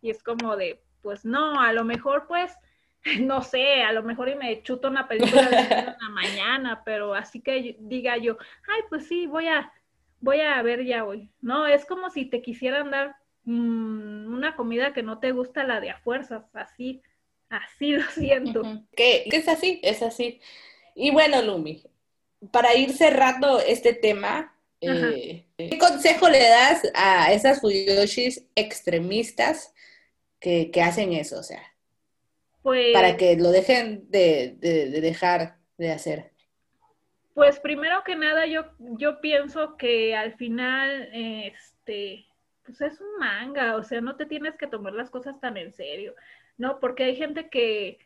Y 0.00 0.10
es 0.10 0.22
como 0.22 0.56
de, 0.56 0.80
pues 1.02 1.24
no, 1.24 1.60
a 1.60 1.72
lo 1.72 1.84
mejor 1.84 2.26
pues 2.26 2.56
no 3.20 3.42
sé, 3.42 3.82
a 3.82 3.92
lo 3.92 4.02
mejor 4.02 4.28
y 4.28 4.34
me 4.34 4.62
chuto 4.62 4.88
una 4.88 5.08
película 5.08 5.48
de 5.48 5.84
la 6.00 6.08
mañana, 6.10 6.82
pero 6.84 7.14
así 7.14 7.40
que 7.40 7.76
diga 7.80 8.16
yo, 8.18 8.36
ay, 8.68 8.82
pues 8.88 9.06
sí, 9.06 9.26
voy 9.26 9.46
a, 9.48 9.72
voy 10.20 10.40
a 10.40 10.60
ver 10.62 10.84
ya 10.84 11.04
hoy. 11.04 11.30
No, 11.40 11.66
es 11.66 11.84
como 11.84 12.10
si 12.10 12.26
te 12.26 12.42
quisieran 12.42 12.90
dar 12.90 13.16
mm, 13.44 14.32
una 14.32 14.54
comida 14.54 14.92
que 14.92 15.02
no 15.02 15.18
te 15.18 15.32
gusta 15.32 15.64
la 15.64 15.80
de 15.80 15.90
a 15.90 15.98
fuerzas, 15.98 16.44
así, 16.52 17.02
así 17.48 17.92
lo 17.92 18.04
siento. 18.10 18.62
Que, 18.94 19.24
es 19.30 19.48
así, 19.48 19.80
es 19.82 20.02
así. 20.02 20.40
Y 20.94 21.10
bueno, 21.10 21.40
Lumi, 21.40 21.82
para 22.50 22.74
ir 22.74 22.92
cerrando 22.92 23.60
este 23.60 23.94
tema, 23.94 24.54
eh, 24.82 25.46
¿qué 25.56 25.78
consejo 25.78 26.28
le 26.28 26.40
das 26.40 26.82
a 26.94 27.32
esas 27.32 27.60
Fuyoshis 27.60 28.44
extremistas 28.54 29.72
que, 30.38 30.70
que 30.70 30.82
hacen 30.82 31.12
eso? 31.12 31.38
O 31.38 31.42
sea, 31.42 31.69
pues, 32.62 32.92
para 32.92 33.16
que 33.16 33.36
lo 33.36 33.50
dejen 33.50 34.10
de, 34.10 34.56
dejar 34.60 35.56
de 35.78 35.92
hacer. 35.92 36.32
Pues 37.34 37.58
primero 37.58 38.02
que 38.04 38.16
nada 38.16 38.46
yo, 38.46 38.66
yo 38.78 39.20
pienso 39.20 39.76
que 39.76 40.14
al 40.14 40.34
final, 40.34 41.08
este, 41.12 42.26
pues 42.64 42.80
es 42.80 43.00
un 43.00 43.18
manga, 43.18 43.76
o 43.76 43.82
sea, 43.82 44.00
no 44.00 44.16
te 44.16 44.26
tienes 44.26 44.56
que 44.56 44.66
tomar 44.66 44.92
las 44.92 45.10
cosas 45.10 45.40
tan 45.40 45.56
en 45.56 45.72
serio, 45.72 46.14
¿no? 46.58 46.80
Porque 46.80 47.04
hay 47.04 47.16
gente 47.16 47.48
que, 47.48 47.98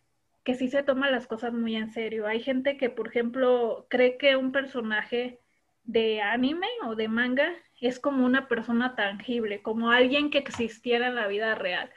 que 0.44 0.54
sí 0.54 0.68
se 0.68 0.82
toma 0.82 1.10
las 1.10 1.26
cosas 1.26 1.52
muy 1.52 1.74
en 1.74 1.90
serio. 1.90 2.26
Hay 2.26 2.40
gente 2.40 2.76
que, 2.76 2.90
por 2.90 3.08
ejemplo, 3.08 3.86
cree 3.88 4.18
que 4.18 4.36
un 4.36 4.52
personaje 4.52 5.40
de 5.84 6.22
anime 6.22 6.68
o 6.86 6.94
de 6.94 7.08
manga 7.08 7.52
es 7.80 7.98
como 7.98 8.24
una 8.24 8.48
persona 8.48 8.94
tangible, 8.94 9.62
como 9.62 9.90
alguien 9.90 10.30
que 10.30 10.38
existiera 10.38 11.08
en 11.08 11.16
la 11.16 11.26
vida 11.26 11.54
real. 11.54 11.90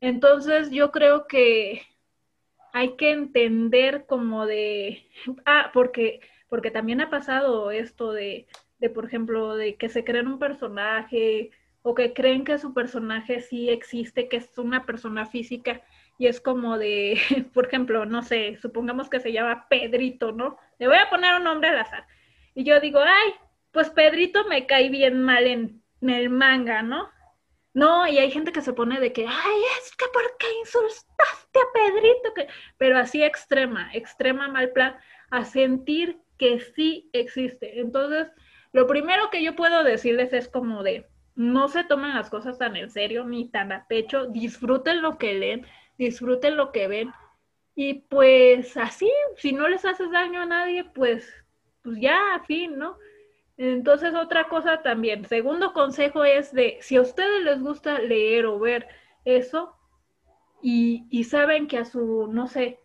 Entonces 0.00 0.70
yo 0.70 0.92
creo 0.92 1.26
que 1.26 1.82
hay 2.72 2.96
que 2.96 3.10
entender 3.10 4.06
como 4.06 4.46
de, 4.46 5.06
ah, 5.46 5.70
porque, 5.72 6.20
porque 6.48 6.70
también 6.70 7.00
ha 7.00 7.10
pasado 7.10 7.70
esto 7.70 8.12
de, 8.12 8.46
de, 8.78 8.90
por 8.90 9.06
ejemplo, 9.06 9.56
de 9.56 9.76
que 9.76 9.88
se 9.88 10.04
creen 10.04 10.28
un 10.28 10.38
personaje 10.38 11.50
o 11.82 11.94
que 11.94 12.12
creen 12.12 12.44
que 12.44 12.58
su 12.58 12.74
personaje 12.74 13.40
sí 13.40 13.70
existe, 13.70 14.28
que 14.28 14.36
es 14.38 14.58
una 14.58 14.84
persona 14.84 15.26
física 15.26 15.82
y 16.18 16.26
es 16.26 16.40
como 16.40 16.78
de, 16.78 17.18
por 17.54 17.66
ejemplo, 17.66 18.04
no 18.06 18.22
sé, 18.22 18.58
supongamos 18.60 19.08
que 19.08 19.20
se 19.20 19.32
llama 19.32 19.66
Pedrito, 19.68 20.32
¿no? 20.32 20.58
Le 20.78 20.88
voy 20.88 20.96
a 20.96 21.10
poner 21.10 21.36
un 21.36 21.44
nombre 21.44 21.70
al 21.70 21.78
azar. 21.78 22.06
Y 22.54 22.64
yo 22.64 22.80
digo, 22.80 23.00
ay, 23.00 23.32
pues 23.72 23.90
Pedrito 23.90 24.46
me 24.48 24.66
cae 24.66 24.88
bien 24.90 25.22
mal 25.22 25.46
en, 25.46 25.82
en 26.00 26.10
el 26.10 26.30
manga, 26.30 26.82
¿no? 26.82 27.08
No, 27.76 28.08
y 28.08 28.16
hay 28.16 28.30
gente 28.30 28.52
que 28.52 28.62
se 28.62 28.72
pone 28.72 28.98
de 29.00 29.12
que, 29.12 29.26
ay, 29.26 29.60
es 29.78 29.94
que 29.96 30.06
¿por 30.10 30.22
qué 30.38 30.46
insultaste 30.60 31.58
a 31.58 31.72
Pedrito? 31.74 32.32
Que... 32.34 32.48
Pero 32.78 32.96
así 32.96 33.22
extrema, 33.22 33.90
extrema 33.92 34.48
mal 34.48 34.70
plan, 34.70 34.96
a 35.30 35.44
sentir 35.44 36.18
que 36.38 36.58
sí 36.58 37.10
existe. 37.12 37.78
Entonces, 37.78 38.28
lo 38.72 38.86
primero 38.86 39.28
que 39.28 39.42
yo 39.42 39.54
puedo 39.54 39.84
decirles 39.84 40.32
es 40.32 40.48
como 40.48 40.82
de, 40.82 41.06
no 41.34 41.68
se 41.68 41.84
tomen 41.84 42.14
las 42.14 42.30
cosas 42.30 42.56
tan 42.56 42.76
en 42.76 42.88
serio 42.88 43.24
ni 43.24 43.50
tan 43.50 43.70
a 43.72 43.86
pecho, 43.86 44.24
disfruten 44.24 45.02
lo 45.02 45.18
que 45.18 45.34
leen, 45.34 45.66
disfruten 45.98 46.56
lo 46.56 46.72
que 46.72 46.88
ven. 46.88 47.12
Y 47.74 47.92
pues 48.08 48.74
así, 48.78 49.12
si 49.36 49.52
no 49.52 49.68
les 49.68 49.84
haces 49.84 50.10
daño 50.10 50.40
a 50.40 50.46
nadie, 50.46 50.84
pues, 50.84 51.30
pues 51.82 51.98
ya, 52.00 52.42
fin, 52.46 52.78
¿no? 52.78 52.96
Entonces, 53.58 54.14
otra 54.14 54.48
cosa 54.48 54.82
también, 54.82 55.24
segundo 55.24 55.72
consejo 55.72 56.24
es 56.24 56.52
de, 56.52 56.78
si 56.80 56.96
a 56.96 57.00
ustedes 57.00 57.42
les 57.42 57.60
gusta 57.60 57.98
leer 58.00 58.46
o 58.46 58.58
ver 58.58 58.86
eso, 59.24 59.74
y, 60.62 61.06
y 61.10 61.24
saben 61.24 61.66
que 61.66 61.78
a 61.78 61.84
su, 61.84 62.28
no 62.30 62.48
sé, 62.48 62.80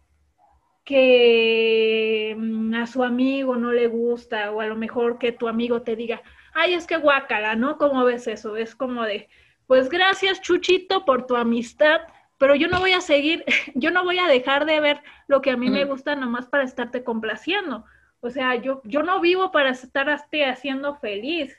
que 0.84 2.36
mm, 2.38 2.74
a 2.76 2.88
su 2.88 3.04
amigo 3.04 3.56
no 3.56 3.72
le 3.72 3.88
gusta 3.88 4.52
o 4.52 4.62
a 4.62 4.66
lo 4.66 4.76
mejor 4.76 5.20
que 5.20 5.32
tu 5.32 5.48
amigo 5.48 5.82
te 5.82 5.96
diga, 5.96 6.22
ay, 6.54 6.74
es 6.74 6.88
que 6.88 6.98
guácala, 6.98 7.56
¿no? 7.56 7.78
¿Cómo 7.78 8.04
ves 8.04 8.28
eso? 8.28 8.56
Es 8.58 8.76
como 8.76 9.04
de, 9.04 9.30
pues 9.68 9.90
gracias 9.90 10.42
Chuchito 10.42 11.06
por 11.06 11.28
tu 11.28 11.36
amistad, 11.36 12.02
pero 12.38 12.56
yo 12.56 12.68
no 12.68 12.80
voy 12.80 12.94
a 12.94 13.02
seguir, 13.02 13.46
yo 13.76 13.92
no 13.92 14.04
voy 14.04 14.20
a 14.20 14.28
dejar 14.28 14.66
de 14.66 14.80
ver 14.80 15.02
lo 15.28 15.42
que 15.42 15.52
a 15.52 15.58
mí 15.58 15.70
me 15.70 15.86
gusta 15.86 16.16
nomás 16.16 16.48
para 16.48 16.64
estarte 16.64 17.04
complaciendo. 17.04 17.86
O 18.22 18.30
sea, 18.30 18.56
yo, 18.56 18.82
yo 18.86 19.04
no 19.04 19.20
vivo 19.20 19.52
para 19.52 19.72
estar 19.72 20.08
haciendo 20.10 20.96
feliz. 20.96 21.58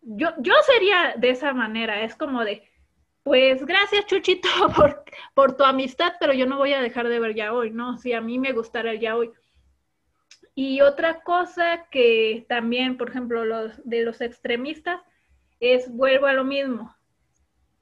Yo, 0.00 0.30
yo 0.38 0.54
sería 0.66 1.14
de 1.16 1.30
esa 1.30 1.52
manera, 1.52 2.02
es 2.02 2.16
como 2.16 2.44
de, 2.44 2.68
pues 3.22 3.64
gracias 3.64 4.06
Chuchito 4.06 4.48
por, 4.76 5.04
por 5.34 5.56
tu 5.56 5.64
amistad, 5.64 6.14
pero 6.18 6.32
yo 6.32 6.46
no 6.46 6.56
voy 6.56 6.72
a 6.72 6.82
dejar 6.82 7.08
de 7.08 7.20
ver 7.20 7.34
ya 7.34 7.52
hoy, 7.52 7.70
¿no? 7.70 7.98
Si 7.98 8.12
a 8.12 8.20
mí 8.20 8.38
me 8.38 8.52
gustara 8.52 8.90
el 8.90 9.00
ya 9.00 9.16
hoy. 9.16 9.30
Y 10.54 10.80
otra 10.80 11.22
cosa 11.22 11.86
que 11.90 12.44
también, 12.48 12.96
por 12.96 13.10
ejemplo, 13.10 13.44
los 13.44 13.80
de 13.84 14.02
los 14.02 14.20
extremistas, 14.20 15.00
es 15.60 15.90
vuelvo 15.94 16.26
a 16.26 16.32
lo 16.32 16.44
mismo, 16.44 16.94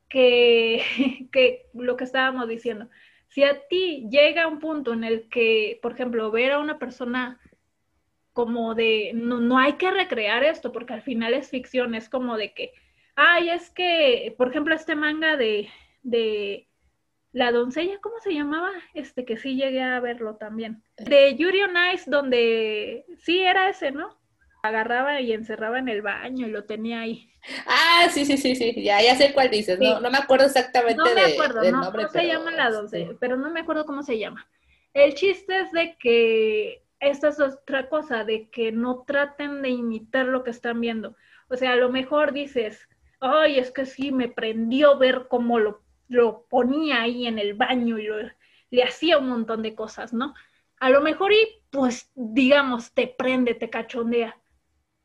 que, 0.08 1.28
que 1.32 1.66
lo 1.72 1.96
que 1.96 2.04
estábamos 2.04 2.48
diciendo. 2.48 2.88
Si 3.28 3.44
a 3.44 3.66
ti 3.68 4.08
llega 4.10 4.48
un 4.48 4.58
punto 4.58 4.92
en 4.92 5.04
el 5.04 5.28
que, 5.28 5.78
por 5.80 5.92
ejemplo, 5.92 6.30
ver 6.30 6.52
a 6.52 6.58
una 6.58 6.78
persona 6.78 7.40
como 8.40 8.74
de, 8.74 9.12
no, 9.14 9.38
no 9.38 9.58
hay 9.58 9.74
que 9.74 9.90
recrear 9.90 10.42
esto, 10.44 10.72
porque 10.72 10.94
al 10.94 11.02
final 11.02 11.34
es 11.34 11.50
ficción, 11.50 11.94
es 11.94 12.08
como 12.08 12.38
de 12.38 12.54
que, 12.54 12.72
ay, 13.16 13.50
es 13.50 13.68
que, 13.68 14.34
por 14.38 14.48
ejemplo, 14.48 14.74
este 14.74 14.94
manga 14.94 15.36
de, 15.36 15.68
de 16.02 16.66
la 17.32 17.52
doncella, 17.52 17.98
¿cómo 18.00 18.18
se 18.20 18.32
llamaba? 18.32 18.70
Este 18.94 19.26
que 19.26 19.36
sí 19.36 19.56
llegué 19.56 19.82
a 19.82 20.00
verlo 20.00 20.36
también. 20.36 20.82
De 20.96 21.36
Yuri 21.36 21.60
on 21.60 21.74
Ice, 21.92 22.10
donde 22.10 23.04
sí 23.18 23.40
era 23.40 23.68
ese, 23.68 23.92
¿no? 23.92 24.18
Agarraba 24.62 25.20
y 25.20 25.34
encerraba 25.34 25.78
en 25.78 25.90
el 25.90 26.00
baño 26.00 26.46
y 26.46 26.50
lo 26.50 26.64
tenía 26.64 27.00
ahí. 27.00 27.30
Ah, 27.66 28.08
sí, 28.10 28.24
sí, 28.24 28.38
sí, 28.38 28.56
sí, 28.56 28.82
ya, 28.82 29.02
ya 29.02 29.16
sé 29.16 29.34
cuál 29.34 29.50
dices. 29.50 29.78
No, 29.78 30.00
no 30.00 30.10
me 30.10 30.16
acuerdo 30.16 30.46
exactamente 30.46 30.96
no 30.96 31.14
me 31.14 31.34
acuerdo, 31.34 31.62
no, 31.70 31.82
nombre, 31.82 32.08
se 32.08 32.26
llama 32.26 32.52
la 32.52 32.70
doncella, 32.70 33.10
pero 33.20 33.36
no 33.36 33.50
me 33.50 33.60
acuerdo 33.60 33.84
cómo 33.84 34.02
se 34.02 34.18
llama. 34.18 34.48
El 34.94 35.14
chiste 35.14 35.60
es 35.60 35.72
de 35.72 35.96
que 35.98 36.82
esta 37.00 37.28
es 37.28 37.40
otra 37.40 37.88
cosa, 37.88 38.24
de 38.24 38.50
que 38.50 38.72
no 38.72 39.04
traten 39.06 39.62
de 39.62 39.70
imitar 39.70 40.26
lo 40.26 40.44
que 40.44 40.50
están 40.50 40.80
viendo. 40.80 41.16
O 41.48 41.56
sea, 41.56 41.72
a 41.72 41.76
lo 41.76 41.90
mejor 41.90 42.32
dices, 42.32 42.88
ay, 43.20 43.58
es 43.58 43.70
que 43.72 43.86
sí, 43.86 44.12
me 44.12 44.28
prendió 44.28 44.98
ver 44.98 45.26
cómo 45.28 45.58
lo 45.58 45.82
lo 46.10 46.44
ponía 46.48 47.02
ahí 47.02 47.26
en 47.26 47.38
el 47.38 47.54
baño 47.54 47.98
y 47.98 48.08
le 48.70 48.82
hacía 48.82 49.16
un 49.18 49.28
montón 49.28 49.62
de 49.62 49.74
cosas, 49.74 50.12
¿no? 50.12 50.34
A 50.78 50.90
lo 50.90 51.00
mejor 51.00 51.32
y 51.32 51.62
pues 51.70 52.10
digamos, 52.16 52.92
te 52.92 53.06
prende, 53.06 53.54
te 53.54 53.70
cachondea, 53.70 54.36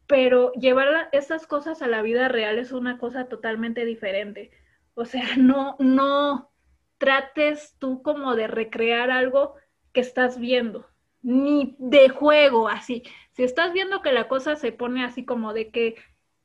pero 0.07 0.51
llevar 0.53 1.09
esas 1.11 1.45
cosas 1.45 1.81
a 1.83 1.87
la 1.87 2.01
vida 2.01 2.27
real 2.27 2.57
es 2.57 2.71
una 2.71 2.97
cosa 2.97 3.29
totalmente 3.29 3.85
diferente. 3.85 4.51
O 4.95 5.05
sea, 5.05 5.25
no, 5.37 5.75
no 5.79 6.49
trates 6.97 7.75
tú 7.77 8.01
como 8.01 8.35
de 8.35 8.47
recrear 8.47 9.11
algo 9.11 9.55
que 9.93 10.01
estás 10.01 10.39
viendo, 10.39 10.87
ni 11.25 11.75
de 11.79 12.09
juego 12.09 12.67
así. 12.67 13.01
Si 13.31 13.43
estás 13.43 13.73
viendo 13.73 14.03
que 14.03 14.11
la 14.11 14.27
cosa 14.27 14.55
se 14.55 14.71
pone 14.71 15.03
así 15.03 15.25
como 15.25 15.53
de 15.53 15.71
que 15.71 15.95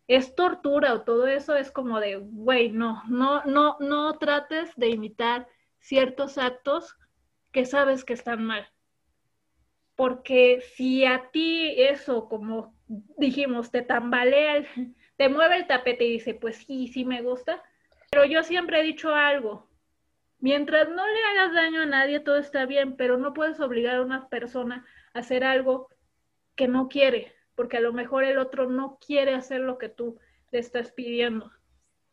es 0.09 0.35
tortura 0.35 0.95
o 0.95 1.03
todo 1.03 1.27
eso, 1.27 1.55
es 1.55 1.71
como 1.71 2.01
de, 2.01 2.17
güey, 2.17 2.71
no, 2.71 3.03
no, 3.07 3.45
no, 3.45 3.77
no 3.79 4.19
trates 4.19 4.75
de 4.77 4.89
imitar 4.89 5.47
ciertos 5.81 6.39
actos 6.39 6.97
que 7.53 7.67
sabes 7.67 8.05
que 8.07 8.15
están 8.15 8.43
mal. 8.43 8.67
Porque 9.97 10.63
si 10.75 11.05
a 11.05 11.31
ti 11.31 11.75
eso, 11.77 12.27
como 12.27 12.75
dijimos, 13.19 13.71
te 13.71 13.83
tambalea, 13.83 14.65
te 15.17 15.29
mueve 15.29 15.57
el 15.57 15.67
tapete 15.67 16.07
y 16.07 16.13
dice, 16.13 16.33
pues 16.33 16.57
sí, 16.57 16.89
sí 16.89 17.05
me 17.05 17.21
gusta. 17.21 17.63
Pero 18.11 18.25
yo 18.25 18.43
siempre 18.43 18.81
he 18.81 18.83
dicho 18.83 19.15
algo, 19.15 19.70
mientras 20.41 20.89
no 20.89 21.07
le 21.07 21.25
hagas 21.31 21.55
daño 21.55 21.83
a 21.83 21.87
nadie, 21.87 22.21
todo 22.21 22.37
está 22.37 22.67
bien, 22.67 22.97
pero 22.97 23.19
no 23.19 23.35
puedes 23.35 23.61
obligar 23.61 23.97
a 23.97 24.03
una 24.03 24.29
persona 24.29 24.87
a 25.15 25.21
hacer 25.21 25.45
algo 25.45 25.89
que 26.57 26.69
no 26.69 26.89
quiere 26.89 27.33
porque 27.61 27.77
a 27.77 27.81
lo 27.81 27.93
mejor 27.93 28.25
el 28.25 28.39
otro 28.39 28.71
no 28.71 28.99
quiere 29.07 29.35
hacer 29.35 29.61
lo 29.61 29.77
que 29.77 29.91
tú 29.91 30.19
le 30.51 30.61
estás 30.61 30.93
pidiendo. 30.93 31.53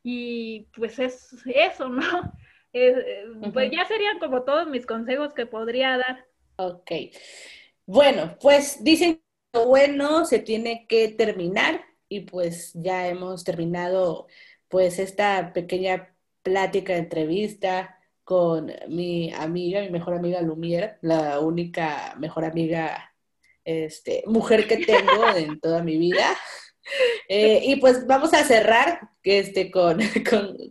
Y 0.04 0.68
pues 0.76 1.00
es 1.00 1.34
eso, 1.46 1.88
¿no? 1.88 2.02
Eh, 2.74 3.24
pues 3.54 3.72
ya 3.72 3.86
serían 3.86 4.20
como 4.20 4.44
todos 4.44 4.68
mis 4.68 4.86
consejos 4.86 5.34
que 5.34 5.46
podría 5.46 5.98
dar. 5.98 6.28
Ok. 6.58 6.92
Bueno, 7.86 8.38
pues 8.42 8.84
dicen 8.84 9.16
que 9.16 9.60
lo 9.60 9.68
bueno 9.68 10.26
se 10.26 10.40
tiene 10.40 10.86
que 10.88 11.08
terminar 11.08 11.82
y 12.10 12.20
pues 12.20 12.74
ya 12.76 13.08
hemos 13.08 13.46
terminado 13.46 14.28
pues 14.68 15.00
esta 15.00 15.54
pequeña 15.54 16.14
plática, 16.44 16.98
entrevista 16.98 17.97
con 18.28 18.70
mi 18.90 19.32
amiga, 19.32 19.80
mi 19.80 19.90
mejor 19.90 20.14
amiga 20.14 20.42
Lumier, 20.42 20.98
la 21.02 21.40
única 21.40 22.14
mejor 22.18 22.44
amiga 22.44 23.16
este, 23.64 24.22
mujer 24.26 24.68
que 24.68 24.80
tengo 24.86 25.30
en 25.38 25.58
toda 25.62 25.82
mi 25.82 25.98
vida. 25.98 26.36
Eh, 27.30 27.62
y 27.64 27.78
pues 27.78 28.06
vamos 28.06 28.34
a 28.34 28.44
cerrar 28.44 29.00
este, 29.24 29.72
con, 29.72 30.00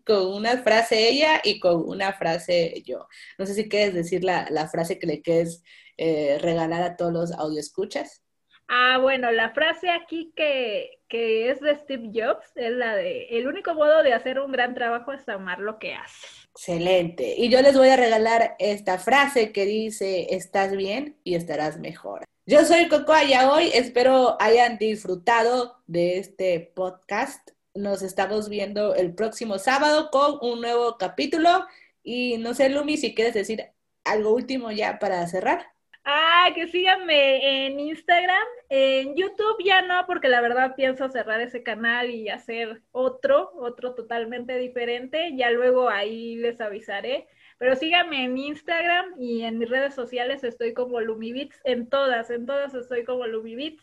con, 0.04 0.26
una 0.34 0.58
frase 0.58 1.08
ella 1.08 1.40
y 1.42 1.58
con 1.58 1.88
una 1.88 2.12
frase 2.12 2.82
yo. 2.84 3.08
No 3.38 3.46
sé 3.46 3.54
si 3.54 3.70
quieres 3.70 3.94
decir 3.94 4.22
la, 4.22 4.68
frase 4.70 4.98
que 4.98 5.06
le 5.06 5.22
quieres 5.22 5.64
eh, 5.96 6.36
regalar 6.42 6.82
a 6.82 6.94
todos 6.94 7.30
los 7.30 7.56
escuchas 7.56 8.22
Ah, 8.68 8.98
bueno, 9.00 9.30
la 9.30 9.50
frase 9.50 9.88
aquí 9.90 10.32
que, 10.34 10.95
que 11.08 11.50
es 11.50 11.60
de 11.60 11.74
Steve 11.76 12.10
Jobs 12.12 12.50
es 12.56 12.72
la 12.72 12.96
de, 12.96 13.26
el 13.30 13.46
único 13.46 13.74
modo 13.74 14.02
de 14.02 14.12
hacer 14.12 14.40
un 14.40 14.52
gran 14.52 14.74
trabajo 14.74 15.12
es 15.12 15.28
amar 15.28 15.60
lo 15.60 15.78
que 15.78 15.94
haces. 15.94 16.48
Excelente. 16.52 17.34
Y 17.36 17.48
yo 17.48 17.60
les 17.62 17.76
voy 17.76 17.88
a 17.88 17.96
regalar 17.96 18.56
esta 18.58 18.98
frase 18.98 19.52
que 19.52 19.66
dice, 19.66 20.34
estás 20.34 20.72
bien 20.76 21.16
y 21.22 21.34
estarás 21.34 21.78
mejor. 21.78 22.24
Yo 22.46 22.64
soy 22.64 22.88
Coco 22.88 23.12
hoy, 23.52 23.70
espero 23.74 24.36
hayan 24.40 24.78
disfrutado 24.78 25.82
de 25.86 26.18
este 26.18 26.60
podcast. 26.60 27.50
Nos 27.74 28.02
estamos 28.02 28.48
viendo 28.48 28.94
el 28.94 29.14
próximo 29.14 29.58
sábado 29.58 30.10
con 30.10 30.38
un 30.40 30.60
nuevo 30.60 30.96
capítulo. 30.96 31.66
Y 32.02 32.38
no 32.38 32.54
sé, 32.54 32.68
Lumi, 32.68 32.96
si 32.96 33.14
quieres 33.14 33.34
decir 33.34 33.66
algo 34.04 34.32
último 34.32 34.70
ya 34.70 34.98
para 34.98 35.26
cerrar. 35.26 35.75
Ah, 36.08 36.52
que 36.54 36.68
síganme 36.68 37.66
en 37.66 37.80
Instagram, 37.80 38.46
en 38.68 39.16
YouTube 39.16 39.56
ya 39.64 39.82
no, 39.82 40.06
porque 40.06 40.28
la 40.28 40.40
verdad 40.40 40.76
pienso 40.76 41.08
cerrar 41.08 41.40
ese 41.40 41.64
canal 41.64 42.10
y 42.10 42.28
hacer 42.28 42.80
otro, 42.92 43.50
otro 43.56 43.96
totalmente 43.96 44.56
diferente. 44.56 45.32
Ya 45.34 45.50
luego 45.50 45.88
ahí 45.88 46.36
les 46.36 46.60
avisaré. 46.60 47.26
Pero 47.58 47.74
síganme 47.74 48.22
en 48.22 48.38
Instagram 48.38 49.14
y 49.18 49.42
en 49.42 49.58
mis 49.58 49.68
redes 49.68 49.94
sociales 49.94 50.44
estoy 50.44 50.74
como 50.74 51.00
Lumibits, 51.00 51.60
en 51.64 51.88
todas, 51.88 52.30
en 52.30 52.46
todas 52.46 52.72
estoy 52.74 53.04
como 53.04 53.26
Lumibits. 53.26 53.82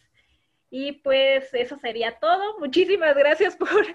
Y 0.69 0.93
pues 0.93 1.53
eso 1.53 1.78
sería 1.78 2.19
todo. 2.19 2.57
Muchísimas 2.57 3.17
gracias 3.17 3.57
por, 3.57 3.86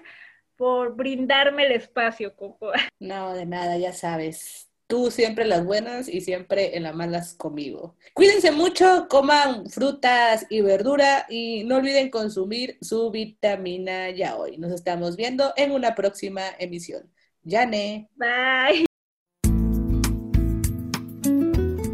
por 0.55 0.95
brindarme 0.95 1.65
el 1.65 1.71
espacio, 1.71 2.35
Coco. 2.35 2.73
No, 2.99 3.33
de 3.33 3.47
nada, 3.47 3.75
ya 3.79 3.91
sabes. 3.91 4.68
Tú 4.89 5.11
siempre 5.11 5.45
las 5.45 5.63
buenas 5.63 6.09
y 6.09 6.19
siempre 6.19 6.75
en 6.75 6.81
las 6.81 6.95
malas 6.95 7.35
conmigo. 7.35 7.95
Cuídense 8.15 8.49
mucho, 8.51 9.05
coman 9.07 9.69
frutas 9.69 10.47
y 10.49 10.61
verdura 10.61 11.27
y 11.29 11.63
no 11.63 11.75
olviden 11.75 12.09
consumir 12.09 12.79
su 12.81 13.11
vitamina 13.11 14.09
ya 14.09 14.35
hoy. 14.35 14.57
Nos 14.57 14.71
estamos 14.71 15.15
viendo 15.15 15.53
en 15.57 15.73
una 15.73 15.93
próxima 15.93 16.41
emisión. 16.57 17.03
Yane. 17.43 18.09
Bye. 18.15 18.87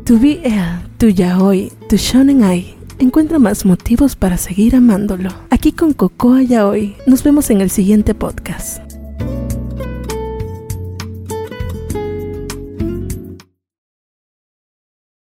Tu 0.06 0.18
BL, 0.18 0.88
tu 0.98 1.10
Yaoi, 1.10 1.74
tu 1.89 1.98
Shonen 1.98 2.43
Ai. 2.46 2.76
Encuentra 3.00 3.39
más 3.39 3.66
motivos 3.66 4.16
para 4.16 4.38
seguir 4.38 4.74
amándolo. 4.74 5.32
Aquí 5.50 5.74
con 5.74 5.91
Cocoa 5.91 6.43
Yaoi. 6.43 6.96
Nos 7.08 7.24
vemos 7.24 7.50
en 7.50 7.60
el 7.60 7.70
siguiente 7.70 8.16
podcast. 8.16 8.84